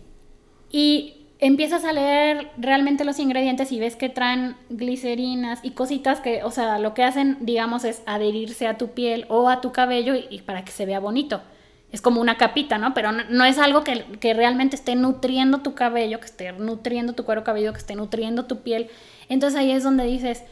Y 0.70 1.29
empiezas 1.38 1.85
a 1.85 1.92
leer 1.92 2.51
realmente 2.59 3.05
los 3.05 3.20
ingredientes 3.20 3.70
y 3.70 3.79
ves 3.79 3.94
que 3.94 4.09
traen 4.09 4.57
glicerinas 4.68 5.61
y 5.62 5.70
cositas 5.70 6.18
que, 6.18 6.42
o 6.42 6.51
sea, 6.51 6.81
lo 6.81 6.92
que 6.92 7.05
hacen, 7.05 7.38
digamos, 7.40 7.85
es 7.85 8.03
adherirse 8.07 8.66
a 8.66 8.77
tu 8.77 8.88
piel 8.94 9.27
o 9.29 9.48
a 9.48 9.61
tu 9.61 9.70
cabello 9.70 10.14
y 10.16 10.40
para 10.40 10.64
que 10.64 10.72
se 10.72 10.87
vea 10.87 10.98
bonito 10.98 11.40
es 11.90 12.03
como 12.03 12.20
una 12.20 12.37
capita, 12.37 12.79
¿no? 12.79 12.92
Pero 12.92 13.12
no, 13.12 13.44
es 13.44 13.59
algo 13.59 13.83
que, 13.83 14.35
realmente 14.35 14.77
esté 14.77 14.94
nutriendo 14.94 15.59
tu 15.59 15.74
cabello, 15.74 16.20
que 16.20 16.27
esté 16.27 16.53
nutriendo 16.53 17.14
tu 17.14 17.24
cuero 17.24 17.44
cabelludo, 17.44 17.72
que 17.72 17.79
esté 17.79 17.94
nutriendo 17.94 18.44
tu 18.44 18.61
piel. 18.61 18.90
Entonces 19.29 19.59
ahí 19.59 19.70
es 19.70 19.85
donde 19.85 20.05
dices, 20.05 20.42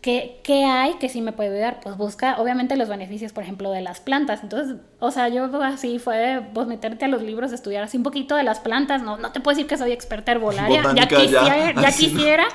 ¿qué, 0.00 0.40
¿qué, 0.44 0.64
hay 0.64 0.94
que 0.94 1.08
sí 1.08 1.20
me 1.20 1.32
puede 1.32 1.50
ayudar? 1.50 1.80
Pues 1.80 1.96
busca, 1.96 2.40
obviamente, 2.40 2.76
los 2.76 2.88
beneficios, 2.88 3.32
por 3.32 3.42
ejemplo, 3.42 3.72
de 3.72 3.80
las 3.80 3.98
plantas. 3.98 4.44
Entonces, 4.44 4.76
o 5.00 5.10
sea, 5.10 5.28
yo 5.28 5.50
así 5.62 5.98
fue, 5.98 6.42
pues 6.54 6.68
meterte 6.68 7.06
a 7.06 7.08
los 7.08 7.22
libros, 7.22 7.52
estudiar 7.52 7.82
así 7.82 7.96
un 7.96 8.04
poquito 8.04 8.36
de 8.36 8.44
las 8.44 8.60
plantas. 8.60 9.02
No, 9.02 9.16
no 9.16 9.32
te 9.32 9.40
puedo 9.40 9.56
decir 9.56 9.68
que 9.68 9.76
soy 9.76 9.90
experta 9.90 10.30
herbolaria, 10.30 10.94
ya 10.94 11.08
quisiera, 11.08 11.72
ya, 11.72 11.90
quisiera. 11.90 12.46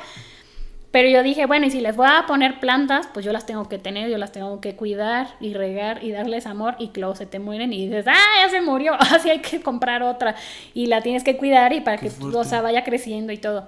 Pero 0.91 1.07
yo 1.07 1.23
dije, 1.23 1.45
bueno, 1.45 1.65
y 1.65 1.71
si 1.71 1.79
les 1.79 1.95
voy 1.95 2.07
a 2.09 2.25
poner 2.27 2.59
plantas, 2.59 3.07
pues 3.13 3.25
yo 3.25 3.31
las 3.31 3.45
tengo 3.45 3.69
que 3.69 3.77
tener, 3.77 4.09
yo 4.09 4.17
las 4.17 4.33
tengo 4.33 4.59
que 4.59 4.75
cuidar 4.75 5.35
y 5.39 5.53
regar 5.53 6.03
y 6.03 6.11
darles 6.11 6.45
amor 6.45 6.75
y 6.79 6.89
claro, 6.89 7.15
se 7.15 7.25
te 7.25 7.39
mueren 7.39 7.71
y 7.71 7.87
dices, 7.87 8.05
ah, 8.07 8.43
ya 8.43 8.49
se 8.49 8.61
murió, 8.61 8.93
así 8.99 9.29
hay 9.29 9.39
que 9.39 9.61
comprar 9.61 10.03
otra 10.03 10.35
y 10.73 10.87
la 10.87 11.01
tienes 11.01 11.23
que 11.23 11.37
cuidar 11.37 11.71
y 11.71 11.79
para 11.79 11.97
que, 11.97 12.11
o 12.21 12.43
sea, 12.43 12.61
vaya 12.61 12.83
creciendo 12.83 13.31
y 13.31 13.37
todo. 13.37 13.67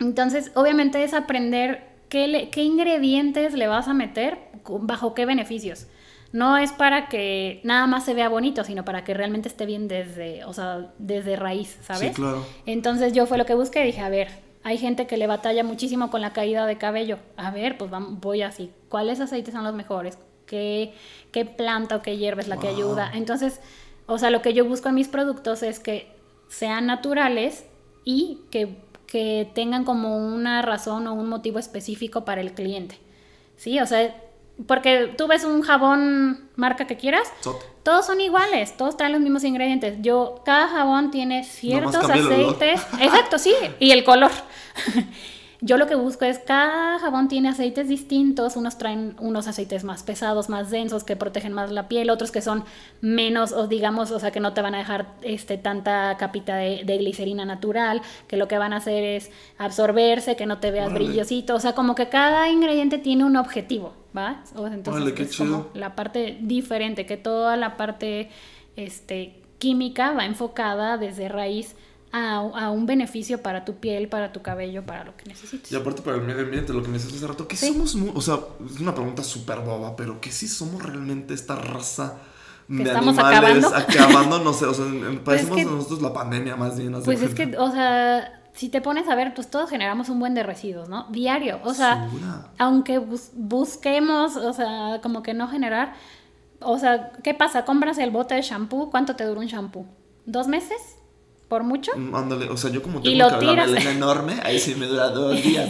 Entonces, 0.00 0.50
obviamente 0.54 1.04
es 1.04 1.14
aprender 1.14 1.86
qué, 2.08 2.48
qué 2.50 2.64
ingredientes 2.64 3.54
le 3.54 3.68
vas 3.68 3.86
a 3.86 3.94
meter, 3.94 4.38
bajo 4.64 5.14
qué 5.14 5.26
beneficios. 5.26 5.86
No 6.32 6.58
es 6.58 6.72
para 6.72 7.08
que 7.08 7.60
nada 7.64 7.86
más 7.86 8.04
se 8.04 8.14
vea 8.14 8.28
bonito, 8.28 8.64
sino 8.64 8.84
para 8.84 9.04
que 9.04 9.14
realmente 9.14 9.48
esté 9.48 9.66
bien 9.66 9.88
desde, 9.88 10.44
o 10.44 10.52
sea, 10.52 10.92
desde 10.98 11.36
raíz, 11.36 11.78
¿sabes? 11.82 12.08
Sí, 12.08 12.14
claro. 12.14 12.44
Entonces 12.66 13.12
yo 13.12 13.26
fue 13.26 13.36
lo 13.36 13.46
que 13.46 13.54
busqué 13.54 13.82
y 13.82 13.86
dije, 13.86 14.00
a 14.00 14.08
ver, 14.08 14.28
hay 14.62 14.78
gente 14.78 15.06
que 15.06 15.16
le 15.16 15.26
batalla 15.26 15.64
muchísimo 15.64 16.10
con 16.10 16.20
la 16.20 16.32
caída 16.32 16.66
de 16.66 16.76
cabello. 16.76 17.18
A 17.36 17.50
ver, 17.50 17.78
pues 17.78 17.90
voy 17.90 18.42
así. 18.42 18.70
¿Cuáles 18.88 19.20
aceites 19.20 19.54
son 19.54 19.64
los 19.64 19.74
mejores? 19.74 20.18
¿Qué, 20.46 20.92
qué 21.32 21.44
planta 21.44 21.96
o 21.96 22.02
qué 22.02 22.16
hierba 22.18 22.42
es 22.42 22.48
la 22.48 22.58
que 22.58 22.68
ayuda? 22.68 23.10
Entonces, 23.14 23.60
o 24.06 24.18
sea, 24.18 24.30
lo 24.30 24.42
que 24.42 24.52
yo 24.52 24.64
busco 24.64 24.88
en 24.88 24.96
mis 24.96 25.08
productos 25.08 25.62
es 25.62 25.78
que 25.78 26.12
sean 26.48 26.86
naturales 26.86 27.64
y 28.04 28.40
que, 28.50 28.76
que 29.06 29.50
tengan 29.54 29.84
como 29.84 30.18
una 30.18 30.60
razón 30.62 31.06
o 31.06 31.14
un 31.14 31.28
motivo 31.28 31.58
específico 31.58 32.24
para 32.24 32.40
el 32.40 32.52
cliente. 32.52 32.98
Sí, 33.56 33.78
o 33.78 33.86
sea, 33.86 34.14
porque 34.66 35.14
tú 35.16 35.26
ves 35.26 35.44
un 35.44 35.62
jabón 35.62 36.50
marca 36.56 36.86
que 36.86 36.96
quieras, 36.96 37.32
todos 37.82 38.06
son 38.06 38.20
iguales, 38.20 38.76
todos 38.76 38.96
traen 38.96 39.12
los 39.12 39.20
mismos 39.20 39.44
ingredientes. 39.44 39.96
Yo, 40.00 40.42
cada 40.44 40.68
jabón 40.68 41.10
tiene 41.10 41.44
ciertos 41.44 42.08
aceites. 42.08 42.80
Exacto, 43.00 43.38
sí, 43.38 43.54
y 43.78 43.92
el 43.92 44.04
color. 44.04 44.30
Yo 45.62 45.76
lo 45.76 45.86
que 45.86 45.94
busco 45.94 46.24
es 46.24 46.38
cada 46.38 46.98
jabón 46.98 47.28
tiene 47.28 47.50
aceites 47.50 47.88
distintos, 47.88 48.56
unos 48.56 48.78
traen 48.78 49.14
unos 49.20 49.46
aceites 49.46 49.84
más 49.84 50.02
pesados, 50.02 50.48
más 50.48 50.70
densos, 50.70 51.04
que 51.04 51.16
protegen 51.16 51.52
más 51.52 51.70
la 51.70 51.86
piel, 51.88 52.08
otros 52.08 52.30
que 52.30 52.40
son 52.40 52.64
menos, 53.02 53.52
o 53.52 53.66
digamos, 53.66 54.10
o 54.10 54.18
sea, 54.18 54.30
que 54.30 54.40
no 54.40 54.54
te 54.54 54.62
van 54.62 54.74
a 54.74 54.78
dejar 54.78 55.14
este, 55.22 55.58
tanta 55.58 56.16
capita 56.18 56.56
de, 56.56 56.96
glicerina 56.98 57.44
natural, 57.44 58.00
que 58.26 58.36
lo 58.36 58.48
que 58.48 58.56
van 58.56 58.72
a 58.72 58.76
hacer 58.76 59.04
es 59.04 59.30
absorberse, 59.58 60.34
que 60.34 60.46
no 60.46 60.58
te 60.58 60.70
veas 60.70 60.92
brillosito, 60.92 61.54
o 61.54 61.60
sea, 61.60 61.74
como 61.74 61.94
que 61.94 62.08
cada 62.08 62.48
ingrediente 62.48 62.98
tiene 62.98 63.24
un 63.24 63.36
objetivo, 63.36 63.92
¿va? 64.16 64.42
entonces 64.72 65.20
es 65.20 65.36
como 65.36 65.68
la 65.74 65.94
parte 65.94 66.38
diferente, 66.40 67.04
que 67.04 67.16
toda 67.16 67.56
la 67.56 67.76
parte 67.76 68.30
este, 68.76 69.42
química 69.58 70.12
va 70.12 70.24
enfocada 70.24 70.96
desde 70.96 71.28
raíz 71.28 71.76
a, 72.12 72.70
un 72.70 72.86
beneficio 72.86 73.42
para 73.42 73.64
tu 73.64 73.76
piel, 73.76 74.08
para 74.08 74.32
tu 74.32 74.42
cabello, 74.42 74.84
para 74.84 75.04
lo 75.04 75.16
que 75.16 75.26
necesites. 75.26 75.70
Y 75.70 75.76
aparte 75.76 76.02
para 76.02 76.16
el 76.16 76.22
medio 76.22 76.42
ambiente, 76.42 76.72
lo 76.72 76.82
que 76.82 76.88
me 76.88 76.94
decías 76.94 77.14
hace 77.14 77.26
rato, 77.26 77.46
que 77.46 77.56
somos, 77.56 77.96
o 78.14 78.20
sea, 78.20 78.38
es 78.66 78.80
una 78.80 78.94
pregunta 78.94 79.22
súper 79.22 79.60
boba, 79.60 79.96
pero 79.96 80.20
que 80.20 80.32
si 80.32 80.48
somos 80.48 80.82
realmente 80.82 81.34
esta 81.34 81.54
raza 81.54 82.18
de 82.68 82.82
estamos 82.82 83.18
animales 83.18 83.64
acabando, 83.64 83.76
acabando 84.04 84.38
no 84.40 84.52
sé, 84.52 84.66
o 84.66 84.74
sea, 84.74 84.86
pues 85.24 85.42
parecemos 85.42 85.72
nosotros 85.72 86.02
la 86.02 86.12
pandemia 86.12 86.56
más 86.56 86.78
bien. 86.78 86.94
Pues 87.04 87.22
es 87.22 87.34
que, 87.34 87.56
o 87.56 87.70
sea, 87.70 88.42
si 88.54 88.68
te 88.68 88.80
pones 88.80 89.08
a 89.08 89.14
ver, 89.14 89.32
pues 89.34 89.48
todos 89.48 89.70
generamos 89.70 90.08
un 90.08 90.18
buen 90.18 90.34
de 90.34 90.42
residuos, 90.42 90.88
¿no? 90.88 91.06
Diario, 91.10 91.60
o 91.64 91.74
sea, 91.74 92.08
aunque 92.58 92.98
busquemos, 92.98 94.36
o 94.36 94.52
sea, 94.52 95.00
como 95.02 95.22
que 95.22 95.34
no 95.34 95.48
generar, 95.48 95.94
o 96.60 96.78
sea, 96.78 97.12
¿qué 97.22 97.34
pasa? 97.34 97.64
Compras 97.64 97.98
el 97.98 98.10
bote 98.10 98.34
de 98.34 98.42
shampoo, 98.42 98.90
¿cuánto 98.90 99.16
te 99.16 99.24
dura 99.24 99.40
un 99.40 99.46
shampoo? 99.46 99.86
¿Dos 100.26 100.48
meses? 100.48 100.99
Por 101.50 101.64
mucho. 101.64 101.90
Mm, 101.96 102.14
ándale, 102.14 102.48
o 102.48 102.56
sea, 102.56 102.70
yo 102.70 102.80
como 102.80 103.02
tengo 103.02 103.26
una 103.26 103.66
melena 103.66 103.90
enorme, 103.90 104.40
ahí 104.44 104.60
sí 104.60 104.76
me 104.76 104.86
dura 104.86 105.08
dos 105.08 105.42
días. 105.42 105.68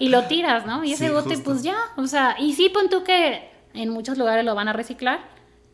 y 0.00 0.08
lo 0.08 0.24
tiras, 0.24 0.66
¿no? 0.66 0.84
Y 0.84 0.92
ese 0.92 1.10
bote, 1.10 1.38
pues 1.38 1.62
ya, 1.62 1.76
o 1.96 2.08
sea, 2.08 2.34
y 2.38 2.54
sí, 2.54 2.68
pon 2.68 2.90
tú 2.90 3.04
que 3.04 3.48
en 3.72 3.88
muchos 3.90 4.18
lugares 4.18 4.44
lo 4.44 4.54
van 4.56 4.66
a 4.66 4.72
reciclar, 4.72 5.20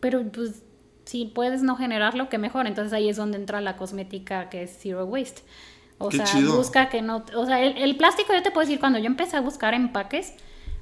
pero 0.00 0.22
pues 0.30 0.62
si 1.06 1.24
puedes 1.24 1.62
no 1.62 1.76
generarlo, 1.76 2.28
que 2.28 2.36
mejor. 2.36 2.66
Entonces 2.66 2.92
ahí 2.92 3.08
es 3.08 3.16
donde 3.16 3.38
entra 3.38 3.62
la 3.62 3.78
cosmética 3.78 4.50
que 4.50 4.64
es 4.64 4.76
zero 4.78 5.06
waste. 5.06 5.42
O 5.96 6.10
sea, 6.10 6.26
busca 6.54 6.90
que 6.90 7.00
no, 7.00 7.24
o 7.34 7.46
sea, 7.46 7.64
el, 7.64 7.96
plástico, 7.96 8.34
yo 8.34 8.42
te 8.42 8.50
puedo 8.50 8.66
decir, 8.66 8.78
cuando 8.78 8.98
yo 8.98 9.06
empecé 9.06 9.38
a 9.38 9.40
buscar 9.40 9.72
empaques, 9.72 10.34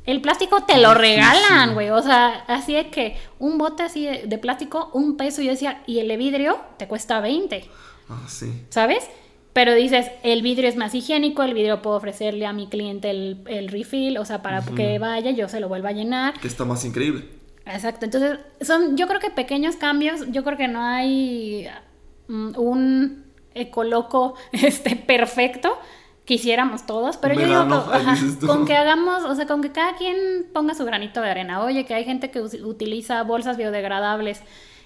el 0.07 0.21
plástico 0.21 0.65
te 0.65 0.79
lo 0.79 0.93
regalan, 0.93 1.75
güey. 1.75 1.91
O 1.91 2.03
sea, 2.03 2.45
así 2.49 2.75
es 2.75 2.89
que 2.89 3.17
un 3.39 3.59
bote 3.59 3.85
así 3.85 4.05
de, 4.05 4.25
de, 4.27 4.39
plástico, 4.39 4.91
un 4.93 5.17
peso, 5.17 5.41
yo 5.41 5.53
decía, 5.53 5.85
y 5.87 6.01
el 6.01 6.09
de 6.09 6.17
vidrio 6.17 6.59
te 6.79 6.89
cuesta 6.89 7.21
20. 7.21 7.71
Ah, 8.09 8.25
sí. 8.29 8.65
¿Sabes? 8.71 9.09
Pero 9.55 9.73
dices, 9.75 10.11
el 10.25 10.43
vidrio 10.43 10.69
es 10.69 10.77
más 10.77 10.95
higiénico, 10.95 11.45
el 11.45 11.55
vidrio 11.55 11.81
puedo 11.81 11.97
ofrecerle 11.97 12.45
a 12.45 12.53
mi 12.53 12.67
cliente 12.67 13.11
el, 13.11 13.69
refill, 13.69 14.19
o 14.19 14.25
sea, 14.25 14.43
para 14.43 14.63
que 14.63 14.99
vaya, 14.99 15.31
yo 15.31 15.49
se 15.49 15.61
lo 15.61 15.69
vuelva 15.69 15.91
a 15.91 15.93
llenar. 15.93 16.35
Que 16.41 16.49
está 16.49 16.65
más 16.65 16.85
increíble. 16.85 17.29
Exacto, 17.65 18.05
entonces 18.05 18.41
son, 18.61 18.97
yo 18.97 19.07
creo 19.07 19.21
que 19.21 19.31
pequeños 19.31 19.77
cambios, 19.77 20.31
yo 20.33 20.43
creo 20.43 20.59
que 20.59 20.69
no 20.69 20.83
hay 20.83 21.69
mm, 22.27 22.59
un 22.59 23.25
ecoloco 23.55 24.35
este, 24.53 24.97
perfecto, 24.97 25.79
quisiéramos 26.25 26.85
todos, 26.85 27.17
pero 27.17 27.35
yo 27.35 27.47
digo, 27.47 28.47
con 28.47 28.67
que 28.67 28.75
hagamos, 28.75 29.23
o 29.23 29.37
sea, 29.37 29.47
con 29.47 29.63
que 29.63 29.71
cada 29.71 29.95
quien 29.95 30.47
ponga 30.53 30.75
su 30.75 30.85
granito 30.85 31.21
de 31.21 31.31
arena. 31.31 31.63
Oye, 31.63 31.85
que 31.85 31.95
hay 31.95 32.05
gente 32.05 32.31
que 32.33 32.41
utiliza 32.41 33.23
bolsas 33.23 33.57
biodegradables 33.57 34.43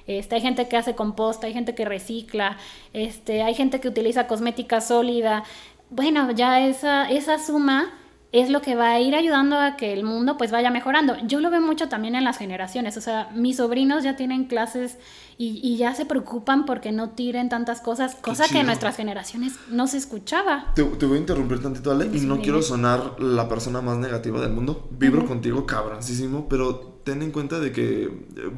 este, 0.09 0.35
hay 0.35 0.41
gente 0.41 0.67
que 0.69 0.77
hace 0.77 0.97
composta, 0.97 1.47
hay 1.47 1.53
gente 1.53 1.75
que 1.77 1.85
recicla, 1.85 2.57
este, 2.93 3.43
hay 3.43 3.55
gente 3.55 3.79
que 3.79 3.89
utiliza 3.89 4.27
cosmética 4.27 4.81
sólida. 4.81 5.45
Bueno, 5.91 6.33
ya 6.33 6.67
esa, 6.67 7.09
esa 7.09 7.39
suma 7.39 7.93
es 8.33 8.51
lo 8.51 8.61
que 8.61 8.75
va 8.75 8.91
a 8.91 9.01
ir 9.01 9.15
ayudando 9.15 9.59
a 9.59 9.77
que 9.77 9.93
el 9.93 10.05
mundo 10.05 10.37
pues 10.37 10.51
vaya 10.51 10.71
mejorando. 10.71 11.17
Yo 11.27 11.41
lo 11.41 11.51
veo 11.51 11.61
mucho 11.61 11.89
también 11.89 12.15
en 12.15 12.25
las 12.25 12.37
generaciones, 12.37 12.97
o 12.97 13.01
sea, 13.01 13.31
mis 13.35 13.57
sobrinos 13.57 14.03
ya 14.03 14.17
tienen 14.17 14.45
clases 14.45 14.99
y, 15.39 15.77
ya 15.77 15.95
se 15.95 16.05
preocupan 16.05 16.65
porque 16.65 16.91
no 16.91 17.11
tiren 17.11 17.49
tantas 17.49 17.81
cosas, 17.81 18.17
cosa 18.17 18.47
que 18.49 18.59
en 18.59 18.67
nuestras 18.67 18.97
generaciones 18.97 19.55
no 19.71 19.87
se 19.87 19.97
escuchaba. 19.97 20.73
Te, 20.75 20.83
voy 20.83 21.17
a 21.17 21.21
interrumpir 21.21 21.63
tantito, 21.63 21.93
Ale, 21.93 22.07
y 22.07 22.21
no 22.21 22.41
quiero 22.41 22.61
sonar 22.61 23.21
la 23.21 23.49
persona 23.49 23.81
más 23.81 23.99
negativa 23.99 24.41
del 24.41 24.53
mundo. 24.53 24.89
Vibro 24.91 25.25
contigo 25.27 25.65
cabroncísimo, 25.65 26.49
pero 26.49 26.98
ten 27.09 27.23
en 27.23 27.31
cuenta 27.31 27.59
de 27.59 27.73
que 27.73 28.03
eh, 28.05 28.11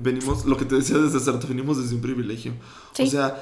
venimos, 0.02 0.44
lo 0.44 0.56
que 0.56 0.64
te 0.64 0.74
decía 0.74 0.98
desde 0.98 1.18
hace 1.18 1.46
venimos 1.46 1.80
desde 1.80 1.94
un 1.94 2.00
privilegio. 2.00 2.52
O 2.98 3.06
sea, 3.06 3.40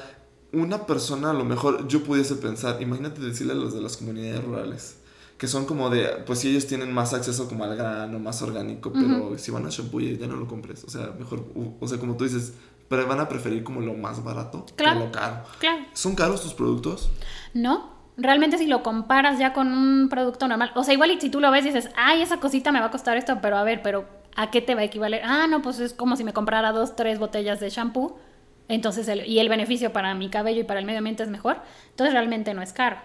una 0.51 0.85
persona 0.85 1.31
a 1.31 1.33
lo 1.33 1.45
mejor 1.45 1.87
yo 1.87 2.03
pudiese 2.03 2.35
pensar, 2.35 2.79
imagínate 2.79 3.19
decirle 3.19 3.53
a 3.53 3.55
los 3.55 3.73
de 3.73 3.81
las 3.81 3.97
comunidades 3.97 4.43
rurales, 4.43 4.97
que 5.39 5.47
son 5.47 5.65
como 5.65 5.89
de, 5.89 6.05
pues 6.27 6.39
si 6.39 6.49
ellos 6.49 6.67
tienen 6.67 6.93
más 6.93 7.15
acceso 7.15 7.47
como 7.47 7.63
al 7.63 7.75
grano, 7.75 8.19
más 8.19 8.39
orgánico, 8.43 8.93
pero 8.93 9.35
si 9.39 9.49
van 9.49 9.65
a 9.65 9.69
shampoo 9.69 9.99
ya 9.99 10.27
no 10.27 10.35
lo 10.35 10.47
compres, 10.47 10.83
o 10.83 10.89
sea, 10.91 11.15
mejor, 11.17 11.43
o 11.79 11.87
sea, 11.87 11.97
como 11.97 12.15
tú 12.15 12.25
dices, 12.25 12.53
pero 12.87 13.07
van 13.07 13.19
a 13.19 13.27
preferir 13.27 13.63
como 13.63 13.81
lo 13.81 13.95
más 13.95 14.23
barato 14.23 14.65
claro, 14.75 14.99
que 14.99 15.05
lo 15.07 15.11
caro. 15.11 15.43
Claro. 15.57 15.85
¿Son 15.93 16.13
caros 16.13 16.43
tus 16.43 16.53
productos? 16.53 17.09
No, 17.55 17.93
realmente 18.15 18.59
si 18.59 18.67
lo 18.67 18.83
comparas 18.83 19.39
ya 19.39 19.53
con 19.53 19.71
un 19.71 20.07
producto 20.07 20.47
normal, 20.47 20.71
o 20.75 20.83
sea, 20.83 20.93
igual 20.93 21.09
y 21.09 21.19
si 21.19 21.31
tú 21.31 21.39
lo 21.39 21.49
ves 21.49 21.65
y 21.65 21.69
dices, 21.69 21.89
ay, 21.95 22.21
esa 22.21 22.39
cosita 22.39 22.71
me 22.71 22.79
va 22.79 22.87
a 22.87 22.91
costar 22.91 23.17
esto, 23.17 23.39
pero 23.41 23.57
a 23.57 23.63
ver, 23.63 23.81
pero 23.81 24.18
¿a 24.35 24.51
qué 24.51 24.61
te 24.61 24.75
va 24.75 24.81
a 24.81 24.85
equivaler? 24.85 25.21
Ah, 25.23 25.47
no, 25.49 25.61
pues 25.61 25.79
es 25.79 25.93
como 25.93 26.15
si 26.15 26.23
me 26.23 26.33
comprara 26.33 26.71
dos, 26.71 26.95
tres 26.95 27.19
botellas 27.19 27.59
de 27.59 27.69
shampoo, 27.69 28.17
entonces, 28.69 29.07
el, 29.07 29.25
y 29.25 29.39
el 29.39 29.49
beneficio 29.49 29.91
para 29.91 30.13
mi 30.13 30.29
cabello 30.29 30.61
y 30.61 30.63
para 30.63 30.79
el 30.79 30.85
medio 30.85 30.99
ambiente 30.99 31.23
es 31.23 31.29
mejor, 31.29 31.57
entonces 31.89 32.13
realmente 32.13 32.53
no 32.53 32.61
es 32.61 32.71
caro. 32.71 32.97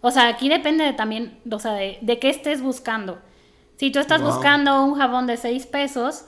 O 0.00 0.10
sea, 0.10 0.28
aquí 0.28 0.48
depende 0.48 0.84
de 0.84 0.92
también, 0.92 1.38
o 1.50 1.58
sea, 1.58 1.72
de, 1.72 1.98
de 2.02 2.18
qué 2.18 2.28
estés 2.28 2.60
buscando. 2.60 3.20
Si 3.76 3.90
tú 3.90 4.00
estás 4.00 4.22
buscando 4.22 4.84
un 4.84 4.96
jabón 4.96 5.26
de 5.26 5.36
6 5.36 5.66
pesos, 5.66 6.26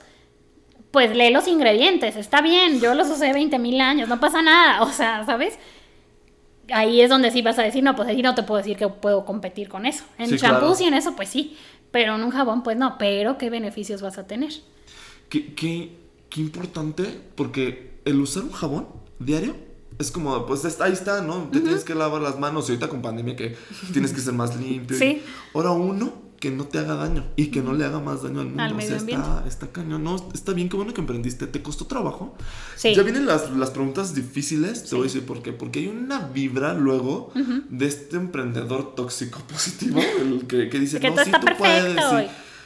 pues 0.91 1.15
lee 1.15 1.31
los 1.31 1.47
ingredientes, 1.47 2.15
está 2.15 2.41
bien, 2.41 2.79
yo 2.79 2.95
los 2.95 3.09
usé 3.09 3.33
20 3.33 3.59
mil 3.59 3.79
años, 3.81 4.09
no 4.09 4.19
pasa 4.19 4.41
nada, 4.41 4.81
o 4.81 4.89
sea, 4.89 5.25
¿sabes? 5.25 5.59
Ahí 6.71 7.01
es 7.01 7.09
donde 7.09 7.29
sí 7.31 7.41
vas 7.41 7.59
a 7.59 7.63
decir, 7.63 7.83
no, 7.83 7.95
pues 7.95 8.07
ahí 8.07 8.21
no 8.21 8.35
te 8.35 8.43
puedo 8.43 8.57
decir 8.57 8.77
que 8.77 8.87
puedo 8.87 9.25
competir 9.25 9.69
con 9.69 9.85
eso. 9.85 10.03
En 10.17 10.27
sí, 10.27 10.37
y 10.81 10.83
en 10.85 10.93
eso, 10.93 11.15
pues 11.15 11.29
sí, 11.29 11.57
pero 11.91 12.15
en 12.15 12.23
un 12.23 12.31
jabón, 12.31 12.63
pues 12.63 12.77
no, 12.77 12.97
pero 12.97 13.37
¿qué 13.37 13.49
beneficios 13.49 14.01
vas 14.01 14.17
a 14.17 14.27
tener? 14.27 14.51
Qué, 15.29 15.53
qué, 15.53 15.97
qué 16.29 16.41
importante, 16.41 17.21
porque 17.35 17.99
el 18.05 18.19
usar 18.19 18.43
un 18.43 18.51
jabón 18.51 18.87
diario 19.19 19.55
es 19.99 20.11
como, 20.11 20.45
pues 20.45 20.79
ahí 20.79 20.93
está, 20.93 21.21
¿no? 21.21 21.49
Te 21.51 21.59
tienes 21.59 21.83
que 21.83 21.95
lavar 21.95 22.21
las 22.21 22.39
manos 22.39 22.69
y 22.69 22.73
ahorita 22.73 22.87
con 22.87 23.01
pandemia 23.01 23.35
que 23.35 23.55
tienes 23.93 24.13
que 24.13 24.21
ser 24.21 24.33
más 24.33 24.55
limpio. 24.55 24.97
Sí. 24.97 25.23
Ahora 25.53 25.71
uno 25.71 26.26
que 26.39 26.51
no 26.51 26.65
te 26.65 26.77
haga 26.77 26.95
daño 26.95 27.25
y 27.35 27.47
que 27.47 27.61
no 27.61 27.73
le 27.73 27.85
haga 27.85 27.99
más 27.99 28.23
daño 28.23 28.41
al 28.41 28.47
mundo. 28.47 28.75
o 28.75 28.81
sea, 28.81 28.97
está, 28.97 29.43
está 29.47 29.67
cañón. 29.67 30.03
No, 30.03 30.15
está 30.33 30.53
bien, 30.53 30.69
qué 30.69 30.75
bueno 30.75 30.93
que 30.93 31.01
emprendiste. 31.01 31.47
¿Te 31.47 31.61
costó 31.61 31.85
trabajo? 31.85 32.35
Sí. 32.75 32.93
Ya 32.93 33.03
vienen 33.03 33.25
las, 33.25 33.49
las 33.51 33.71
preguntas 33.71 34.13
difíciles. 34.13 34.83
Te 34.83 34.95
voy 34.95 35.01
a 35.01 35.03
decir 35.05 35.25
por 35.25 35.41
qué. 35.41 35.53
Porque 35.53 35.79
hay 35.79 35.87
una 35.87 36.19
vibra 36.27 36.73
luego 36.73 37.31
de 37.69 37.85
este 37.85 38.17
emprendedor 38.17 38.95
tóxico 38.95 39.39
positivo 39.51 39.99
el 40.21 40.45
que, 40.47 40.69
que 40.69 40.79
dice, 40.79 40.99
que 40.99 41.09
no, 41.09 41.23
sí, 41.23 41.31
tú 41.31 41.47
puedes. 41.57 41.95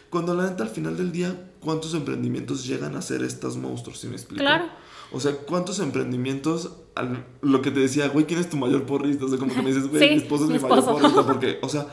Cuando 0.09 0.33
la 0.35 0.49
neta 0.49 0.63
al 0.63 0.69
final 0.69 0.97
del 0.97 1.13
día, 1.13 1.51
¿cuántos 1.61 1.93
emprendimientos 1.93 2.65
llegan 2.67 2.97
a 2.97 3.01
ser 3.01 3.23
estos 3.23 3.55
monstruos? 3.55 3.99
¿Sí 3.99 4.07
me 4.07 4.15
explico? 4.15 4.43
Claro. 4.43 4.65
O 5.13 5.19
sea, 5.19 5.33
¿cuántos 5.33 5.79
emprendimientos, 5.79 6.71
lo 7.41 7.61
que 7.61 7.71
te 7.71 7.81
decía, 7.81 8.07
güey, 8.07 8.25
¿quién 8.25 8.39
es 8.39 8.49
tu 8.49 8.57
mayor 8.57 8.85
porrista? 8.85 9.25
O 9.25 9.29
sea, 9.29 9.37
como 9.37 9.53
que 9.53 9.61
me 9.61 9.73
dices, 9.73 9.87
güey, 9.89 10.09
mi 10.09 10.21
esposo 10.21 10.45
es 10.45 10.49
mi, 10.49 10.59
mayor 10.59 10.85
porrista, 10.85 11.25
porque, 11.25 11.59
o 11.61 11.69
sea, 11.69 11.87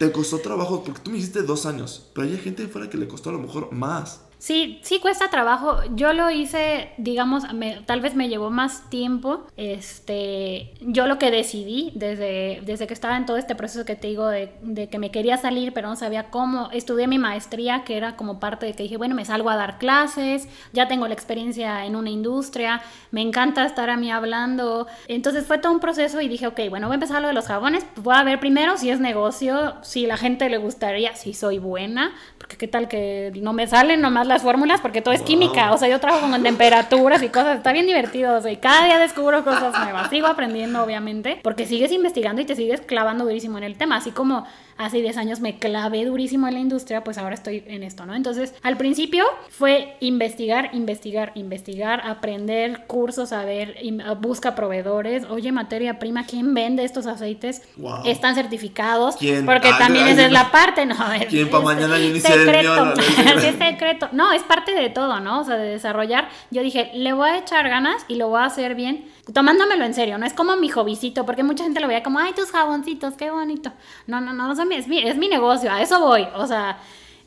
te 0.00 0.10
costó 0.12 0.38
trabajo, 0.38 0.82
porque 0.82 1.02
tú 1.02 1.10
me 1.10 1.18
dijiste 1.18 1.42
dos 1.42 1.66
años, 1.66 2.08
pero 2.14 2.26
hay 2.26 2.34
gente 2.38 2.66
fuera 2.68 2.88
que 2.88 2.96
le 2.96 3.06
costó 3.06 3.28
a 3.28 3.34
lo 3.34 3.38
mejor 3.38 3.70
más. 3.70 4.22
Sí, 4.40 4.80
sí 4.82 5.00
cuesta 5.00 5.28
trabajo. 5.28 5.80
Yo 5.94 6.14
lo 6.14 6.30
hice, 6.30 6.92
digamos, 6.96 7.44
tal 7.84 8.00
vez 8.00 8.14
me 8.14 8.30
llevó 8.30 8.48
más 8.48 8.88
tiempo. 8.88 9.46
Este, 9.58 10.72
yo 10.80 11.06
lo 11.06 11.18
que 11.18 11.30
decidí 11.30 11.92
desde, 11.94 12.62
desde 12.64 12.86
que 12.86 12.94
estaba 12.94 13.18
en 13.18 13.26
todo 13.26 13.36
este 13.36 13.54
proceso 13.54 13.84
que 13.84 13.96
te 13.96 14.08
digo 14.08 14.26
de, 14.28 14.50
de, 14.62 14.88
que 14.88 14.98
me 14.98 15.10
quería 15.10 15.36
salir, 15.36 15.74
pero 15.74 15.88
no 15.88 15.96
sabía 15.96 16.30
cómo. 16.30 16.70
Estudié 16.72 17.06
mi 17.06 17.18
maestría, 17.18 17.84
que 17.84 17.98
era 17.98 18.16
como 18.16 18.40
parte 18.40 18.64
de 18.64 18.72
que 18.72 18.84
dije, 18.84 18.96
bueno, 18.96 19.14
me 19.14 19.26
salgo 19.26 19.50
a 19.50 19.56
dar 19.56 19.76
clases, 19.76 20.48
ya 20.72 20.88
tengo 20.88 21.06
la 21.06 21.12
experiencia 21.12 21.84
en 21.84 21.94
una 21.94 22.08
industria, 22.08 22.80
me 23.10 23.20
encanta 23.20 23.66
estar 23.66 23.90
a 23.90 23.98
mí 23.98 24.10
hablando. 24.10 24.86
Entonces 25.06 25.44
fue 25.44 25.58
todo 25.58 25.72
un 25.72 25.80
proceso 25.80 26.18
y 26.22 26.28
dije, 26.28 26.46
ok, 26.46 26.60
bueno, 26.70 26.86
voy 26.86 26.94
a 26.94 26.96
empezar 26.96 27.20
lo 27.20 27.28
de 27.28 27.34
los 27.34 27.46
jabones. 27.46 27.84
Voy 27.96 28.14
a 28.16 28.24
ver 28.24 28.40
primero 28.40 28.78
si 28.78 28.88
es 28.88 29.00
negocio, 29.00 29.74
si 29.82 30.06
la 30.06 30.16
gente 30.16 30.48
le 30.48 30.56
gustaría, 30.56 31.14
si 31.14 31.34
soy 31.34 31.58
buena, 31.58 32.12
porque 32.38 32.56
qué 32.56 32.68
tal 32.68 32.88
que 32.88 33.32
no 33.42 33.52
me 33.52 33.66
salen 33.66 34.00
nomás 34.00 34.29
las 34.30 34.42
fórmulas 34.42 34.80
porque 34.80 35.02
todo 35.02 35.12
es 35.12 35.20
química. 35.22 35.72
O 35.72 35.78
sea, 35.78 35.88
yo 35.88 36.00
trabajo 36.00 36.30
con 36.30 36.42
temperaturas 36.42 37.22
y 37.22 37.28
cosas. 37.28 37.58
Está 37.58 37.72
bien 37.72 37.86
divertido. 37.86 38.38
O 38.38 38.40
sea, 38.40 38.50
y 38.50 38.56
cada 38.56 38.86
día 38.86 38.98
descubro 38.98 39.44
cosas 39.44 39.78
nuevas. 39.78 40.08
Sigo 40.08 40.26
aprendiendo, 40.26 40.82
obviamente, 40.82 41.38
porque 41.42 41.66
sigues 41.66 41.92
investigando 41.92 42.40
y 42.40 42.46
te 42.46 42.56
sigues 42.56 42.80
clavando 42.80 43.24
durísimo 43.24 43.58
en 43.58 43.64
el 43.64 43.76
tema. 43.76 43.96
Así 43.96 44.10
como 44.10 44.46
hace 44.80 45.02
10 45.02 45.16
años 45.18 45.40
me 45.40 45.58
clavé 45.58 46.06
durísimo 46.06 46.48
en 46.48 46.54
la 46.54 46.60
industria, 46.60 47.04
pues 47.04 47.18
ahora 47.18 47.34
estoy 47.34 47.62
en 47.66 47.82
esto, 47.82 48.06
¿no? 48.06 48.14
Entonces, 48.14 48.54
al 48.62 48.78
principio 48.78 49.24
fue 49.50 49.96
investigar, 50.00 50.70
investigar, 50.72 51.32
investigar, 51.34 52.00
aprender 52.06 52.86
cursos, 52.86 53.32
a 53.32 53.44
ver, 53.44 53.76
busca 54.20 54.54
proveedores. 54.54 55.24
Oye, 55.28 55.52
materia 55.52 55.98
prima, 55.98 56.24
¿quién 56.24 56.54
vende 56.54 56.84
estos 56.84 57.06
aceites? 57.06 57.62
¿Están 58.06 58.34
certificados? 58.34 59.16
¿Quién? 59.16 59.44
Porque 59.44 59.68
ah, 59.68 59.78
también 59.78 60.08
esa 60.08 60.24
es 60.24 60.32
la 60.32 60.50
parte, 60.50 60.86
¿no? 60.86 60.96
¿Quién 61.28 61.50
para 61.50 61.62
mañana 61.62 61.98
yo 61.98 62.08
ni 62.10 62.20
secreto, 62.20 62.94
es 63.36 63.56
secreto. 63.56 64.08
No, 64.12 64.32
es 64.32 64.42
parte 64.42 64.72
de 64.72 64.88
todo, 64.88 65.20
¿no? 65.20 65.40
O 65.40 65.44
sea, 65.44 65.56
de 65.56 65.68
desarrollar. 65.68 66.30
Yo 66.50 66.62
dije, 66.62 66.90
le 66.94 67.12
voy 67.12 67.28
a 67.28 67.38
echar 67.38 67.68
ganas 67.68 68.04
y 68.08 68.14
lo 68.14 68.28
voy 68.28 68.40
a 68.40 68.44
hacer 68.46 68.74
bien, 68.74 69.04
tomándomelo 69.32 69.84
en 69.84 69.94
serio, 69.94 70.18
no 70.18 70.26
es 70.26 70.32
como 70.32 70.56
mi 70.56 70.68
hobbycito, 70.68 71.26
porque 71.26 71.42
mucha 71.42 71.64
gente 71.64 71.80
lo 71.80 71.88
veía 71.88 72.02
como, 72.02 72.18
ay, 72.18 72.32
tus 72.32 72.50
jaboncitos, 72.50 73.14
qué 73.14 73.30
bonito. 73.30 73.72
No, 74.06 74.20
no, 74.20 74.32
no, 74.32 74.52
es 74.52 74.88
mi, 74.88 74.98
es 74.98 75.16
mi 75.16 75.28
negocio, 75.28 75.72
a 75.72 75.82
eso 75.82 76.00
voy. 76.00 76.26
O 76.34 76.46
sea, 76.46 76.78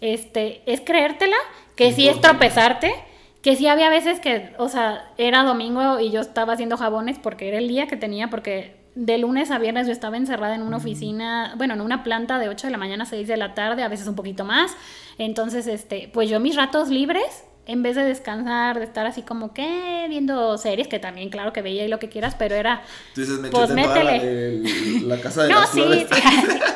este, 0.02 0.62
es 0.66 0.82
creértela, 0.82 1.38
que 1.76 1.92
sí 1.92 2.08
es 2.08 2.20
tropezarte, 2.22 2.94
que 3.42 3.56
sí 3.56 3.68
había 3.68 3.90
veces 3.90 4.20
que, 4.20 4.54
o 4.58 4.70
sea, 4.70 5.12
era 5.18 5.44
domingo 5.44 6.00
y 6.00 6.12
yo 6.12 6.22
estaba 6.22 6.54
haciendo 6.54 6.78
jabones 6.78 7.20
porque 7.20 7.50
era 7.50 7.58
el 7.58 7.68
día 7.68 7.88
que 7.88 7.98
tenía, 7.98 8.30
porque 8.30 8.84
de 8.96 9.18
lunes 9.18 9.50
a 9.52 9.58
viernes 9.58 9.88
yo 9.88 9.94
estaba 9.94 10.18
encerrada 10.18 10.56
en 10.56 10.62
una 10.62 10.78
oficina, 10.78 11.54
bueno, 11.58 11.74
en 11.74 11.82
una 11.82 12.04
planta 12.04 12.38
de 12.40 12.50
8 12.50 12.68
de 12.68 12.72
la 12.72 12.78
mañana 12.78 13.04
a 13.04 13.08
6 13.08 13.28
de 13.28 13.38
la 13.38 13.54
tarde, 13.54 13.84
a 13.84 13.88
veces 13.88 14.08
un 14.08 14.16
poquito 14.16 14.46
más. 14.46 14.76
Entonces, 15.18 15.68
este, 15.68 16.10
pues 16.14 16.30
yo 16.30 16.40
mis 16.40 16.56
ratos 16.56 16.90
libres, 16.90 17.44
en 17.66 17.84
vez 17.84 17.96
de 17.96 18.04
descansar, 18.04 18.80
de 18.80 18.86
estar 18.86 19.06
así 19.06 19.22
como 19.22 19.54
que 19.54 20.06
viendo 20.10 20.58
series, 20.58 20.88
que 20.88 21.00
también 21.00 21.30
claro 21.30 21.54
que 21.54 21.62
veía 21.62 21.86
y 21.86 21.88
lo 21.88 22.00
que 22.00 22.10
quieras, 22.10 22.36
pero 22.38 22.56
era 22.56 22.82
Tú 23.16 23.22
dices, 23.22 23.40
me 23.40 23.50
pues 23.50 23.70
métele. 23.70 24.60
La, 25.02 25.20
casa 25.20 25.44
de 25.44 25.50
no, 25.54 25.66
sí, 25.68 25.82
sí, 25.82 26.22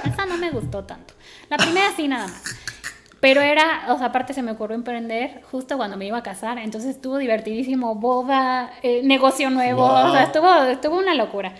esa 0.05 0.25
no 0.25 0.37
me 0.37 0.49
gustó 0.51 0.83
tanto. 0.83 1.13
La 1.49 1.57
primera 1.57 1.91
sí 1.95 2.07
nada 2.07 2.27
más. 2.27 2.43
Pero 3.19 3.41
era, 3.41 3.85
o 3.89 3.97
sea, 3.97 4.07
aparte 4.07 4.33
se 4.33 4.43
me 4.43 4.51
ocurrió 4.51 4.75
emprender 4.75 5.41
justo 5.51 5.75
cuando 5.75 5.97
me 5.97 6.05
iba 6.05 6.19
a 6.19 6.23
casar, 6.23 6.59
entonces 6.59 6.95
estuvo 6.95 7.17
divertidísimo, 7.17 7.95
boda, 7.95 8.71
eh, 8.83 9.01
negocio 9.03 9.49
nuevo, 9.49 9.85
o 9.85 10.11
sea, 10.11 10.23
estuvo, 10.23 10.53
estuvo 10.63 10.97
una 10.97 11.15
locura. 11.15 11.53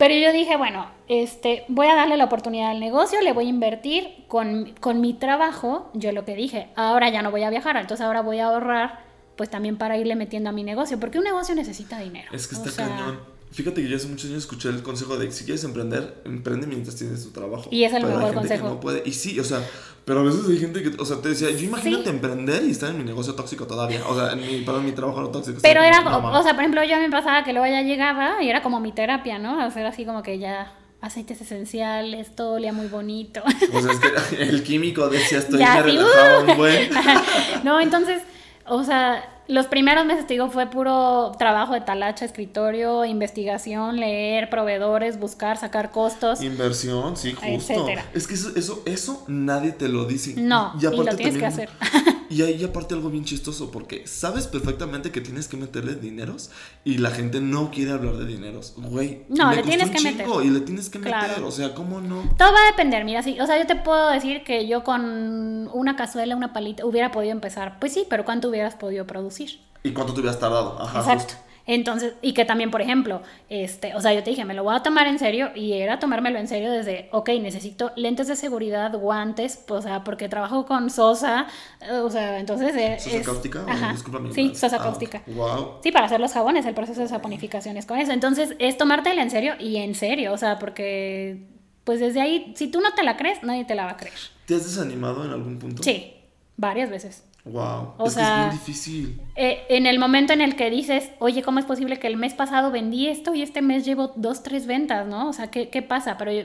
Pero 0.00 0.14
yo 0.14 0.32
dije, 0.32 0.56
bueno, 0.56 0.86
este, 1.08 1.66
voy 1.68 1.86
a 1.86 1.94
darle 1.94 2.16
la 2.16 2.24
oportunidad 2.24 2.70
al 2.70 2.80
negocio, 2.80 3.20
le 3.20 3.34
voy 3.34 3.44
a 3.44 3.48
invertir 3.50 4.24
con, 4.28 4.72
con 4.80 5.02
mi 5.02 5.12
trabajo, 5.12 5.90
yo 5.92 6.10
lo 6.12 6.24
que 6.24 6.34
dije, 6.34 6.68
ahora 6.74 7.10
ya 7.10 7.20
no 7.20 7.30
voy 7.30 7.42
a 7.42 7.50
viajar, 7.50 7.76
entonces 7.76 8.06
ahora 8.06 8.22
voy 8.22 8.38
a 8.38 8.46
ahorrar, 8.46 9.00
pues 9.36 9.50
también 9.50 9.76
para 9.76 9.98
irle 9.98 10.16
metiendo 10.16 10.48
a 10.48 10.52
mi 10.52 10.64
negocio, 10.64 10.98
porque 10.98 11.18
un 11.18 11.24
negocio 11.24 11.54
necesita 11.54 11.98
dinero. 11.98 12.30
Es 12.32 12.48
que 12.48 12.54
está 12.54 12.70
cañón. 12.74 13.20
Fíjate 13.52 13.82
que 13.82 13.88
yo 13.88 13.96
hace 13.96 14.06
muchos 14.06 14.30
años 14.30 14.44
escuché 14.44 14.68
el 14.68 14.82
consejo 14.82 15.16
de 15.16 15.26
que 15.26 15.32
si 15.32 15.44
quieres 15.44 15.64
emprender, 15.64 16.22
emprende 16.24 16.68
mientras 16.68 16.94
tienes 16.94 17.24
tu 17.24 17.30
trabajo. 17.30 17.68
Y 17.70 17.82
es 17.82 17.92
el 17.92 18.04
mejor 18.04 18.32
consejo. 18.32 18.68
no 18.68 18.80
puede. 18.80 19.02
Y 19.04 19.12
sí, 19.12 19.40
o 19.40 19.44
sea, 19.44 19.60
pero 20.04 20.20
a 20.20 20.22
veces 20.22 20.42
hay 20.48 20.58
gente 20.58 20.82
que, 20.82 20.90
o 21.00 21.04
sea, 21.04 21.16
te 21.16 21.30
decía, 21.30 21.50
yo 21.50 21.66
imagínate 21.66 22.10
emprender 22.10 22.64
y 22.64 22.70
estar 22.70 22.90
en 22.90 22.98
mi 22.98 23.04
negocio 23.04 23.34
tóxico 23.34 23.66
todavía. 23.66 24.06
O 24.06 24.14
sea, 24.14 24.32
en 24.32 24.40
mi, 24.40 24.60
para 24.60 24.78
mi 24.78 24.92
trabajo 24.92 25.20
no 25.20 25.30
tóxico. 25.30 25.58
Pero 25.62 25.82
era, 25.82 26.00
o, 26.00 26.42
sea, 26.44 26.52
por 26.52 26.60
ejemplo, 26.60 26.84
yo 26.84 26.96
me 26.98 27.10
pasaba 27.10 27.42
que 27.42 27.52
luego 27.52 27.66
ya 27.66 27.82
llegaba 27.82 28.40
y 28.40 28.48
era 28.48 28.62
como 28.62 28.78
mi 28.78 28.92
terapia, 28.92 29.40
¿no? 29.40 29.60
Hacer 29.60 29.84
así 29.84 30.04
como 30.04 30.22
que 30.22 30.38
ya 30.38 30.72
aceites 31.00 31.40
esenciales, 31.40 32.36
todo 32.36 32.52
olía 32.52 32.72
muy 32.72 32.86
bonito. 32.86 33.42
Pues 33.72 33.84
es 33.84 33.98
que 33.98 34.42
el 34.42 34.62
químico 34.62 35.08
decía, 35.08 35.38
estoy 35.38 35.58
ya, 35.60 35.76
me 35.76 35.82
relajaba 35.82 36.40
un 36.40 37.64
no, 37.64 37.80
entonces, 37.80 38.22
o 38.64 38.84
sea 38.84 39.39
los 39.48 39.66
primeros 39.66 40.06
meses, 40.06 40.26
te 40.26 40.34
digo, 40.34 40.50
fue 40.50 40.66
puro 40.68 41.32
trabajo 41.38 41.74
de 41.74 41.80
talacha, 41.80 42.24
escritorio, 42.24 43.04
investigación, 43.04 43.96
leer, 43.96 44.48
proveedores, 44.48 45.18
buscar, 45.18 45.56
sacar 45.56 45.90
costos. 45.90 46.42
Inversión, 46.42 47.16
sí, 47.16 47.32
justo. 47.32 47.86
Es 48.14 48.26
que 48.26 48.34
eso, 48.34 48.50
eso, 48.56 48.82
eso 48.86 49.24
nadie 49.28 49.72
te 49.72 49.88
lo 49.88 50.04
dice. 50.04 50.34
No, 50.36 50.72
y, 50.80 50.84
lo 50.84 51.16
tienes 51.16 51.36
que 51.36 51.46
hacer. 51.46 51.70
Y 52.30 52.42
ahí 52.42 52.62
aparte 52.62 52.94
algo 52.94 53.10
bien 53.10 53.24
chistoso, 53.24 53.72
porque 53.72 54.06
sabes 54.06 54.46
perfectamente 54.46 55.10
que 55.10 55.20
tienes 55.20 55.48
que 55.48 55.56
meterle 55.56 55.96
dineros 55.96 56.50
y 56.84 56.98
la 56.98 57.10
gente 57.10 57.40
no 57.40 57.72
quiere 57.72 57.90
hablar 57.90 58.18
de 58.18 58.24
dineros. 58.24 58.74
Güey, 58.76 59.24
no, 59.28 59.52
le 59.52 59.64
tienes 59.64 59.90
que 59.90 60.00
meter. 60.00 60.28
Y 60.44 60.50
le 60.50 60.60
tienes 60.60 60.88
que 60.90 61.00
meter, 61.00 61.42
o 61.42 61.50
sea, 61.50 61.74
¿cómo 61.74 62.00
no? 62.00 62.22
Todo 62.38 62.52
va 62.52 62.62
a 62.62 62.70
depender, 62.70 63.04
mira, 63.04 63.24
sí. 63.24 63.40
O 63.40 63.46
sea, 63.46 63.58
yo 63.58 63.66
te 63.66 63.74
puedo 63.74 64.10
decir 64.10 64.44
que 64.44 64.68
yo 64.68 64.84
con 64.84 65.68
una 65.72 65.96
cazuela, 65.96 66.36
una 66.36 66.52
palita, 66.52 66.86
hubiera 66.86 67.10
podido 67.10 67.32
empezar. 67.32 67.80
Pues 67.80 67.92
sí, 67.92 68.06
pero 68.08 68.24
¿cuánto 68.24 68.48
hubieras 68.48 68.76
podido 68.76 69.08
producir? 69.08 69.39
¿Y 69.82 69.92
cuánto 69.92 70.12
te 70.12 70.20
hubieras 70.20 70.38
tardado? 70.38 70.80
Ajá, 70.80 71.00
Exacto. 71.00 71.34
Entonces, 71.66 72.14
y 72.20 72.32
que 72.32 72.44
también, 72.44 72.72
por 72.72 72.80
ejemplo, 72.80 73.22
este, 73.48 73.94
o 73.94 74.00
sea, 74.00 74.12
yo 74.12 74.24
te 74.24 74.30
dije, 74.30 74.44
me 74.44 74.54
lo 74.54 74.64
voy 74.64 74.74
a 74.74 74.82
tomar 74.82 75.06
en 75.06 75.20
serio 75.20 75.50
y 75.54 75.74
era 75.74 76.00
tomármelo 76.00 76.38
en 76.40 76.48
serio 76.48 76.72
desde, 76.72 77.08
ok, 77.12 77.28
necesito 77.40 77.92
lentes 77.94 78.26
de 78.26 78.34
seguridad, 78.34 78.92
guantes, 78.98 79.62
pues, 79.68 79.80
o 79.80 79.82
sea, 79.82 80.02
porque 80.02 80.28
trabajo 80.28 80.66
con 80.66 80.90
Sosa, 80.90 81.46
eh, 81.80 81.92
o 81.92 82.10
sea, 82.10 82.40
entonces 82.40 82.74
es... 82.74 83.04
¿Sosa 83.04 83.22
cáustica? 83.22 83.64
Ajá, 83.68 83.94
sí, 84.34 84.52
Sosa 84.56 84.78
ah, 84.80 84.82
cáustica. 84.82 85.22
wow. 85.28 85.76
Sí, 85.80 85.92
para 85.92 86.06
hacer 86.06 86.18
los 86.18 86.32
jabones, 86.32 86.66
el 86.66 86.74
proceso 86.74 87.02
de 87.02 87.08
saponificación 87.08 87.76
es 87.76 87.86
con 87.86 87.98
eso. 87.98 88.10
Entonces, 88.10 88.56
es 88.58 88.76
tomártela 88.76 89.22
en 89.22 89.30
serio 89.30 89.54
y 89.60 89.76
en 89.76 89.94
serio, 89.94 90.32
o 90.32 90.38
sea, 90.38 90.58
porque, 90.58 91.46
pues 91.84 92.00
desde 92.00 92.20
ahí, 92.20 92.52
si 92.56 92.66
tú 92.66 92.80
no 92.80 92.94
te 92.94 93.04
la 93.04 93.16
crees, 93.16 93.44
nadie 93.44 93.64
te 93.64 93.76
la 93.76 93.84
va 93.84 93.92
a 93.92 93.96
creer. 93.96 94.18
¿Te 94.46 94.56
has 94.56 94.64
desanimado 94.64 95.24
en 95.24 95.30
algún 95.30 95.60
punto? 95.60 95.84
Sí, 95.84 96.14
varias 96.56 96.90
veces. 96.90 97.22
Wow. 97.44 97.94
O 97.98 98.06
es 98.06 98.14
sea, 98.14 98.24
que 98.24 98.30
es 98.30 98.36
bien 98.36 98.50
difícil. 98.50 99.20
Eh, 99.36 99.62
en 99.68 99.86
el 99.86 99.98
momento 99.98 100.32
en 100.32 100.40
el 100.40 100.56
que 100.56 100.70
dices, 100.70 101.10
oye, 101.18 101.42
¿cómo 101.42 101.58
es 101.58 101.64
posible 101.64 101.98
que 101.98 102.06
el 102.06 102.16
mes 102.16 102.34
pasado 102.34 102.70
vendí 102.70 103.08
esto 103.08 103.34
y 103.34 103.42
este 103.42 103.62
mes 103.62 103.84
llevo 103.84 104.12
dos, 104.16 104.42
tres 104.42 104.66
ventas, 104.66 105.06
¿no? 105.06 105.28
O 105.28 105.32
sea, 105.32 105.50
¿qué, 105.50 105.68
qué 105.68 105.82
pasa? 105.82 106.18
Pero 106.18 106.32
yo, 106.32 106.42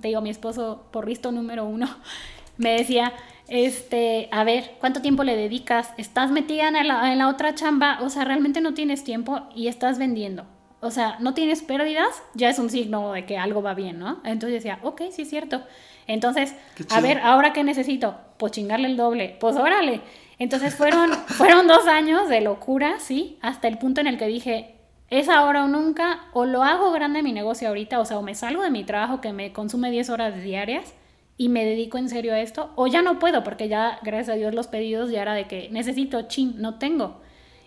te 0.00 0.08
digo, 0.08 0.20
mi 0.20 0.30
esposo, 0.30 0.84
por 0.90 1.06
visto 1.06 1.32
número 1.32 1.64
uno, 1.64 1.88
me 2.58 2.72
decía, 2.72 3.12
este, 3.48 4.28
a 4.32 4.44
ver, 4.44 4.72
¿cuánto 4.80 5.00
tiempo 5.00 5.24
le 5.24 5.36
dedicas? 5.36 5.92
¿Estás 5.96 6.30
metida 6.30 6.68
en 6.68 6.88
la, 6.88 7.12
en 7.12 7.18
la 7.18 7.28
otra 7.28 7.54
chamba? 7.54 7.98
O 8.02 8.10
sea, 8.10 8.24
realmente 8.24 8.60
no 8.60 8.74
tienes 8.74 9.04
tiempo 9.04 9.42
y 9.54 9.68
estás 9.68 9.98
vendiendo. 9.98 10.46
O 10.80 10.90
sea, 10.90 11.16
no 11.20 11.32
tienes 11.32 11.62
pérdidas, 11.62 12.22
ya 12.34 12.50
es 12.50 12.58
un 12.58 12.68
signo 12.68 13.12
de 13.12 13.24
que 13.24 13.38
algo 13.38 13.62
va 13.62 13.72
bien, 13.72 13.98
¿no? 13.98 14.20
Entonces 14.22 14.62
decía, 14.62 14.80
ok, 14.82 15.02
sí 15.10 15.22
es 15.22 15.30
cierto. 15.30 15.62
Entonces, 16.06 16.54
a 16.90 17.00
ver, 17.00 17.20
¿ahora 17.20 17.54
qué 17.54 17.64
necesito? 17.64 18.16
Pues 18.36 18.52
chingarle 18.52 18.88
el 18.88 18.98
doble. 18.98 19.36
Pues 19.40 19.56
órale. 19.56 20.02
Entonces 20.38 20.74
fueron, 20.74 21.12
fueron 21.26 21.66
dos 21.66 21.86
años 21.86 22.28
de 22.28 22.40
locura, 22.40 22.98
sí, 22.98 23.38
hasta 23.40 23.68
el 23.68 23.78
punto 23.78 24.00
en 24.00 24.06
el 24.06 24.18
que 24.18 24.26
dije, 24.26 24.74
es 25.10 25.28
ahora 25.28 25.64
o 25.64 25.68
nunca, 25.68 26.24
o 26.32 26.44
lo 26.44 26.62
hago 26.62 26.90
grande 26.92 27.22
mi 27.22 27.32
negocio 27.32 27.68
ahorita, 27.68 28.00
o 28.00 28.04
sea, 28.04 28.18
o 28.18 28.22
me 28.22 28.34
salgo 28.34 28.62
de 28.62 28.70
mi 28.70 28.84
trabajo 28.84 29.20
que 29.20 29.32
me 29.32 29.52
consume 29.52 29.90
10 29.90 30.10
horas 30.10 30.42
diarias 30.42 30.94
y 31.36 31.48
me 31.48 31.64
dedico 31.64 31.98
en 31.98 32.08
serio 32.08 32.32
a 32.32 32.40
esto, 32.40 32.70
o 32.76 32.86
ya 32.86 33.02
no 33.02 33.18
puedo, 33.18 33.42
porque 33.44 33.68
ya, 33.68 33.98
gracias 34.02 34.30
a 34.30 34.38
Dios, 34.38 34.54
los 34.54 34.66
pedidos 34.68 35.10
ya 35.10 35.22
era 35.22 35.34
de 35.34 35.46
que 35.46 35.68
necesito, 35.70 36.22
chin, 36.22 36.54
no 36.58 36.78
tengo. 36.78 37.20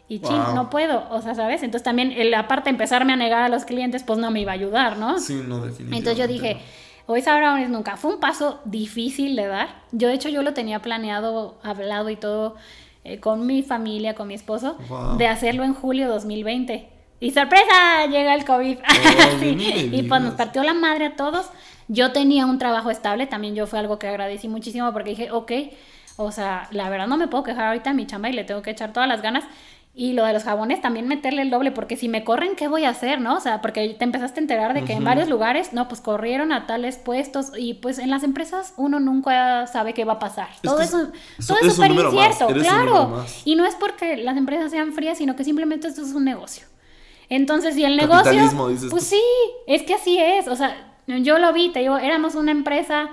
Y 0.10 0.20
chin, 0.20 0.38
Wow. 0.38 0.56
no 0.56 0.70
puedo, 0.70 1.06
o 1.10 1.22
sea, 1.22 1.36
¿sabes? 1.36 1.64
Entonces 1.64 1.84
también, 1.84 2.14
el, 2.14 2.34
aparte, 2.34 2.70
empezarme 2.70 3.12
a 3.12 3.18
negar 3.18 3.44
a 3.44 3.50
los 3.50 3.66
clientes, 3.66 4.04
pues 4.04 4.20
no 4.20 4.32
me 4.32 4.40
iba 4.40 4.52
a 4.54 4.56
ayudar, 4.56 4.98
¿no? 4.98 5.20
Sí, 5.20 5.34
no, 5.46 5.58
definitivamente. 5.58 5.98
Entonces 5.98 6.18
yo 6.18 6.28
dije, 6.28 6.54
no. 6.54 6.60
O 7.08 7.16
es 7.16 7.28
ahora 7.28 7.54
o 7.54 7.58
es 7.58 7.70
nunca. 7.70 7.98
Fue 7.98 8.14
un 8.14 8.20
paso 8.20 8.60
difícil 8.66 9.36
de 9.36 9.48
dar. 9.48 9.70
Yo, 9.92 10.08
de 10.10 10.14
hecho, 10.14 10.30
yo 10.30 10.44
lo 10.44 10.54
tenía 10.54 10.82
planeado, 10.82 11.58
hablado 11.64 12.10
y 12.10 12.16
todo 12.18 12.56
eh, 13.04 13.20
con 13.20 13.46
mi 13.48 13.64
familia, 13.64 14.14
con 14.14 14.28
mi 14.28 14.34
esposo, 14.36 14.78
Wow. 14.90 15.18
de 15.18 15.28
hacerlo 15.28 15.64
en 15.64 15.74
julio 15.74 16.08
2020. 16.10 16.90
Y 17.20 17.32
sorpresa, 17.32 18.06
llega 18.12 18.36
el 18.36 18.46
COVID. 18.46 18.78
Oh, 18.80 19.38
Sí, 19.40 19.90
Y 19.94 20.04
pues 20.04 20.22
nos 20.22 20.36
partió 20.36 20.62
la 20.64 20.74
madre 20.74 21.06
a 21.08 21.16
todos. 21.16 21.50
Yo 21.88 22.12
tenía 22.12 22.46
un 22.46 22.60
trabajo 22.60 22.92
estable, 22.92 23.26
también 23.28 23.56
yo 23.56 23.66
fue 23.66 23.80
algo 23.80 23.98
que 23.98 24.08
agradecí 24.08 24.48
muchísimo 24.50 24.92
porque 24.92 25.12
dije, 25.12 25.32
ok, 25.32 25.52
o 26.18 26.32
sea, 26.32 26.68
la 26.72 26.90
verdad 26.90 27.08
no 27.08 27.16
me 27.18 27.28
puedo 27.30 27.44
quejar 27.46 27.68
ahorita 27.68 27.92
en 27.92 27.96
mi 27.96 28.06
chamba 28.06 28.30
y 28.30 28.34
le 28.34 28.44
tengo 28.44 28.62
que 28.62 28.72
echar 28.72 28.92
todas 28.92 29.08
las 29.08 29.22
ganas. 29.22 29.46
Y 30.00 30.14
lo 30.14 30.24
de 30.26 30.32
los 30.32 30.44
jabones 30.44 30.80
también 30.80 31.08
meterle 31.08 31.42
el 31.42 31.50
doble, 31.50 31.72
porque 31.72 31.98
si 31.98 32.08
me 32.08 32.24
corren, 32.24 32.56
¿qué 32.56 32.68
voy 32.68 32.84
a 32.86 32.90
hacer, 32.90 33.20
no? 33.20 33.36
O 33.36 33.40
sea, 33.40 33.62
porque 33.64 33.96
te 33.98 34.04
empezaste 34.04 34.40
a 34.40 34.44
enterar 34.44 34.76
de 34.76 34.84
que 34.84 34.94
en 34.94 35.04
varios 35.04 35.28
lugares, 35.28 35.74
no, 35.74 35.88
pues 35.88 36.02
corrieron 36.02 36.52
a 36.52 36.68
tales 36.68 36.98
puestos 36.98 37.48
y 37.58 37.74
pues 37.74 37.98
en 37.98 38.12
las 38.12 38.22
empresas 38.22 38.76
uno 38.78 39.00
nunca 39.00 39.66
sabe 39.66 39.96
qué 39.96 40.06
va 40.06 40.14
a 40.14 40.20
pasar. 40.20 40.50
Es 40.54 40.62
Todo 40.62 40.82
eso, 40.82 41.10
es- 41.40 41.48
todo 41.48 41.58
es 41.64 41.74
súper 41.74 41.90
incierto, 41.94 42.46
claro. 42.48 43.26
Y 43.44 43.56
no 43.56 43.66
es 43.66 43.74
porque 43.74 44.18
las 44.18 44.38
empresas 44.38 44.70
sean 44.70 44.94
frías, 44.94 45.18
sino 45.18 45.36
que 45.36 45.44
simplemente 45.44 45.88
esto 45.88 46.04
es 46.04 46.14
un 46.14 46.26
negocio. 46.26 46.68
Entonces, 47.30 47.74
si 47.74 47.84
el 47.84 47.98
negocio... 47.98 48.32
Dices 48.70 48.90
Pues 48.92 49.04
tú. 49.10 49.16
sí, 49.16 49.22
es 49.66 49.82
que 49.82 49.96
así 49.96 50.20
es. 50.20 50.48
O 50.48 50.56
sea, 50.56 50.76
yo 51.08 51.40
lo 51.40 51.52
vi, 51.54 51.70
te 51.70 51.80
digo, 51.80 51.98
éramos 51.98 52.36
una 52.36 52.52
empresa 52.52 53.10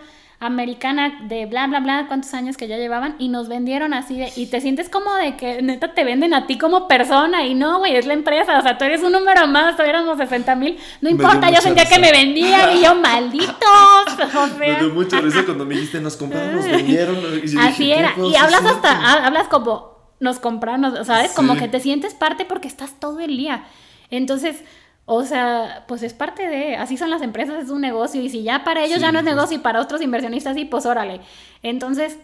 americana 0.46 1.18
de 1.22 1.46
bla, 1.46 1.66
bla, 1.66 1.80
bla, 1.80 2.04
cuántos 2.08 2.34
años 2.34 2.56
que 2.56 2.68
ya 2.68 2.76
llevaban 2.76 3.16
y 3.18 3.28
nos 3.28 3.48
vendieron 3.48 3.94
así 3.94 4.16
de, 4.18 4.32
y 4.36 4.46
te 4.46 4.60
sientes 4.60 4.88
como 4.88 5.12
de 5.14 5.36
que 5.36 5.62
neta 5.62 5.94
te 5.94 6.04
venden 6.04 6.34
a 6.34 6.46
ti 6.46 6.58
como 6.58 6.86
persona 6.88 7.44
y 7.46 7.54
no, 7.54 7.78
güey, 7.78 7.96
es 7.96 8.06
la 8.06 8.14
empresa, 8.14 8.58
o 8.58 8.62
sea, 8.62 8.76
tú 8.78 8.84
eres 8.84 9.02
un 9.02 9.12
número 9.12 9.46
más, 9.46 9.78
éramos 9.80 10.18
60 10.18 10.54
mil, 10.56 10.74
no 11.00 11.08
Me 11.08 11.10
importa, 11.10 11.50
yo 11.50 11.60
sentía 11.60 11.84
que 11.86 11.98
me 11.98 12.12
vendían 12.12 12.76
y 12.76 12.82
yo, 12.82 12.94
malditos, 12.94 13.54
o 14.34 14.46
Me 14.58 14.66
sea, 14.66 14.78
dio 14.80 14.90
mucha 14.90 15.20
risa 15.20 15.44
cuando 15.44 15.64
me 15.64 15.74
dijiste, 15.74 16.00
nos 16.00 16.16
compraron, 16.16 16.56
nos 16.56 16.66
vendieron. 16.66 17.16
y 17.16 17.58
Así 17.58 17.84
dije, 17.84 17.98
era. 17.98 18.12
Y 18.16 18.36
hablas 18.36 18.64
hasta, 18.64 18.90
ha- 18.90 19.26
hablas 19.26 19.48
como 19.48 19.94
nos 20.20 20.38
compraron, 20.38 21.04
¿sabes? 21.04 21.32
Como 21.32 21.54
Sí. 21.54 21.60
que 21.60 21.68
te 21.68 21.80
sientes 21.80 22.14
parte 22.14 22.44
porque 22.44 22.68
estás 22.68 22.98
todo 23.00 23.20
el 23.20 23.36
día. 23.36 23.64
Entonces, 24.10 24.62
o 25.06 25.24
sea, 25.24 25.84
pues 25.88 26.02
es 26.02 26.14
parte 26.14 26.48
de, 26.48 26.76
así 26.76 26.96
son 26.96 27.10
las 27.10 27.22
empresas, 27.22 27.62
es 27.64 27.70
un 27.70 27.80
negocio. 27.82 28.20
Y 28.22 28.30
si 28.30 28.42
ya 28.42 28.64
para 28.64 28.84
ellos 28.84 28.96
Sí, 28.96 29.02
ya 29.02 29.12
no 29.12 29.18
es 29.20 29.24
pues. 29.24 29.34
negocio 29.34 29.56
y 29.58 29.60
para 29.60 29.80
otros 29.80 30.00
inversionistas 30.02 30.54
sí, 30.56 30.64
pues 30.64 30.86
órale. 30.86 31.20
Entonces, 31.62 32.18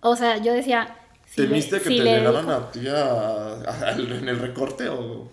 o 0.00 0.16
sea, 0.16 0.36
yo 0.38 0.52
decía... 0.52 0.96
si 1.26 1.46
le- 1.46 1.48
¿Temiste 1.48 1.78
que 1.80 1.84
si 1.84 1.96
te 1.96 2.04
le 2.04 2.10
llegaran 2.18 2.50
a 2.50 2.70
ti 2.70 2.86
a- 2.88 3.54
a- 3.62 3.92
en 3.92 4.28
el 4.28 4.38
recorte 4.38 4.88
o...? 4.88 5.30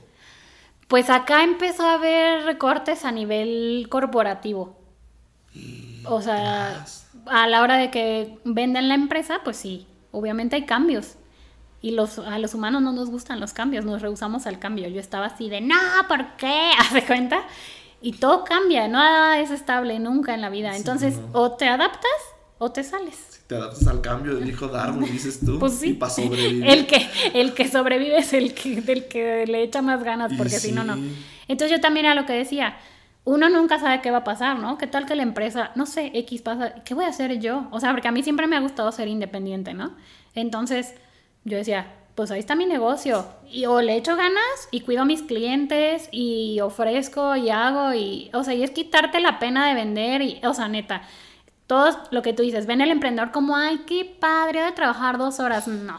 Pues 0.90 1.10
acá 1.10 1.44
empezó 1.44 1.86
a 1.86 1.94
haber 1.94 2.44
recortes 2.44 3.06
a 3.06 3.12
nivel 3.12 3.88
corporativo. 3.90 4.76
O 6.06 6.22
sea, 6.22 6.86
a 7.26 7.48
la 7.48 7.62
hora 7.62 7.78
de 7.78 7.92
que 7.92 8.40
venden 8.46 8.88
la 8.88 8.96
empresa, 8.96 9.42
pues 9.44 9.58
sí, 9.58 9.88
obviamente 10.12 10.56
hay 10.56 10.66
cambios. 10.66 11.16
Y 11.82 11.92
los, 11.92 12.20
a 12.20 12.38
los 12.40 12.54
humanos 12.54 12.82
no 12.82 12.92
nos 12.92 13.10
gustan 13.10 13.40
los 13.40 13.54
cambios, 13.54 13.86
nos 13.86 14.02
rehusamos 14.02 14.46
al 14.48 14.60
cambio. 14.60 14.88
Yo 14.90 15.00
estaba 15.00 15.28
así 15.28 15.50
de, 15.50 15.62
no, 15.62 15.76
¿por 16.08 16.36
qué? 16.36 16.72
¿Haz 16.78 16.94
de 16.94 17.06
cuenta? 17.06 17.44
Y 18.02 18.14
todo 18.14 18.44
cambia, 18.44 18.88
nada 18.88 19.40
es 19.40 19.52
estable 19.52 20.00
nunca 20.00 20.34
en 20.34 20.42
la 20.42 20.50
vida. 20.50 20.72
Sí, 20.72 20.78
Entonces, 20.78 21.18
no. 21.18 21.40
o 21.40 21.52
te 21.54 21.68
adaptas 21.68 22.12
o 22.58 22.72
te 22.72 22.84
sales. 22.84 23.16
Si 23.30 23.48
te 23.48 23.56
adaptas 23.56 23.88
al 23.88 24.02
cambio 24.02 24.36
del 24.36 24.50
hijo 24.50 24.68
Darwin, 24.68 25.04
dices 25.12 25.40
tú. 25.46 25.60
Pues 25.60 25.74
sí. 25.74 25.92
Y 25.92 25.94
para 25.94 26.12
sobrevivir. 26.12 26.68
El 26.68 26.88
que, 26.88 27.10
el 27.34 27.54
que 27.54 27.68
sobrevive 27.68 28.18
es 28.18 28.34
el 28.34 28.54
que, 28.54 28.82
del 28.82 29.08
que 29.08 29.46
le 29.48 29.64
echa 29.64 29.82
más 29.82 30.04
ganas, 30.04 30.34
porque 30.38 30.60
si 30.60 30.72
no, 30.72 30.84
no. 30.84 30.96
sí. 30.96 31.26
Entonces 31.48 31.78
yo 31.78 31.82
también 31.82 32.06
era 32.06 32.16
lo 32.16 32.26
que 32.26 32.34
decía, 32.34 32.78
uno 33.26 33.50
nunca 33.50 33.80
sabe 33.80 34.02
qué 34.02 34.12
va 34.12 34.20
a 34.20 34.24
pasar, 34.24 34.60
¿no? 34.60 34.78
¿Qué 34.78 34.88
tal 34.88 35.06
que 35.06 35.16
la 35.16 35.24
empresa, 35.24 35.72
no 35.76 35.86
sé, 35.86 36.12
X 36.14 36.42
pasa, 36.42 36.76
¿qué 36.86 36.94
voy 36.94 37.06
a 37.06 37.10
hacer 37.10 37.40
yo? 37.40 37.68
O 37.72 37.80
sea, 37.80 37.92
porque 37.92 38.08
a 38.08 38.12
mí 38.12 38.24
siempre 38.24 38.48
me 38.48 38.56
ha 38.56 38.60
gustado 38.60 38.92
ser 38.92 39.08
independiente, 39.08 39.74
¿no? 39.74 39.96
Entonces 40.36 40.94
yo 41.44 41.58
decía, 41.58 41.94
pues 42.20 42.32
ahí 42.32 42.40
está 42.40 42.56
mi 42.56 42.66
negocio. 42.66 43.26
Y 43.50 43.66
o 43.66 43.82
le 43.82 43.96
echo 43.96 44.18
ganas 44.18 44.68
y 44.72 44.82
cuido 44.82 45.04
a 45.04 45.06
mis 45.06 45.22
clientes 45.22 46.10
y 46.12 46.60
ofrezco 46.60 47.38
y 47.38 47.50
hago 47.50 47.94
y, 47.94 48.30
o 48.34 48.44
sea, 48.44 48.54
y 48.54 48.62
es 48.62 48.72
quitarte 48.72 49.22
la 49.22 49.40
pena 49.40 49.68
de 49.68 49.74
vender 49.74 50.22
y, 50.22 50.42
o 50.44 50.54
sea, 50.54 50.68
neta. 50.68 51.04
Todo 51.66 51.98
lo 52.12 52.22
que 52.22 52.34
tú 52.34 52.44
dices, 52.44 52.66
ven 52.66 52.82
el 52.82 52.92
emprendedor 52.92 53.32
como, 53.32 53.56
ay, 53.56 53.84
qué 53.88 54.04
padre 54.04 54.64
de 54.64 54.72
trabajar 54.74 55.18
dos 55.18 55.40
horas. 55.40 55.70
No. 55.70 55.98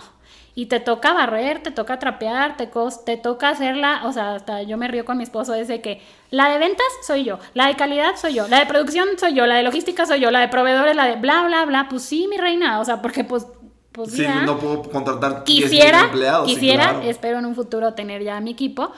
Y 0.54 0.66
te 0.66 0.78
toca 0.78 1.14
barrer, 1.14 1.62
te 1.62 1.70
toca 1.70 1.98
trapear, 1.98 2.58
te, 2.58 2.68
te 3.06 3.16
toca 3.16 3.48
hacerla, 3.48 4.02
o 4.04 4.12
sea, 4.12 4.34
hasta 4.34 4.62
yo 4.62 4.76
me 4.76 4.88
río 4.88 5.06
con 5.06 5.16
mi 5.16 5.22
esposo 5.22 5.54
desde 5.54 5.80
que 5.80 6.02
la 6.30 6.50
de 6.50 6.58
ventas 6.58 6.86
soy 7.06 7.24
yo, 7.24 7.38
la 7.54 7.68
de 7.68 7.76
calidad 7.76 8.16
soy 8.16 8.34
yo, 8.34 8.46
la 8.46 8.58
de 8.58 8.66
producción 8.66 9.08
soy 9.16 9.32
yo, 9.32 9.46
la 9.46 9.54
de 9.54 9.62
logística 9.62 10.04
soy 10.04 10.20
yo, 10.20 10.30
la 10.30 10.40
de 10.40 10.48
proveedores, 10.48 10.94
la 10.94 11.06
de 11.06 11.16
bla, 11.16 11.44
bla, 11.44 11.64
bla. 11.64 11.86
Pues 11.88 12.02
sí, 12.02 12.26
mi 12.28 12.36
reina, 12.36 12.78
o 12.78 12.84
sea, 12.84 13.00
porque 13.00 13.24
pues, 13.24 13.46
pues 13.92 14.12
Sí, 14.12 14.22
ya. 14.22 14.42
no 14.42 14.58
puedo 14.58 14.82
contratar 14.82 15.44
10,000 15.44 15.62
Quisiera, 15.70 16.04
empleados. 16.04 16.48
sí, 16.48 16.54
quisiera, 16.54 16.90
claro. 16.90 17.02
espero 17.08 17.38
en 17.38 17.46
un 17.46 17.54
futuro 17.54 17.94
tener 17.94 18.22
ya 18.22 18.40
mi 18.40 18.52
equipo, 18.52 18.92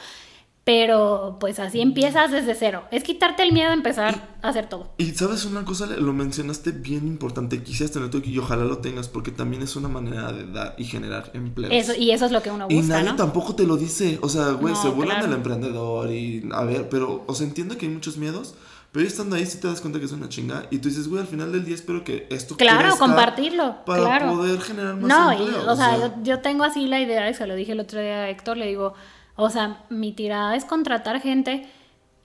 pero 0.65 1.39
pues 1.41 1.59
así 1.59 1.81
empiezas 1.81 2.31
desde 2.31 2.55
cero. 2.55 2.85
Es 2.93 3.03
quitarte 3.03 3.43
el 3.43 3.53
miedo 3.53 3.71
a 3.71 3.75
empezar 3.75 4.37
a 4.43 4.49
hacer 4.49 4.69
todo. 4.69 4.93
Y 4.97 5.07
sabes 5.11 5.45
una 5.45 5.65
cosa, 5.65 5.87
lo 5.87 6.13
mencionaste 6.13 6.71
bien 6.71 7.09
importante, 7.09 7.63
quisieras 7.65 7.91
tener 7.93 8.11
tu 8.11 8.19
y 8.25 8.39
ojalá 8.39 8.65
lo 8.65 8.79
tengas 8.79 9.09
porque 9.09 9.33
también 9.33 9.63
es 9.63 9.75
una 9.75 9.89
manera 9.89 10.31
de 10.33 10.47
dar 10.47 10.75
y 10.79 10.85
generar 10.85 11.33
empleos. 11.35 11.73
Eso, 11.75 11.95
y 12.01 12.13
eso 12.13 12.27
es 12.27 12.33
lo 12.33 12.43
que 12.43 12.53
uno 12.53 12.67
Y 12.69 12.77
busca, 12.77 12.95
nadie 12.95 13.11
¿no? 13.11 13.17
tampoco 13.17 13.57
te 13.57 13.65
lo 13.67 13.77
dice, 13.77 14.21
o 14.23 14.29
sea, 14.29 14.51
güey, 14.53 14.75
No, 14.75 14.83
se 14.83 14.89
burlan 14.91 15.17
claro. 15.17 15.27
del 15.27 15.37
emprendedor 15.37 16.11
y 16.13 16.49
a 16.53 16.63
ver, 16.63 16.89
pero, 16.89 17.25
o 17.27 17.35
sea, 17.35 17.45
entiendo 17.47 17.77
que 17.77 17.87
hay 17.87 17.93
muchos 17.93 18.17
miedos, 18.17 18.55
pero 18.93 19.07
estando 19.07 19.37
ahí 19.37 19.47
sí 19.47 19.59
te 19.59 19.69
das 19.69 19.81
cuenta 19.81 19.99
que 19.99 20.05
es 20.05 20.13
una 20.13 20.29
chinga 20.29 20.67
y 20.71 20.79
tú 20.79 20.89
dices, 20.89 21.09
güey, 21.09 21.23
al 21.23 21.27
final 21.27 21.51
del 21.51 21.65
día 21.65 21.75
espero 21.75 22.05
que 22.05 22.27
esto 22.31 22.57
Claro, 22.57 22.97
compartirlo, 22.99 23.85
para 23.87 24.03
claro. 24.03 24.35
poder 24.35 24.61
generar 24.61 24.97
más 24.97 25.09
No, 25.09 25.33
y, 25.33 25.47
empleo, 25.47 25.73
o 25.73 25.77
sea, 25.77 25.99
yo, 25.99 26.13
yo 26.23 26.41
tengo 26.41 26.63
así 26.63 26.87
la 26.87 27.01
idea, 27.01 27.29
y 27.31 27.35
se 27.35 27.47
lo 27.47 27.55
dije 27.55 27.73
el 27.73 27.81
otro 27.81 28.01
día 28.01 28.25
a 28.25 28.29
Héctor, 28.29 28.59
le 28.59 28.67
digo, 28.67 28.93
o 29.35 29.49
sea, 29.49 29.85
mi 29.89 30.13
tirada 30.13 30.55
es 30.57 30.67
contratar 30.67 31.21
gente 31.21 31.67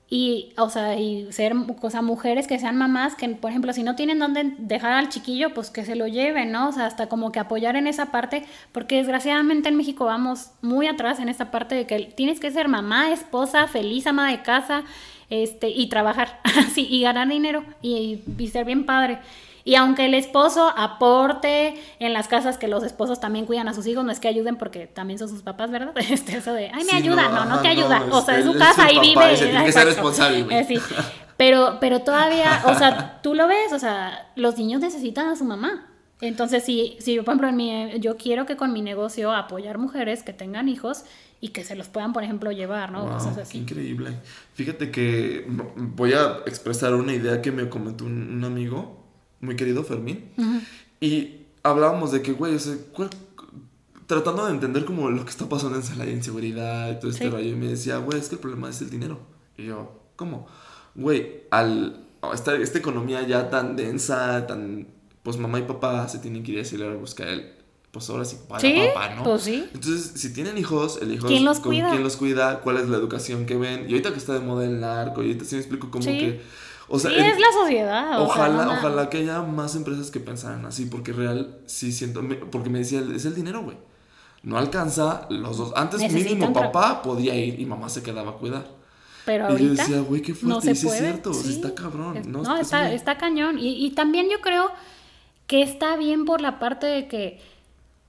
y, 0.09 0.53
o 0.57 0.69
sea, 0.69 0.97
y 0.97 1.29
ser, 1.33 1.53
o 1.53 2.01
mujeres 2.01 2.47
que 2.47 2.59
sean 2.59 2.77
mamás, 2.77 3.15
que, 3.15 3.27
por 3.29 3.49
ejemplo, 3.49 3.73
si 3.73 3.83
no 3.83 3.95
tienen 3.95 4.19
dónde 4.19 4.53
dejar 4.57 4.93
al 4.93 5.09
chiquillo, 5.09 5.53
pues 5.53 5.69
que 5.69 5.83
se 5.83 5.95
lo 5.95 6.07
lleven, 6.07 6.51
¿no? 6.51 6.69
O 6.69 6.71
sea, 6.71 6.85
hasta 6.85 7.09
como 7.09 7.33
que 7.33 7.39
apoyar 7.39 7.75
en 7.75 7.87
esa 7.87 8.05
parte, 8.05 8.45
porque 8.71 8.95
desgraciadamente 8.95 9.67
en 9.67 9.75
México 9.75 10.05
vamos 10.05 10.51
muy 10.61 10.87
atrás 10.87 11.19
en 11.19 11.27
esta 11.27 11.51
parte 11.51 11.75
de 11.75 11.85
que 11.85 11.99
tienes 12.15 12.39
que 12.39 12.51
ser 12.51 12.69
mamá, 12.69 13.11
esposa, 13.11 13.67
feliz 13.67 14.07
ama 14.07 14.31
de 14.31 14.41
casa, 14.43 14.83
este, 15.29 15.69
y 15.69 15.89
trabajar, 15.89 16.39
así, 16.57 16.87
y 16.89 17.01
ganar 17.01 17.27
dinero, 17.27 17.65
y, 17.81 18.21
y 18.37 18.47
ser 18.47 18.63
bien 18.63 18.85
padre. 18.85 19.19
Y 19.67 19.75
aunque 19.75 20.05
el 20.05 20.13
esposo 20.13 20.71
aporte 20.77 21.73
en 21.99 22.13
las 22.13 22.27
casas 22.29 22.57
que 22.57 22.67
los 22.69 22.83
esposos 22.83 23.19
también 23.19 23.45
cuidan 23.45 23.67
a 23.67 23.73
sus 23.73 23.85
hijos, 23.85 24.05
no 24.05 24.11
es 24.11 24.19
que 24.21 24.29
ayuden 24.29 24.55
porque 24.55 24.87
también 24.87 25.19
son 25.19 25.27
sus 25.27 25.41
papás, 25.43 25.71
¿verdad? 25.71 25.93
Este, 26.09 26.37
eso 26.37 26.53
de, 26.53 26.67
ay, 26.73 26.85
me 26.85 26.91
Sí, 26.91 26.95
ayuda, 26.95 27.27
no, 27.29 27.43
no, 27.43 27.55
no, 27.57 27.61
te 27.61 27.67
ayuda. 27.67 28.01
o 28.09 28.19
es- 28.19 28.25
sea, 28.25 28.39
es 28.39 28.45
su 28.45 28.51
es 28.51 28.57
casa 28.57 28.91
y 28.91 28.99
vive. 28.99 29.35
se 29.35 29.47
tiene 29.47 29.65
que 29.65 29.71
ser 29.73 29.85
responsable, 29.85 30.43
güey. 30.43 30.57
Eh, 30.57 30.65
sí. 30.67 30.79
Pero, 31.37 31.77
pero 31.79 31.99
todavía, 32.01 32.63
o 32.65 32.73
sea, 32.73 33.19
tú 33.21 33.35
lo 33.35 33.47
ves, 33.47 33.71
o 33.71 33.77
sea, 33.77 34.31
los 34.35 34.57
niños 34.57 34.81
necesitan 34.81 35.27
a 35.27 35.35
su 35.35 35.43
mamá. 35.43 35.85
Entonces, 36.19 36.63
si, 36.63 36.97
si 36.99 37.13
yo, 37.13 37.23
por 37.23 37.33
ejemplo, 37.35 37.49
en 37.49 37.55
mi, 37.57 37.99
yo 37.99 38.17
quiero 38.17 38.47
que 38.47 38.57
con 38.57 38.73
mi 38.73 38.81
negocio 38.81 39.31
apoyar 39.31 39.77
mujeres 39.77 40.23
que 40.23 40.33
tengan 40.33 40.67
hijos 40.67 41.03
y 41.39 41.49
que 41.49 41.63
se 41.63 41.75
los 41.75 41.89
puedan, 41.89 42.11
por 42.11 42.23
ejemplo, 42.23 42.51
llevar, 42.51 42.91
¿no? 42.91 43.03
Wow, 43.03 43.13
Cosas 43.13 43.35
qué 43.35 43.41
así. 43.43 43.57
increíble. 43.59 44.17
Fíjate 44.55 44.89
que 44.89 45.43
m- 45.47 45.65
voy 45.75 46.13
a 46.13 46.37
expresar 46.47 46.95
una 46.95 47.13
idea 47.13 47.39
que 47.39 47.51
me 47.51 47.69
comentó 47.69 48.05
un, 48.05 48.33
un 48.37 48.43
amigo, 48.43 48.96
muy 49.41 49.55
querido 49.55 49.83
Fermín, 49.83 50.25
Ujú. 50.37 50.59
y 51.01 51.41
hablábamos 51.63 52.11
de 52.11 52.21
que, 52.21 52.31
güey, 52.33 52.55
o 52.55 52.59
sea, 52.59 52.75
¿cuál- 52.93 53.09
tratando 54.07 54.45
de 54.45 54.51
entender 54.53 54.85
como 54.85 55.09
lo 55.09 55.23
que 55.25 55.31
está 55.31 55.49
pasando 55.49 55.75
en 55.77 55.83
Celaya, 55.83 56.11
inseguridad 56.11 56.91
y 56.91 56.99
todo 56.99 57.11
este 57.11 57.25
Sí. 57.25 57.29
rollo, 57.29 57.49
y 57.49 57.55
me 57.55 57.67
decía, 57.67 57.97
güey, 57.97 58.17
es 58.19 58.29
que 58.29 58.35
el 58.35 58.41
problema 58.41 58.69
es 58.69 58.79
el 58.81 58.89
dinero. 58.89 59.19
Y 59.57 59.65
yo, 59.65 59.99
¿cómo? 60.15 60.47
Güey, 60.95 61.41
al 61.51 62.03
a 62.21 62.33
esta, 62.33 62.55
esta 62.55 62.79
economía 62.79 63.21
ya 63.27 63.49
tan 63.51 63.75
densa, 63.75 64.47
tan, 64.47 64.87
pues 65.23 65.37
mamá 65.37 65.59
y 65.59 65.63
papá 65.63 66.07
se 66.07 66.17
tienen 66.19 66.41
que 66.41 66.53
ir 66.53 66.57
a 66.57 66.61
decirle 66.61 66.87
a 66.87 66.95
buscar 66.95 67.27
el, 67.27 67.51
pues 67.91 68.09
ahora 68.09 68.25
sí, 68.25 68.37
para 68.49 68.59
Sí, 68.59 68.73
papá, 68.93 69.15
¿no? 69.15 69.23
pues 69.23 69.43
sí. 69.43 69.65
Entonces, 69.73 70.13
si 70.15 70.33
tienen 70.33 70.57
hijos, 70.57 70.99
el 71.01 71.13
hijo 71.13 71.27
¿Quién 71.27 71.45
los 71.45 71.59
con 71.59 71.71
cuida? 71.73 71.91
quién 71.91 72.01
los 72.03 72.15
cuida, 72.17 72.61
cuál 72.61 72.77
es 72.77 72.89
la 72.89 72.97
educación 72.97 73.45
que 73.45 73.55
ven. 73.55 73.81
Y 73.87 73.91
ahorita 73.91 74.11
que 74.13 74.17
está 74.17 74.33
de 74.33 74.39
moda 74.39 74.65
el 74.65 74.79
narco, 74.79 75.21
y 75.21 75.27
ahorita 75.27 75.45
sí 75.45 75.55
me 75.55 75.61
explico 75.61 75.91
como 75.91 76.03
Sí. 76.03 76.17
que. 76.17 76.41
O 76.89 76.99
sea, 76.99 77.11
sí, 77.11 77.17
en- 77.17 77.25
es 77.25 77.39
la 77.39 77.51
sociedad. 77.51 78.21
o 78.21 78.25
sea, 78.25 78.47
ojalá, 78.47 78.69
ojalá 78.71 79.09
que 79.09 79.17
haya 79.17 79.41
más 79.41 79.75
empresas 79.75 80.09
que 80.11 80.19
pensaran 80.19 80.65
así, 80.65 80.85
porque 80.85 81.11
real 81.13 81.57
sí 81.65 81.91
siento. 81.91 82.21
me- 82.21 82.35
Porque 82.35 82.69
me 82.69 82.79
decía, 82.79 83.01
es 83.13 83.25
el 83.25 83.35
dinero, 83.35 83.63
güey. 83.63 83.77
No 84.43 84.57
alcanza 84.57 85.25
los 85.29 85.57
dos. 85.57 85.73
Antes 85.75 85.99
mínimo 86.13 86.53
papá 86.53 87.01
podía 87.01 87.35
ir 87.35 87.59
y 87.59 87.65
mamá 87.65 87.89
se 87.89 88.01
quedaba 88.03 88.31
a 88.31 88.33
cuidar. 88.35 88.65
Pero 89.25 89.45
Y 89.45 89.47
yo 89.47 89.51
ahorita 89.53 89.83
decía, 89.83 89.99
güey, 90.01 90.21
qué 90.21 90.33
fuerte. 90.33 90.47
no 90.55 90.61
se 90.61 90.71
y 90.71 90.75
sí 90.75 90.85
puede. 90.85 90.97
es 90.99 91.03
cierto, 91.03 91.33
sí 91.33 91.49
está 91.53 91.75
cabrón. 91.75 92.21
No, 92.27 92.43
No, 92.43 92.55
es 92.55 92.61
está, 92.61 92.83
muy- 92.85 92.95
está 92.95 93.17
cañón. 93.17 93.59
Y, 93.59 93.85
y 93.85 93.91
también 93.91 94.29
yo 94.29 94.39
creo 94.39 94.71
que 95.47 95.61
está 95.63 95.97
bien 95.97 96.23
por 96.23 96.39
la 96.39 96.59
parte 96.59 96.85
de 96.85 97.07
que, 97.09 97.41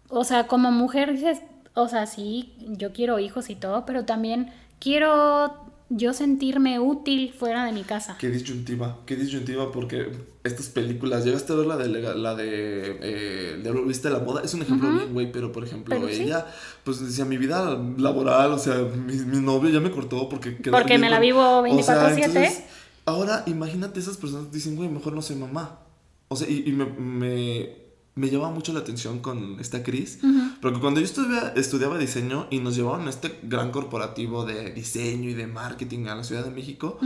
o 0.09 0.23
sea, 0.23 0.47
como 0.47 0.71
mujer 0.71 1.13
dices, 1.13 1.41
o 1.75 1.89
sea, 1.89 2.07
sí, 2.07 2.55
yo 2.61 2.93
quiero 2.93 3.19
hijos 3.19 3.51
y 3.51 3.57
todo, 3.57 3.85
pero 3.85 4.05
también 4.05 4.53
quiero 4.79 5.57
yo 5.91 6.13
sentirme 6.13 6.79
útil 6.79 7.33
fuera 7.33 7.65
de 7.65 7.73
mi 7.73 7.83
casa. 7.83 8.17
Qué 8.19 8.29
disyuntiva, 8.29 8.99
qué 9.07 9.17
disyuntiva 9.17 9.73
porque 9.73 10.11
estas 10.45 10.67
películas, 10.67 11.25
llegaste 11.25 11.53
a 11.53 11.57
ver 11.57 11.67
la 11.67 11.77
de 11.77 11.89
la 11.89 12.35
de 12.35 12.99
eh, 13.01 13.73
viste 13.87 14.11
la 14.11 14.19
moda, 14.21 14.43
es 14.43 14.55
un 14.55 14.63
ejemplo 14.63 14.91
bien 14.91 15.13
güey, 15.13 15.33
pero 15.33 15.53
por 15.53 15.65
ejemplo 15.65 15.95
Pero 15.95 16.09
sí. 16.09 16.23
ella, 16.23 16.47
pues 16.85 17.01
decía 17.01 17.25
mi 17.25 17.37
vida 17.37 17.79
laboral, 17.97 18.53
o 18.53 18.59
sea, 18.59 18.77
mi, 18.77 19.15
mi 19.15 19.41
novio 19.41 19.71
ya 19.71 19.81
me 19.81 19.91
cortó 19.91 20.29
porque 20.29 20.53
Porque 20.53 20.89
bien 20.89 21.01
me 21.01 21.11
la 21.11 21.21
vivo 21.21 21.41
o 21.61 21.83
sea, 21.83 22.11
24/7. 22.11 22.25
entonces, 22.25 22.63
ahora 23.05 23.43
imagínate 23.47 24.01
esas 24.01 24.17
personas 24.17 24.47
que 24.49 24.57
dicen, 24.57 24.77
güey, 24.77 24.89
mejor 24.89 25.15
no 25.15 25.23
soy 25.23 25.37
mamá. 25.37 25.81
O 26.29 26.37
sea, 26.37 26.49
y, 26.49 26.65
y 26.67 26.73
me, 26.73 26.85
me, 26.85 27.77
me 28.15 28.29
llama 28.29 28.51
mucho 28.51 28.73
la 28.75 28.81
atención 28.81 29.21
con 29.21 29.59
esta 29.61 29.83
Cris, 29.83 30.19
porque 30.61 30.81
cuando 30.81 31.01
yo 31.01 31.07
estudiaba, 31.07 31.49
estudiaba 31.57 31.99
diseño 31.99 32.47
y 32.51 32.59
nos 32.61 32.77
llevaban 32.77 33.07
a 33.07 33.11
este 33.11 33.39
gran 33.43 33.71
corporativo 33.71 34.45
de 34.45 34.71
diseño 34.73 35.29
y 35.31 35.35
de 35.35 35.47
marketing 35.47 36.07
a 36.07 36.15
la 36.15 36.25
Ciudad 36.25 36.45
de 36.45 36.51
México, 36.51 36.99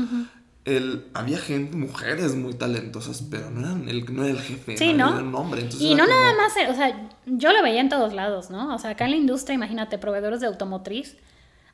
el, 0.64 1.06
había 1.14 1.38
gente, 1.38 1.76
mujeres 1.76 2.36
muy 2.36 2.54
talentosas, 2.54 3.22
pero 3.30 3.50
no 3.50 3.60
eran 3.60 3.88
el, 3.88 4.04
no 4.14 4.22
era 4.24 4.32
el 4.32 4.40
jefe, 4.40 4.76
Sí, 4.76 4.92
no, 4.92 5.10
¿no? 5.10 5.16
era 5.18 5.24
un 5.28 5.34
hombre. 5.34 5.62
Entonces 5.62 5.82
Y 5.88 5.94
no 5.94 6.04
como- 6.04 6.16
nada 6.16 6.34
más, 6.36 6.56
eh, 6.56 6.68
o 6.70 6.74
sea, 6.74 7.10
yo 7.26 7.52
lo 7.52 7.62
veía 7.62 7.80
en 7.80 7.88
todos 7.88 8.12
lados, 8.14 8.50
¿no? 8.50 8.72
O 8.74 8.78
sea, 8.78 8.90
acá 8.90 9.06
en 9.06 9.10
la 9.12 9.16
industria, 9.16 9.54
imagínate, 9.54 9.98
proveedores 9.98 10.40
de 10.40 10.46
automotriz. 10.46 11.16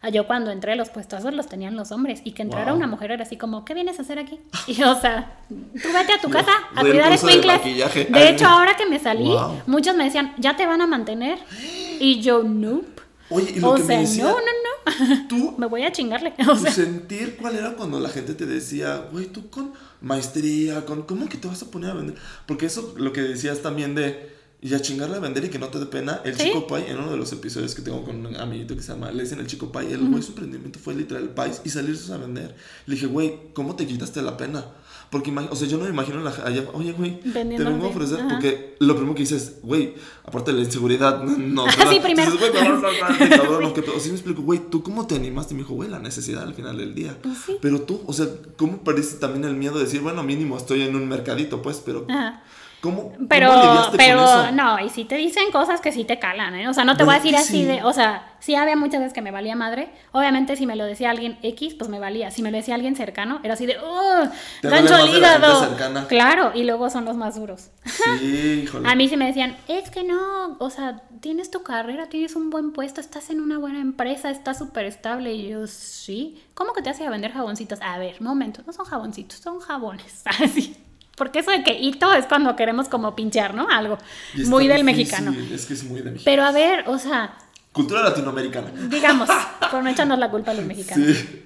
Ah, 0.03 0.09
Yo 0.11 0.27
cuando 0.27 0.51
entré, 0.51 0.77
los 0.77 0.91
puestazos 0.91 1.33
los 1.35 1.47
tenían 1.49 1.77
los 1.77 1.91
hombres. 1.93 2.21
Y 2.25 2.33
que 2.33 2.43
entrara 2.43 2.67
Wow. 2.73 2.77
una 2.79 2.87
mujer 2.87 3.11
era 3.13 3.23
así 3.25 3.37
como, 3.37 3.65
¿qué 3.65 3.75
vienes 3.75 3.99
a 3.99 4.03
hacer 4.03 4.19
aquí? 4.19 4.39
Y 4.67 4.83
o 4.83 4.99
sea, 5.01 5.39
tú 5.49 5.89
vete 5.93 6.13
a 6.13 6.21
tu 6.21 6.29
casa 6.31 6.51
a 6.75 6.81
cuidar 6.81 7.09
de 7.09 7.15
escuincles. 7.17 7.65
De 7.65 8.09
Ay, 8.13 8.29
hecho, 8.35 8.47
ahora 8.47 8.77
que 8.77 8.87
me 8.87 8.99
salí, 8.99 9.29
Wow. 9.29 9.63
muchos 9.67 9.97
me 9.97 10.05
decían, 10.05 10.35
¿ya 10.39 10.57
te 10.57 10.67
van 10.67 10.81
a 10.81 10.87
mantener? 10.87 11.39
Y 12.01 12.21
yo, 12.21 12.43
nope. 12.45 12.87
Oye, 13.31 13.53
y 13.57 13.61
lo 13.61 13.71
O 13.73 13.75
que 13.75 13.83
sea, 13.83 13.97
me 13.97 14.03
decía, 14.05 14.25
no, 14.25 14.31
no, 14.31 14.37
no. 14.39 15.29
tú 15.29 15.55
Me 15.59 15.67
voy 15.67 15.83
a 15.85 15.93
chingarle. 15.93 16.33
O 16.49 16.55
sea, 16.57 16.71
sentir 16.73 17.37
cuál 17.37 17.57
era 17.57 17.73
cuando 17.75 17.99
la 18.01 18.09
gente 18.09 18.35
te 18.35 18.47
decía, 18.47 19.09
güey, 19.13 19.27
tú 19.27 19.51
con 19.51 19.73
maestría, 20.01 20.85
con 20.87 21.03
¿cómo 21.03 21.29
que 21.29 21.37
te 21.39 21.49
vas 21.49 21.63
a 21.63 21.71
poner 21.71 21.91
a 21.91 21.95
vender? 21.95 22.17
Porque 22.47 22.67
eso 22.67 22.95
lo 22.97 23.13
que 23.13 23.21
decías 23.21 23.61
también 23.63 23.95
de 23.95 24.38
y 24.61 24.75
a 24.75 24.81
chingarle 24.81 25.17
a 25.17 25.21
vender 25.21 25.45
y 25.45 25.49
que 25.51 25.59
no 25.59 25.69
te 25.69 25.79
dé 25.79 25.87
pena. 25.87 26.21
El 26.25 26.37
Sí. 26.37 26.45
Chico 26.45 26.67
Pai, 26.67 26.85
en 26.89 26.99
uno 26.99 27.11
de 27.13 27.17
los 27.17 27.33
episodios 27.33 27.75
que 27.75 27.83
tengo 27.83 28.03
con 28.05 28.27
un 28.27 28.37
amiguito 28.37 28.75
que 28.75 28.83
se 28.83 28.93
llama, 28.93 29.11
le 29.13 29.23
dicen 29.23 29.39
el 29.39 29.47
Chico 29.47 29.71
Pai, 29.71 29.93
el 29.93 30.09
güey 30.09 30.23
su 30.23 30.31
emprendimiento 30.31 30.79
fue 30.79 30.95
literal 30.95 31.23
el 31.25 31.31
país 31.31 31.61
y 31.65 31.71
salirse 31.71 32.13
a 32.13 32.17
vender. 32.17 32.57
Le 32.87 32.95
dije, 32.97 33.07
güey, 33.07 33.35
¿cómo 33.55 33.77
te 33.77 33.87
quitaste 33.87 34.21
la 34.23 34.37
pena? 34.37 34.65
Porque, 35.11 35.31
o 35.51 35.57
sea, 35.57 35.67
yo 35.69 35.79
no 35.79 35.85
me 35.85 35.91
imagino 35.91 36.21
la, 36.23 36.31
allá, 36.45 36.65
oye, 36.75 36.93
güey, 36.93 37.21
te 37.21 37.43
vengo 37.45 37.87
a 37.87 37.89
ofrecer, 37.89 38.19
ajá. 38.21 38.29
porque 38.29 38.77
lo 38.79 38.95
primero 38.95 39.15
que 39.15 39.23
dices, 39.23 39.55
güey, 39.63 39.95
aparte 40.29 40.53
de 40.53 40.59
la 40.59 40.65
inseguridad, 40.65 41.23
no, 41.23 41.65
¿verdad? 41.67 41.91
sí, 41.91 42.01
primero. 42.01 42.31
No, 42.31 42.39
no, 42.39 42.73
no, 42.73 43.51
no, 43.51 43.61
no, 43.61 43.75
pedo. 43.75 43.99
Sí 43.99 44.09
me 44.11 44.15
explico, 44.15 44.43
güey, 44.43 44.61
¿tú 44.71 44.83
cómo 44.83 45.07
te 45.07 45.17
animaste? 45.17 45.55
Me 45.55 45.61
dijo, 45.63 45.75
güey, 45.75 45.89
la 45.89 45.99
necesidad 45.99 46.43
al 46.43 46.55
final 46.55 46.77
del 46.79 46.95
día. 46.95 47.17
Pues 47.23 47.39
sí. 47.39 47.57
Pero 47.61 47.83
tú, 47.83 48.03
o 48.07 48.13
sea, 48.13 48.27
¿cómo 48.57 48.79
parece 48.79 49.17
también 49.17 49.45
el 49.45 49.55
miedo 49.57 49.77
de 49.79 49.85
decir, 49.85 50.01
bueno, 50.01 50.23
mínimo 50.23 50.57
estoy 50.57 50.83
en 50.83 50.95
un 50.95 51.09
mercadito, 51.09 51.61
pues, 51.63 51.83
pero 51.85 52.05
Ajá. 52.09 52.43
¿cómo, 52.81 53.13
Pero, 53.29 53.49
cómo 53.49 53.83
pero 53.97 54.19
con 54.25 54.45
eso? 54.47 54.53
no, 54.53 54.79
y 54.85 54.89
si 54.91 55.05
te 55.05 55.17
dicen 55.17 55.51
cosas 55.51 55.81
que 55.81 55.91
sí 55.93 56.05
te 56.05 56.19
calan, 56.19 56.55
¿eh? 56.55 56.69
O 56.69 56.75
sea, 56.75 56.85
no 56.85 56.97
te 56.97 57.05
voy 57.05 57.15
a 57.15 57.19
¿Verdad 57.19 57.33
decir 57.33 57.37
así 57.37 57.63
sí? 57.63 57.65
de, 57.65 57.83
o 57.83 57.93
sea, 57.93 58.37
sí 58.41 58.55
había 58.55 58.77
muchas 58.77 59.01
veces 59.01 59.13
que 59.13 59.23
me 59.23 59.31
valía 59.33 59.57
madre. 59.57 59.91
Obviamente, 60.13 60.55
si 60.55 60.65
me 60.67 60.77
lo 60.77 60.85
decía 60.85 61.11
alguien 61.11 61.39
X, 61.43 61.75
pues 61.75 61.91
me 61.91 61.99
valía. 61.99 62.31
Si 62.31 62.41
me 62.43 62.51
lo 62.53 62.57
decía 62.57 62.77
alguien 62.77 62.95
cercano, 62.95 63.41
era 63.43 63.55
así 63.55 63.67
de, 63.67 63.77
¡oh! 63.83 64.29
¡Gancho 64.63 64.95
al 64.95 65.09
hígado! 65.09 65.77
Claro, 66.07 66.53
y 66.55 66.63
luego 66.65 66.89
son 66.91 67.05
los 67.05 67.17
más 67.17 67.35
duros. 67.37 67.71
Sí, 67.85 68.63
híjole. 68.65 68.89
A 68.91 68.95
mí 68.95 69.09
sí 69.09 69.17
me 69.17 69.27
decían, 69.27 69.57
es 69.67 69.91
que 69.91 70.05
no, 70.05 70.18
o 70.59 70.71
sea, 70.71 71.03
tienes 71.21 71.51
tu 71.51 71.63
carrera, 71.63 72.09
tienes 72.09 72.37
un 72.37 72.51
buen 72.51 72.73
puesto, 72.73 73.01
estás 73.01 73.31
en 73.31 73.41
una 73.41 73.59
buena 73.59 73.81
empresa, 73.81 74.31
estás 74.31 74.59
súper 74.59 74.87
estable. 74.87 75.33
Y 75.35 75.49
yo, 75.49 75.67
sí. 75.67 76.43
¿Cómo 76.55 76.73
que 76.73 76.83
te 76.83 76.91
hace 76.91 77.09
vender 77.09 77.33
jaboncitos? 77.33 77.81
A 77.83 77.99
ver, 77.99 78.21
momento, 78.21 78.63
no 78.67 78.73
son 78.73 78.87
jaboncitos, 78.87 79.39
son 79.39 79.61
jabones. 79.61 80.23
Así. 80.25 80.77
Porque 81.17 81.41
eso 81.41 81.51
de 81.51 81.65
que 81.65 81.79
hito 81.79 82.13
es 82.13 82.27
cuando 82.27 82.55
queremos 82.55 82.89
como 82.89 83.17
pinchar, 83.17 83.55
¿no? 83.55 83.69
Algo 83.69 83.99
muy 84.47 84.69
del 84.69 84.85
difícil, 84.85 84.85
mexicano. 84.85 85.35
Es 85.53 85.67
que 85.67 85.75
es 85.75 85.85
muy 85.85 86.01
de 86.01 86.13
mexicano. 86.13 86.25
Pero 86.25 86.45
a 86.45 86.53
ver, 86.53 86.89
o 86.89 86.97
sea, 86.99 87.37
Cultura 87.73 88.03
latinoamericana. 88.03 88.71
digamos, 88.89 89.29
por 89.71 89.83
no 89.83 89.91
echarnos 89.91 90.19
la 90.19 90.31
culpa 90.31 90.53
a 90.53 90.55
los 90.55 90.65
mexicanos. 90.65 91.17
Sí. 91.17 91.45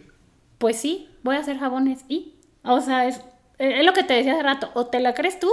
Pues 0.59 0.77
sí, 0.77 1.09
voy 1.23 1.37
a 1.37 1.41
hacer 1.41 1.59
jabones 1.59 2.01
y, 2.09 2.35
o 2.63 2.81
sea, 2.81 3.07
es, 3.07 3.21
es 3.59 3.85
lo 3.85 3.93
que 3.93 4.05
te 4.05 4.15
decía 4.15 4.35
hace 4.35 4.43
rato, 4.43 4.71
o 4.75 4.87
te 4.87 5.01
la 5.01 5.15
crees 5.15 5.41
tú 5.41 5.51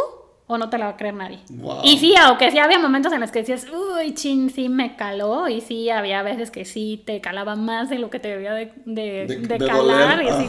o 0.52 0.58
no 0.58 0.70
te 0.72 0.80
la 0.80 0.86
va 0.86 0.91
a 0.93 0.97
creer 0.97 1.14
nadie. 1.14 1.38
Wow. 1.52 1.82
Y 1.84 2.00
sí, 2.00 2.16
aunque 2.20 2.50
sí 2.50 2.58
había 2.58 2.80
momentos 2.80 3.14
en 3.14 3.22
los 3.22 3.30
que 3.32 3.39
decías, 3.39 3.68
uy, 3.72 4.16
chin, 4.16 4.50
sí 4.50 4.68
me 4.68 4.95
caló, 4.95 5.47
y 5.47 5.62
sí 5.62 5.91
había 5.91 6.24
veces 6.24 6.50
que 6.50 6.66
sí 6.66 7.04
te 7.06 7.22
calaba 7.22 7.56
más 7.56 7.91
de 7.91 8.00
lo 8.00 8.10
que 8.10 8.20
te 8.20 8.30
debía 8.30 8.54
de, 8.54 8.74
de, 8.86 9.28
De- 9.28 9.58
calar, 9.66 10.24
y 10.24 10.28
así. 10.28 10.47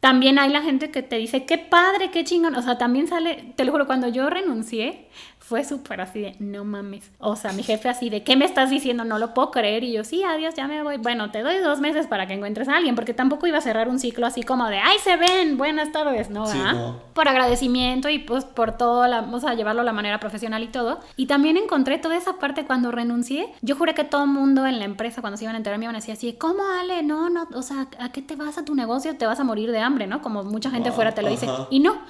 También 0.00 0.40
hay 0.40 0.50
la 0.50 0.62
gente 0.62 0.90
que 0.90 1.02
te 1.04 1.16
dice, 1.18 1.44
qué 1.44 1.58
padre, 1.58 2.10
qué 2.10 2.24
chingón. 2.24 2.56
O 2.56 2.62
sea, 2.62 2.76
también 2.76 3.06
sale, 3.06 3.52
te 3.54 3.64
lo 3.64 3.70
juro, 3.70 3.86
cuando 3.86 4.08
yo 4.08 4.28
renuncié, 4.28 5.06
fue 5.42 5.64
súper 5.64 6.00
así 6.00 6.20
de, 6.20 6.36
no 6.38 6.64
mames. 6.64 7.10
O 7.18 7.36
sea, 7.36 7.52
mi 7.52 7.62
jefe 7.62 7.88
así 7.88 8.08
de, 8.10 8.22
¿qué 8.22 8.36
me 8.36 8.44
estás 8.44 8.70
diciendo? 8.70 9.04
No 9.04 9.18
lo 9.18 9.34
puedo 9.34 9.50
creer. 9.50 9.82
Y 9.84 9.92
yo, 9.92 10.04
sí, 10.04 10.22
adiós, 10.22 10.54
ya 10.54 10.68
me 10.68 10.82
voy. 10.82 10.98
Bueno, 10.98 11.30
te 11.30 11.42
doy 11.42 11.58
dos 11.58 11.80
meses 11.80 12.06
para 12.06 12.26
que 12.26 12.34
encuentres 12.34 12.68
a 12.68 12.76
alguien, 12.76 12.94
porque 12.94 13.12
tampoco 13.12 13.46
iba 13.46 13.58
a 13.58 13.60
cerrar 13.60 13.88
un 13.88 13.98
ciclo 13.98 14.24
así 14.24 14.44
como 14.44 14.68
de, 14.68 14.78
ay, 14.78 14.98
se 15.02 15.16
ven, 15.16 15.58
buenas 15.58 15.90
tardes, 15.90 16.30
¿no? 16.30 16.46
Sí, 16.46 16.58
¿verdad? 16.58 16.74
no. 16.74 17.00
Por 17.12 17.28
agradecimiento 17.28 18.08
y 18.08 18.20
pues 18.20 18.44
por 18.44 18.76
todo, 18.76 19.06
la, 19.08 19.20
o 19.20 19.40
sea, 19.40 19.54
llevarlo 19.54 19.82
a 19.82 19.84
la 19.84 19.92
manera 19.92 20.20
profesional 20.20 20.62
y 20.62 20.68
todo. 20.68 21.00
Y 21.16 21.26
también 21.26 21.56
encontré 21.56 21.98
toda 21.98 22.16
esa 22.16 22.34
parte 22.34 22.64
cuando 22.64 22.92
renuncié. 22.92 23.52
Yo 23.62 23.74
juré 23.74 23.94
que 23.94 24.04
todo 24.04 24.22
el 24.22 24.30
mundo 24.30 24.64
en 24.66 24.78
la 24.78 24.84
empresa, 24.84 25.20
cuando 25.20 25.36
se 25.36 25.44
iban 25.44 25.56
a 25.56 25.58
enterar, 25.58 25.78
me 25.78 25.86
iban 25.86 25.96
a 25.96 25.98
decir 25.98 26.14
así, 26.14 26.32
¿cómo, 26.34 26.62
Ale? 26.80 27.02
No, 27.02 27.28
no, 27.28 27.48
o 27.54 27.62
sea, 27.62 27.88
¿a 27.98 28.12
qué 28.12 28.22
te 28.22 28.36
vas 28.36 28.58
a 28.58 28.64
tu 28.64 28.74
negocio? 28.74 29.16
Te 29.16 29.26
vas 29.26 29.40
a 29.40 29.44
morir 29.44 29.72
de 29.72 29.80
hambre, 29.80 30.06
¿no? 30.06 30.22
Como 30.22 30.44
mucha 30.44 30.70
gente 30.70 30.90
Wow, 30.90 30.96
fuera 30.96 31.12
te 31.12 31.22
lo 31.22 31.28
dice. 31.28 31.46
Y 31.70 31.80
no. 31.80 32.00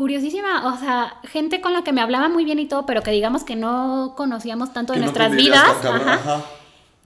Curiosísima, 0.00 0.66
o 0.72 0.78
sea, 0.78 1.18
gente 1.24 1.60
con 1.60 1.74
la 1.74 1.84
que 1.84 1.92
me 1.92 2.00
hablaba 2.00 2.30
muy 2.30 2.46
bien 2.46 2.58
y 2.58 2.64
todo, 2.64 2.86
pero 2.86 3.02
que 3.02 3.10
digamos 3.10 3.44
que 3.44 3.54
no 3.54 4.14
conocíamos 4.16 4.72
tanto 4.72 4.94
de 4.94 5.00
no 5.00 5.04
nuestras 5.04 5.32
vidas. 5.32 5.84
ajá. 5.84 6.40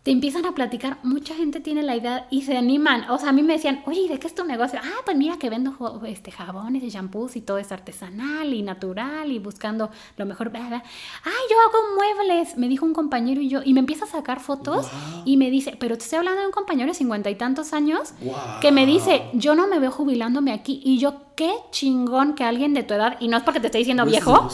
Te 0.04 0.10
empiezan 0.10 0.44
a 0.44 0.52
platicar, 0.52 0.98
mucha 1.02 1.34
gente 1.34 1.60
tiene 1.60 1.82
la 1.82 1.96
idea 1.96 2.26
y 2.30 2.42
se 2.42 2.58
animan. 2.58 3.08
O 3.10 3.18
sea, 3.18 3.30
a 3.30 3.32
mí 3.32 3.42
me 3.42 3.54
decían, 3.54 3.82
oye, 3.86 4.06
¿de 4.06 4.18
qué 4.18 4.26
es 4.26 4.34
tu 4.34 4.44
negocio? 4.44 4.78
Ah, 4.82 5.00
pues 5.02 5.16
mira 5.16 5.38
que 5.38 5.48
vendo 5.48 5.74
este, 6.06 6.30
jabones 6.30 6.82
y 6.82 6.90
shampoos 6.90 7.36
y 7.36 7.40
todo 7.40 7.56
es 7.56 7.72
artesanal 7.72 8.52
y 8.52 8.60
natural 8.60 9.32
y 9.32 9.38
buscando 9.38 9.88
lo 10.18 10.26
mejor. 10.26 10.50
Bla, 10.50 10.82
Ah, 11.24 11.40
yo 11.50 11.56
hago 11.58 11.96
muebles, 11.96 12.58
me 12.58 12.68
dijo 12.68 12.84
un 12.84 12.92
compañero 12.92 13.40
y 13.40 13.48
yo, 13.48 13.62
y 13.64 13.72
me 13.72 13.80
empieza 13.80 14.04
a 14.04 14.08
sacar 14.08 14.40
fotos 14.40 14.86
y 15.24 15.38
me 15.38 15.50
dice, 15.50 15.74
pero 15.80 15.96
te 15.96 16.04
estoy 16.04 16.18
hablando 16.18 16.42
de 16.42 16.48
un 16.48 16.52
compañero 16.52 16.88
de 16.90 16.94
cincuenta 16.94 17.30
y 17.30 17.36
tantos 17.36 17.72
años 17.72 18.12
que 18.60 18.72
me 18.72 18.84
dice, 18.84 19.24
yo 19.32 19.54
no 19.54 19.66
me 19.68 19.78
veo 19.78 19.90
jubilándome 19.90 20.52
aquí 20.52 20.82
y 20.84 20.98
yo, 20.98 21.22
qué 21.34 21.50
chingón 21.70 22.34
que 22.34 22.44
alguien 22.44 22.74
de 22.74 22.82
tu 22.82 22.92
edad, 22.92 23.16
y 23.20 23.28
no 23.28 23.38
es 23.38 23.42
porque 23.42 23.58
te 23.58 23.68
estoy 23.68 23.80
diciendo 23.80 24.04
viejo, 24.04 24.50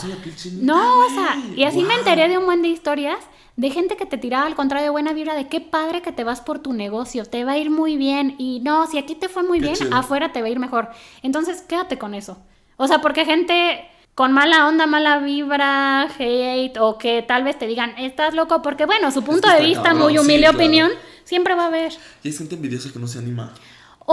no, 0.61 1.05
o 1.05 1.09
sea, 1.09 1.43
y 1.57 1.63
así 1.65 1.83
me 1.83 1.95
enteré 1.95 2.29
de 2.29 2.37
un 2.37 2.45
buen 2.45 2.61
de 2.61 2.69
historias 2.69 3.19
de 3.55 3.69
gente 3.69 3.97
que 3.97 4.05
te 4.05 4.17
tiraba 4.17 4.45
al 4.45 4.55
contrario 4.55 4.85
de 4.85 4.89
buena 4.91 5.13
vibra, 5.13 5.35
de 5.35 5.47
qué 5.47 5.61
padre 5.61 6.01
que 6.01 6.11
te 6.11 6.23
vas 6.23 6.41
por 6.41 6.59
tu 6.59 6.73
negocio, 6.73 7.25
te 7.25 7.43
va 7.43 7.53
a 7.53 7.57
ir 7.57 7.69
muy 7.69 7.97
bien 7.97 8.35
y 8.37 8.59
no, 8.61 8.87
si 8.87 8.97
aquí 8.97 9.15
te 9.15 9.29
fue 9.29 9.43
muy 9.43 9.59
bien, 9.59 9.75
afuera 9.93 10.31
te 10.31 10.41
va 10.41 10.47
a 10.47 10.51
ir 10.51 10.59
mejor. 10.59 10.89
Entonces, 11.21 11.61
quédate 11.61 11.97
con 11.97 12.13
eso. 12.13 12.37
O 12.77 12.87
sea, 12.87 13.01
porque 13.01 13.25
gente 13.25 13.85
con 14.15 14.33
mala 14.33 14.67
onda, 14.67 14.87
mala 14.87 15.19
vibra, 15.19 16.03
hate 16.03 16.77
o 16.79 16.97
que 16.97 17.21
tal 17.21 17.43
vez 17.43 17.57
te 17.57 17.67
digan, 17.67 17.93
estás 17.97 18.33
loco, 18.33 18.61
porque 18.61 18.85
bueno, 18.85 19.11
su 19.11 19.23
punto 19.23 19.49
de 19.49 19.61
vista, 19.61 19.93
muy 19.93 20.17
humilde 20.17 20.49
opinión, 20.49 20.91
siempre 21.23 21.55
va 21.55 21.63
a 21.63 21.67
haber. 21.67 21.93
Y 22.23 22.29
hay 22.29 22.33
gente 22.33 22.55
envidiosa 22.55 22.91
que 22.91 22.99
no 22.99 23.07
se 23.07 23.19
anima. 23.19 23.53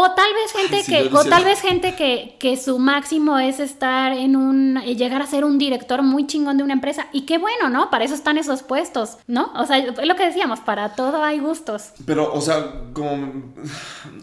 O 0.01 0.12
tal 0.12 0.32
vez 0.32 0.53
gente 0.53 0.84
que, 0.86 1.12
o 1.12 1.24
tal 1.24 1.42
vez 1.42 1.61
gente 1.61 1.96
que, 1.96 2.36
que, 2.38 2.57
su 2.57 2.78
máximo 2.78 3.36
es 3.36 3.59
estar 3.59 4.12
en 4.12 4.36
un, 4.36 4.76
eh, 4.76 4.94
llegar 4.94 5.22
a 5.22 5.26
ser 5.26 5.44
un 5.44 5.59
director 5.59 6.05
muy 6.05 6.24
chingón 6.24 6.57
de 6.57 6.62
una 6.62 6.74
empresa. 6.74 7.09
Y 7.12 7.22
qué 7.22 7.38
bueno, 7.38 7.68
¿no? 7.68 7.90
Para 7.90 8.05
eso 8.05 8.14
están 8.14 8.38
esos 8.38 8.62
puestos, 8.62 9.16
¿no? 9.26 9.51
O 9.57 9.66
sea, 9.66 9.78
es 9.78 10.07
lo 10.07 10.14
que 10.14 10.24
decíamos, 10.24 10.61
para 10.61 10.94
todo 10.94 11.24
hay 11.24 11.40
gustos. 11.40 11.94
Pero, 12.07 12.32
o 12.32 12.40
sea, 12.40 12.84
como, 12.92 13.53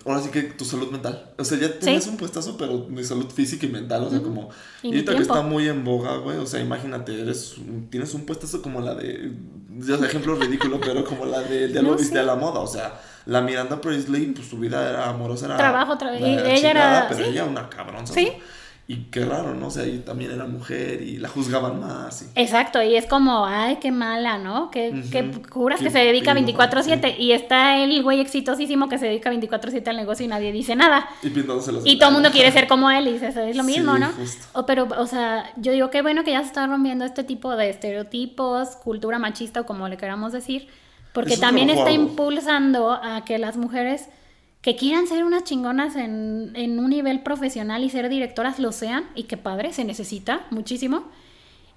ahora 0.05 0.21
sí 0.21 0.29
que 0.29 0.43
tu 0.43 0.63
salud 0.63 0.89
mental. 0.91 1.33
O 1.37 1.43
sea, 1.43 1.59
ya 1.59 1.77
tienes 1.77 2.07
un 2.07 2.15
puestazo, 2.15 2.55
pero 2.55 2.77
de 2.77 3.03
salud 3.03 3.29
física 3.29 3.65
y 3.65 3.69
mental, 3.69 4.05
o 4.05 4.09
sea, 4.09 4.21
como... 4.21 4.47
Y, 4.81 4.87
ahorita 4.87 5.13
que 5.13 5.23
está 5.23 5.41
muy 5.41 5.67
en 5.67 5.83
boga, 5.83 6.15
güey, 6.19 6.37
o 6.37 6.45
sea, 6.45 6.61
imagínate, 6.61 7.19
eres, 7.19 7.55
tienes 7.89 8.13
un 8.13 8.25
puestazo 8.25 8.61
como 8.61 8.79
la 8.79 8.95
de, 8.95 9.33
ya 9.79 9.95
ejemplo 9.95 10.35
ridículo, 10.35 10.79
pero 10.85 11.03
como 11.03 11.25
la 11.25 11.41
de, 11.41 11.67
de 11.67 11.79
algo 11.79 11.97
viste 11.97 12.17
a 12.17 12.23
la 12.23 12.37
moda, 12.37 12.61
o 12.61 12.67
sea 12.67 12.97
la 13.25 13.41
Miranda 13.41 13.81
Priestley, 13.81 14.27
pues 14.27 14.47
su 14.47 14.57
vida 14.59 14.87
era 14.89 15.09
amorosa, 15.09 15.45
era. 15.47 15.57
Trabajo, 15.57 15.97
trabajo. 15.97 16.25
Y 16.25 16.33
ella 16.33 16.71
era. 16.71 17.07
Pero 17.09 17.25
ella 17.25 17.45
una 17.45 17.69
cabrón, 17.69 18.07
Sí. 18.07 18.31
Y 18.87 19.05
qué 19.05 19.25
raro, 19.25 19.55
¿no? 19.55 19.67
O 19.67 19.71
sea, 19.71 19.81
ahí 19.81 20.03
también 20.05 20.31
era 20.31 20.45
mujer 20.45 21.01
y 21.01 21.17
la 21.17 21.27
juzgaban 21.27 21.79
más. 21.79 22.29
Exacto, 22.35 22.83
y 22.83 22.95
es 22.95 23.07
como, 23.07 23.47
ay, 23.47 23.77
qué 23.81 23.91
mala, 23.91 24.37
¿no? 24.37 24.69
Que, 24.69 25.01
curas 25.49 25.81
que 25.81 25.89
se 25.89 25.97
dedica 25.97 26.35
24-7 26.35 27.17
y 27.17 27.31
está 27.31 27.79
el 27.83 28.03
güey 28.03 28.19
exitosísimo 28.19 28.87
que 28.87 28.99
se 28.99 29.07
dedica 29.07 29.33
24-7 29.33 29.87
al 29.87 29.97
negocio 29.97 30.23
y 30.23 30.27
nadie 30.27 30.51
dice 30.51 30.75
nada. 30.75 31.09
Y, 31.23 31.29
y 31.29 31.97
todo 31.97 32.09
el 32.09 32.13
mundo 32.13 32.29
quiere 32.29 32.51
ser 32.51 32.67
como 32.67 32.91
él 32.91 33.07
y 33.07 33.13
dices, 33.13 33.35
es 33.35 33.55
lo 33.55 33.63
mismo, 33.63 33.97
¿no? 33.97 34.11
O, 34.53 34.67
pero, 34.67 34.87
o 34.99 35.07
sea, 35.07 35.51
yo 35.55 35.71
digo, 35.71 35.89
qué 35.89 36.03
bueno 36.03 36.23
que 36.23 36.33
ya 36.33 36.41
se 36.41 36.47
está 36.47 36.67
rompiendo 36.67 37.05
este 37.05 37.23
tipo 37.23 37.55
de 37.55 37.71
estereotipos, 37.71 38.75
cultura 38.75 39.17
machista 39.17 39.61
o 39.61 39.65
como 39.65 39.89
le 39.89 39.97
queramos 39.97 40.31
decir 40.31 40.67
porque 41.15 41.37
también 41.37 41.69
está 41.69 41.91
impulsando 41.91 42.91
a 42.91 43.23
que 43.23 43.39
las 43.39 43.55
mujeres 43.55 44.09
que 44.61 44.75
quieran 44.75 45.07
ser 45.07 45.23
unas 45.23 45.45
chingonas 45.45 45.95
en, 45.95 46.51
en, 46.55 46.77
un 46.77 46.89
nivel 46.89 47.21
profesional 47.21 47.85
y 47.85 47.89
ser 47.89 48.09
directoras 48.09 48.59
lo 48.59 48.73
sean, 48.73 49.05
y 49.15 49.23
que 49.23 49.37
padre, 49.37 49.71
se 49.71 49.85
necesita 49.85 50.45
muchísimo. 50.49 51.05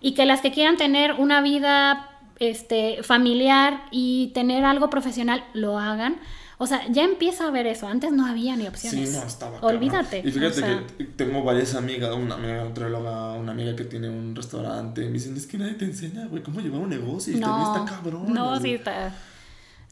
Y 0.00 0.12
que 0.14 0.26
las 0.26 0.40
que 0.40 0.50
quieran 0.50 0.76
tener 0.76 1.12
una 1.12 1.40
vida 1.40 2.10
este, 2.40 3.02
familiar 3.04 3.82
y 3.92 4.32
tener 4.34 4.64
algo 4.64 4.90
profesional 4.90 5.44
lo 5.54 5.78
hagan. 5.78 6.16
O 6.60 6.66
sea, 6.66 6.86
ya 6.88 7.04
empieza 7.04 7.46
a 7.46 7.50
ver 7.52 7.68
eso. 7.68 7.86
Antes 7.86 8.10
no 8.10 8.26
había 8.26 8.56
ni 8.56 8.66
opciones. 8.66 9.10
Sí, 9.10 9.16
no, 9.16 9.24
estaba. 9.24 9.60
Olvídate. 9.60 10.22
Y 10.24 10.32
fíjate 10.32 10.60
que 10.98 11.04
tengo 11.04 11.44
varias 11.44 11.76
amigas, 11.76 12.12
una 12.14 12.34
amiga 12.34 12.64
nutrióloga, 12.64 13.32
una 13.34 13.52
amiga 13.52 13.76
que 13.76 13.84
tiene 13.84 14.10
un 14.10 14.34
restaurante. 14.34 15.02
Me 15.02 15.12
dicen, 15.12 15.36
es 15.36 15.46
que 15.46 15.56
nadie 15.56 15.74
te 15.74 15.84
enseña, 15.84 16.26
güey, 16.26 16.42
cómo 16.42 16.60
llevar 16.60 16.80
un 16.80 16.90
negocio. 16.90 17.36
Y 17.36 17.38
no, 17.38 17.76
está 17.76 17.94
cabrón. 17.94 18.34
No, 18.34 18.60
sí, 18.60 18.74
está. 18.74 19.14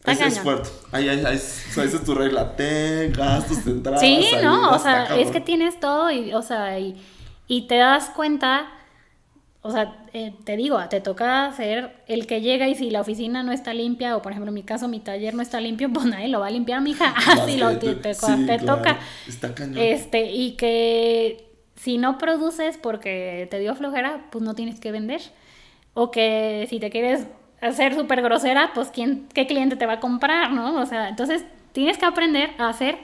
Es, 0.05 0.21
es, 0.21 0.41
fuerte. 0.41 0.69
Ahí, 0.91 1.09
ahí, 1.09 1.25
ahí, 1.25 1.37
esa 1.37 1.85
es 1.85 2.05
tu 2.05 2.15
regla. 2.15 2.57
Ten 2.57 3.13
gastos, 3.13 3.65
entradas. 3.67 4.01
Sí, 4.01 4.27
no, 4.43 4.73
o 4.73 4.79
sea, 4.81 5.17
es 5.17 5.31
que 5.31 5.41
tienes 5.41 5.79
todo 5.79 6.11
y, 6.11 6.35
o 6.35 6.43
sea, 6.43 6.79
y, 6.81 7.01
y 7.47 7.69
te 7.69 7.77
das 7.77 8.11
cuenta 8.11 8.69
o 9.67 9.71
sea, 9.73 9.97
eh, 10.13 10.33
te 10.45 10.57
digo, 10.57 10.81
te 10.89 11.01
toca 11.01 11.53
ser 11.53 11.97
el 12.07 12.27
que 12.27 12.41
llega 12.41 12.69
y 12.69 12.75
si 12.75 12.91
la 12.91 13.01
oficina 13.01 13.43
no 13.43 13.53
está 13.53 13.75
limpia, 13.75 14.17
o 14.17 14.23
por 14.23 14.33
ejemplo 14.33 14.51
en 14.51 14.55
mi 14.55 14.63
caso 14.63 14.89
mi 14.89 15.01
taller 15.01 15.35
no 15.35 15.43
está 15.43 15.61
limpio, 15.61 15.91
pues 15.93 16.07
nadie 16.07 16.29
lo 16.29 16.41
va 16.41 16.47
a 16.47 16.51
limpiar, 16.51 16.81
mija. 16.81 17.15
Así 17.29 17.57
lo 17.57 17.79
te, 17.79 17.95
te, 17.95 18.15
toca. 18.15 18.99
Está 19.27 19.55
cañón. 19.55 19.79
Este, 19.79 20.33
y 20.33 20.53
que 20.53 21.51
si 21.75 21.99
no 21.99 22.19
produces 22.19 22.79
porque 22.79 23.49
te 23.51 23.59
dio 23.59 23.75
flojera, 23.75 24.27
pues 24.31 24.45
no 24.45 24.55
tienes 24.55 24.81
que 24.81 24.93
vender. 24.93 25.21
O 25.95 26.11
que 26.11 26.67
si 26.69 26.79
te 26.79 26.91
quieres 26.91 27.27
hacer 27.61 27.95
súper 27.95 28.23
grosera, 28.23 28.71
pues 28.75 28.89
¿quién, 28.91 29.29
¿qué 29.33 29.47
cliente 29.47 29.77
te 29.77 29.87
va 29.87 29.95
a 29.95 30.01
comprar, 30.01 30.53
no? 30.53 30.81
O 30.81 30.87
sea, 30.87 31.09
entonces 31.09 31.45
tienes 31.73 31.99
que 31.99 32.07
aprender 32.07 32.51
a 32.59 32.69
hacer 32.69 32.99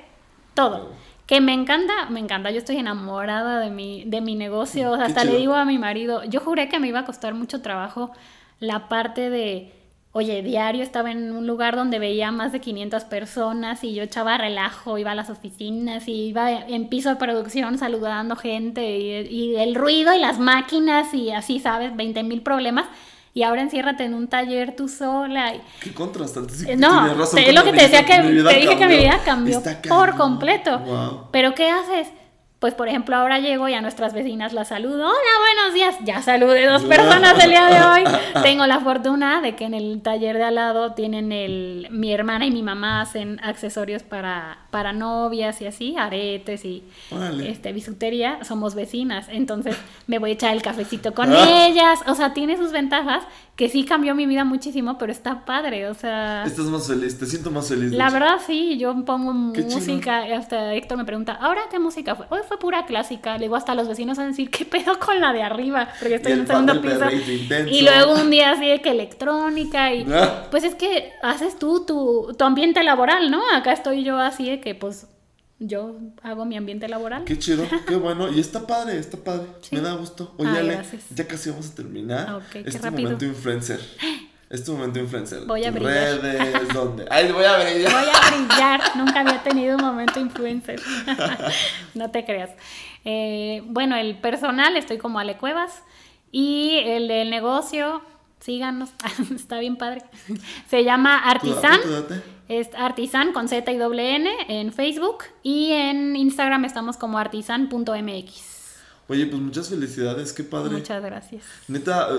todo. 0.54 0.90
Que 1.32 1.40
me 1.40 1.54
encanta, 1.54 2.10
me 2.10 2.20
encanta. 2.20 2.50
Yo 2.50 2.58
estoy 2.58 2.76
enamorada 2.76 3.58
de 3.58 3.70
mi, 3.70 4.04
de 4.04 4.20
mi 4.20 4.34
negocio. 4.34 4.92
hasta 4.92 5.24
le 5.24 5.38
digo 5.38 5.54
a 5.54 5.64
mi 5.64 5.78
marido, 5.78 6.22
yo 6.24 6.40
juré 6.40 6.68
que 6.68 6.78
me 6.78 6.88
iba 6.88 6.98
a 6.98 7.04
costar 7.06 7.32
mucho 7.32 7.62
trabajo 7.62 8.10
la 8.60 8.90
parte 8.90 9.30
de, 9.30 9.72
oye, 10.12 10.42
diario 10.42 10.82
estaba 10.82 11.10
en 11.10 11.32
un 11.32 11.46
lugar 11.46 11.74
donde 11.74 11.98
veía 11.98 12.30
más 12.32 12.52
de 12.52 12.60
500 12.60 13.04
personas 13.04 13.82
y 13.82 13.94
yo 13.94 14.02
echaba 14.02 14.36
relajo, 14.36 14.98
iba 14.98 15.12
a 15.12 15.14
las 15.14 15.30
oficinas 15.30 16.06
y 16.06 16.26
iba 16.26 16.52
en 16.52 16.90
piso 16.90 17.08
de 17.08 17.16
producción 17.16 17.78
saludando 17.78 18.36
gente 18.36 18.98
y, 18.98 19.26
y 19.26 19.56
el 19.56 19.74
ruido 19.74 20.12
y 20.12 20.18
las 20.18 20.38
máquinas 20.38 21.14
y 21.14 21.30
así, 21.30 21.60
¿sabes? 21.60 21.96
20 21.96 22.24
mil 22.24 22.42
problemas 22.42 22.84
y 23.34 23.42
ahora 23.44 23.62
enciérrate 23.62 24.04
en 24.04 24.14
un 24.14 24.28
taller 24.28 24.76
tú 24.76 24.88
sola. 24.88 25.54
Qué 25.80 25.94
contrastante. 25.94 26.52
Eh, 26.66 26.76
no, 26.76 27.06
es 27.06 27.54
lo 27.54 27.64
que 27.64 27.72
te 27.72 27.82
decía 27.82 28.04
que 28.04 28.16
te 28.16 28.56
dije 28.56 28.76
que 28.76 28.86
mi 28.86 28.96
vida 28.98 29.20
cambió 29.24 29.62
por 29.88 30.16
completo. 30.16 31.28
Pero 31.30 31.54
¿qué 31.54 31.70
haces? 31.70 32.08
Pues 32.62 32.74
por 32.74 32.88
ejemplo 32.88 33.16
ahora 33.16 33.40
llego 33.40 33.68
y 33.68 33.74
a 33.74 33.80
nuestras 33.80 34.14
vecinas 34.14 34.52
las 34.52 34.68
saludo. 34.68 35.08
Hola, 35.08 35.08
buenos 35.08 35.74
días. 35.74 35.96
Ya 36.04 36.22
saludé 36.22 36.64
dos 36.68 36.82
personas 36.88 37.42
el 37.42 37.50
día 37.50 37.66
de 37.66 37.82
hoy. 37.82 38.04
Tengo 38.44 38.68
la 38.68 38.78
fortuna 38.78 39.40
de 39.40 39.56
que 39.56 39.64
en 39.64 39.74
el 39.74 40.00
taller 40.00 40.36
de 40.36 40.44
al 40.44 40.54
lado 40.54 40.92
tienen 40.92 41.32
el... 41.32 41.88
Mi 41.90 42.12
hermana 42.12 42.46
y 42.46 42.52
mi 42.52 42.62
mamá 42.62 43.00
hacen 43.00 43.40
accesorios 43.42 44.04
para, 44.04 44.58
para 44.70 44.92
novias 44.92 45.60
y 45.60 45.66
así, 45.66 45.96
aretes 45.98 46.64
y 46.64 46.84
este, 47.44 47.72
bisutería. 47.72 48.44
Somos 48.44 48.76
vecinas. 48.76 49.26
Entonces 49.28 49.76
me 50.06 50.20
voy 50.20 50.30
a 50.30 50.34
echar 50.34 50.52
el 50.52 50.62
cafecito 50.62 51.14
con 51.14 51.32
ah. 51.32 51.66
ellas. 51.66 51.98
O 52.06 52.14
sea, 52.14 52.32
tiene 52.32 52.56
sus 52.56 52.70
ventajas 52.70 53.24
que 53.56 53.68
sí 53.68 53.84
cambió 53.84 54.14
mi 54.14 54.26
vida 54.26 54.44
muchísimo, 54.44 54.96
pero 54.96 55.12
está 55.12 55.44
padre, 55.44 55.86
o 55.88 55.94
sea... 55.94 56.44
Estás 56.44 56.64
más 56.66 56.86
feliz, 56.86 57.18
te 57.18 57.26
siento 57.26 57.50
más 57.50 57.68
feliz. 57.68 57.92
La 57.92 58.08
verdad 58.08 58.38
sí, 58.44 58.78
yo 58.78 59.04
pongo 59.04 59.34
música, 59.34 60.22
hasta 60.36 60.74
Héctor 60.74 60.96
me 60.96 61.04
pregunta, 61.04 61.34
¿ahora 61.34 61.60
qué 61.70 61.78
música 61.78 62.14
fue? 62.14 62.26
Hoy 62.30 62.40
fue 62.48 62.58
pura 62.58 62.86
clásica, 62.86 63.34
le 63.34 63.44
digo 63.44 63.56
hasta 63.56 63.74
los 63.74 63.88
vecinos 63.88 64.18
a 64.18 64.26
decir, 64.26 64.50
¿qué 64.50 64.64
pedo 64.64 64.98
con 64.98 65.20
la 65.20 65.34
de 65.34 65.42
arriba? 65.42 65.88
Porque 65.98 66.14
estoy 66.14 66.32
en 66.32 66.40
el 66.40 66.46
segundo 66.46 66.80
piso. 66.80 67.04
Y 67.68 67.82
luego 67.82 68.14
un 68.14 68.30
día 68.30 68.52
así 68.52 68.66
de 68.66 68.80
que 68.80 68.90
electrónica 68.90 69.92
y... 69.92 70.06
Ah. 70.10 70.46
Pues 70.50 70.64
es 70.64 70.74
que 70.74 71.12
haces 71.22 71.58
tú 71.58 71.84
tu, 71.84 72.34
tu 72.38 72.44
ambiente 72.44 72.82
laboral, 72.82 73.30
¿no? 73.30 73.42
Acá 73.54 73.72
estoy 73.72 74.02
yo 74.02 74.18
así 74.18 74.48
de 74.48 74.60
que 74.60 74.74
pues 74.74 75.08
yo 75.66 75.96
hago 76.22 76.44
mi 76.44 76.56
ambiente 76.56 76.88
laboral. 76.88 77.24
Qué 77.24 77.38
chido, 77.38 77.66
qué 77.86 77.96
bueno. 77.96 78.30
Y 78.30 78.40
está 78.40 78.66
padre, 78.66 78.98
está 78.98 79.16
padre. 79.16 79.46
Me 79.70 79.80
da 79.80 79.94
gusto. 79.94 80.34
Oye, 80.36 80.50
Ale, 80.50 80.82
ya 81.14 81.26
casi 81.26 81.50
vamos 81.50 81.70
a 81.70 81.74
terminar. 81.74 82.42
Okay, 82.46 82.64
este 82.66 82.90
momento 82.90 83.24
influencer. 83.24 83.80
Este 84.52 84.70
momento 84.70 84.98
influencer. 84.98 85.46
Voy 85.46 85.64
a 85.64 85.70
brillar. 85.70 86.20
Redes, 86.20 86.68
¿dónde? 86.74 87.06
Ay, 87.10 87.32
voy 87.32 87.42
a 87.42 87.56
brillar. 87.56 87.90
Voy 87.90 88.10
a 88.12 88.36
brillar. 88.36 88.80
Nunca 88.96 89.20
había 89.20 89.42
tenido 89.42 89.76
un 89.76 89.82
momento 89.82 90.20
influencer. 90.20 90.78
no 91.94 92.10
te 92.10 92.26
creas. 92.26 92.50
Eh, 93.06 93.62
bueno, 93.64 93.96
el 93.96 94.14
personal, 94.18 94.76
estoy 94.76 94.98
como 94.98 95.18
Ale 95.18 95.38
Cuevas. 95.38 95.82
Y 96.32 96.80
el 96.84 97.08
del 97.08 97.30
negocio, 97.30 98.02
síganos. 98.40 98.90
está 99.34 99.58
bien 99.58 99.76
padre. 99.76 100.02
Se 100.68 100.84
llama 100.84 101.16
Artisan. 101.16 101.80
Es 102.52 102.68
Artisan 102.76 103.32
con 103.32 103.48
Z 103.48 103.72
y 103.72 103.78
doble 103.78 104.14
N 104.14 104.30
en 104.46 104.74
Facebook 104.74 105.24
y 105.42 105.70
en 105.70 106.14
Instagram 106.16 106.66
estamos 106.66 106.98
como 106.98 107.16
artisan.mx. 107.16 108.76
Oye, 109.08 109.24
pues 109.24 109.40
muchas 109.40 109.70
felicidades, 109.70 110.34
qué 110.34 110.44
padre. 110.44 110.72
Muchas 110.72 111.02
gracias. 111.02 111.44
Neta, 111.66 112.10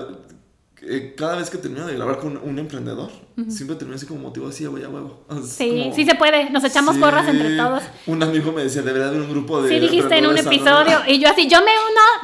eh, 0.88 1.14
cada 1.16 1.36
vez 1.36 1.50
que 1.50 1.58
termino 1.58 1.86
de 1.86 1.94
grabar 1.94 2.18
con 2.18 2.36
un 2.36 2.58
emprendedor, 2.58 3.10
siempre 3.48 3.76
termino 3.76 3.96
así 3.96 4.06
como 4.06 4.20
motivado 4.20 4.52
así, 4.52 4.66
voy 4.66 4.82
a 4.82 4.88
huevo. 4.88 5.24
sí, 5.46 5.90
sí 5.94 6.04
se 6.04 6.14
puede, 6.14 6.50
nos 6.50 6.64
echamos 6.64 6.96
porras 6.96 7.26
entre 7.28 7.56
todos. 7.56 7.82
Un 8.06 8.22
amigo 8.22 8.52
me 8.52 8.62
decía, 8.64 8.82
debería 8.82 9.08
haber 9.08 9.20
un 9.22 9.30
grupo 9.30 9.62
de... 9.62 9.68
Sí, 9.68 9.80
dijiste 9.80 10.16
en 10.18 10.26
un 10.26 10.38
episodio, 10.38 11.00
y 11.06 11.18
yo 11.18 11.28
así, 11.28 11.48
yo 11.48 11.58
me 11.60 11.72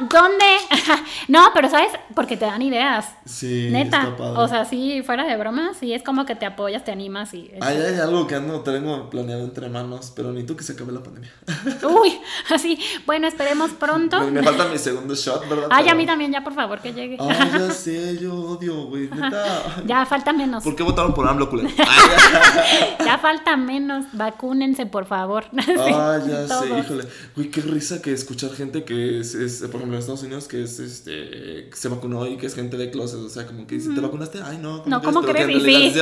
¿Cuándo? 0.09 0.21
¿Dónde? 0.21 0.45
no, 1.27 1.49
pero 1.53 1.69
¿sabes? 1.69 1.91
Porque 2.15 2.37
te 2.37 2.45
dan 2.45 2.61
ideas. 2.61 3.05
Sí, 3.25 3.69
Neta. 3.71 4.03
está 4.03 4.17
padre. 4.17 4.39
O 4.41 4.47
sea, 4.47 4.65
sí, 4.65 5.01
fuera 5.05 5.25
de 5.25 5.35
bromas, 5.37 5.77
sí, 5.77 5.93
es 5.93 6.03
como 6.03 6.25
que 6.25 6.35
te 6.35 6.45
apoyas, 6.45 6.83
te 6.83 6.91
animas 6.91 7.33
y... 7.33 7.51
Ay, 7.61 7.77
hay 7.77 7.99
algo 7.99 8.27
que 8.27 8.35
ando, 8.35 8.61
tengo 8.61 9.09
planeado 9.09 9.43
entre 9.43 9.69
manos, 9.69 10.11
pero 10.15 10.31
ni 10.31 10.43
tú 10.43 10.55
que 10.55 10.63
se 10.63 10.73
acabe 10.73 10.91
la 10.91 11.03
pandemia. 11.03 11.31
Uy, 12.01 12.19
así. 12.53 12.79
Bueno, 13.05 13.27
esperemos 13.27 13.71
pronto. 13.71 14.19
Me, 14.21 14.31
me 14.31 14.43
falta 14.43 14.65
mi 14.67 14.77
segundo 14.77 15.15
shot, 15.15 15.47
¿verdad? 15.49 15.67
Ay, 15.69 15.83
a 15.83 15.85
Pero- 15.87 15.97
mí 15.97 16.05
también, 16.05 16.31
ya 16.31 16.43
por 16.43 16.53
favor, 16.53 16.79
que 16.81 16.93
llegue. 16.93 17.17
Ay, 17.19 17.51
ya 17.57 17.71
sé, 17.71 18.17
yo 18.19 18.50
odio, 18.51 18.85
güey, 18.85 19.09
neta. 19.09 19.83
ya 19.87 20.05
falta 20.05 20.33
menos. 20.33 20.63
¿Por 20.63 20.75
qué 20.75 20.83
votaron 20.83 21.13
por 21.13 21.27
AMLO, 21.27 21.49
culero? 21.49 21.69
Ya 23.05 23.17
falta 23.17 23.57
menos. 23.57 24.05
Vacúnense, 24.13 24.85
por 24.85 25.05
favor. 25.05 25.45
Sí, 25.51 25.73
Ah, 25.77 26.19
ya 26.25 26.41
sé, 26.43 26.47
todos. 26.47 26.85
híjole. 26.85 27.03
Güey, 27.35 27.49
qué 27.49 27.61
risa 27.61 28.01
que 28.01 28.11
escuchar 28.13 28.51
gente 28.51 28.83
que 28.83 29.19
es, 29.19 29.33
es, 29.35 29.59
por 29.61 29.75
ejemplo, 29.75 29.93
en 29.93 29.99
Estados 29.99 30.23
Unidos, 30.23 30.47
que 30.47 30.63
es 30.63 30.79
este, 30.79 31.69
que 31.69 31.75
se 31.75 31.87
vacunó 31.89 32.27
y 32.27 32.37
que 32.37 32.45
es 32.45 32.55
gente 32.55 32.77
de 32.77 32.91
closet. 32.91 33.19
O 33.19 33.29
sea, 33.29 33.45
como 33.45 33.65
que 33.67 33.75
dice, 33.75 33.89
¿te 33.93 33.99
vacunaste? 34.01 34.39
Ay, 34.43 34.57
no. 34.61 34.83
No, 34.85 35.01
¿cómo 35.01 35.21
crees? 35.21 35.47
que 35.47 35.53
sí, 35.59 35.91
sí, 35.93 35.99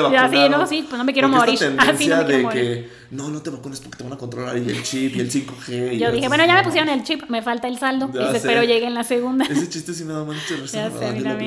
no, 0.50 0.68
sí, 0.68 0.86
pues 0.88 0.98
no 0.98 1.04
me 1.04 1.14
quiero 1.14 1.28
Porque 1.30 1.40
morir. 1.40 1.54
Esta 1.56 1.68
tendencia 1.68 1.86
no 2.18 2.22
me 2.22 2.28
quiero 2.28 2.38
de 2.38 2.44
morir. 2.44 2.62
que, 2.62 2.90
no, 3.12 3.30
no 3.30 3.42
te 3.42 3.50
vacunes 3.50 3.80
porque 3.80 3.98
te 3.98 4.04
van 4.04 4.14
a 4.14 4.18
controlar 4.18 4.58
y 4.58 4.70
el 4.70 4.84
chip 4.84 5.16
y 5.16 5.20
el 5.22 5.32
5G. 5.32 5.94
y 5.96 5.98
Yo 6.00 6.12
dije, 6.12 6.28
bueno, 6.28 6.46
ya 6.46 6.56
me 6.56 6.64
pusieron 6.64 6.90
el 6.90 7.04
chip, 7.04 7.24
me 7.30 7.42
falta 7.42 7.68
el 7.68 7.78
saldo. 7.80 8.10
Ya 8.14 8.22
y 8.22 8.28
dice, 8.28 8.40
sé. 8.42 8.48
pero 8.48 8.64
llegue 8.64 8.86
en 8.86 8.94
la 8.94 9.04
segunda. 9.04 9.46
Ese 9.46 9.70
chiste 9.70 9.94
sí 9.94 10.04
me 10.04 10.14
da 10.14 10.24
mucha 10.24 10.40
risa. 10.62 10.90
Ya 10.90 10.92
sé, 10.92 11.06
a 11.06 11.12
verdad, 11.12 11.38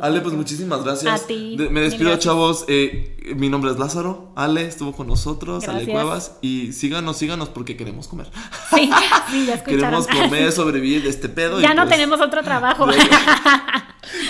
Ale, 0.00 0.20
pues 0.20 0.34
muchísimas 0.34 0.84
gracias. 0.84 1.22
A 1.22 1.26
ti, 1.26 1.56
me 1.70 1.80
despido, 1.80 2.16
chavos. 2.16 2.64
Eh, 2.68 3.34
mi 3.36 3.48
nombre 3.48 3.70
es 3.70 3.78
Lázaro. 3.78 4.32
Ale 4.36 4.66
estuvo 4.66 4.92
con 4.92 5.06
nosotros. 5.06 5.64
Ale 5.68 5.84
Gracias. 5.84 5.94
Cuevas. 5.94 6.38
Y 6.42 6.72
síganos, 6.72 7.16
síganos 7.16 7.48
porque 7.48 7.76
queremos 7.76 8.08
comer. 8.08 8.30
Sí, 8.74 8.90
sí, 9.30 9.46
ya. 9.46 9.62
Queremos 9.64 10.06
comer, 10.06 10.52
sobrevivir 10.52 11.02
de 11.02 11.10
este 11.10 11.28
pedo. 11.28 11.58
y 11.58 11.62
Ya 11.62 11.74
no 11.74 11.82
pues, 11.82 11.96
tenemos 11.96 12.20
otro 12.20 12.42
trabajo. 12.42 12.86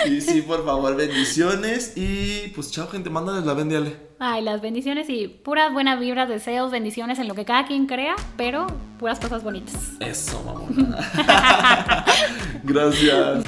Y 0.06 0.20
sí, 0.20 0.42
por 0.42 0.64
favor, 0.64 0.96
bendiciones. 0.96 1.94
Y 1.96 2.48
pues 2.54 2.70
chao, 2.70 2.88
gente. 2.88 3.10
Mándales 3.10 3.44
la 3.44 3.54
bendiale. 3.54 3.96
Ay, 4.18 4.42
las 4.42 4.60
bendiciones 4.60 5.08
y 5.08 5.28
puras 5.28 5.72
buenas 5.72 5.98
vibras, 5.98 6.28
deseos, 6.28 6.70
bendiciones 6.70 7.18
en 7.18 7.28
lo 7.28 7.34
que 7.34 7.44
cada 7.44 7.66
quien 7.66 7.86
crea, 7.86 8.14
pero 8.36 8.66
puras 8.98 9.18
cosas 9.18 9.42
bonitas. 9.42 9.74
Eso, 10.00 10.42
mamona. 10.44 12.04
Gracias. 12.62 13.44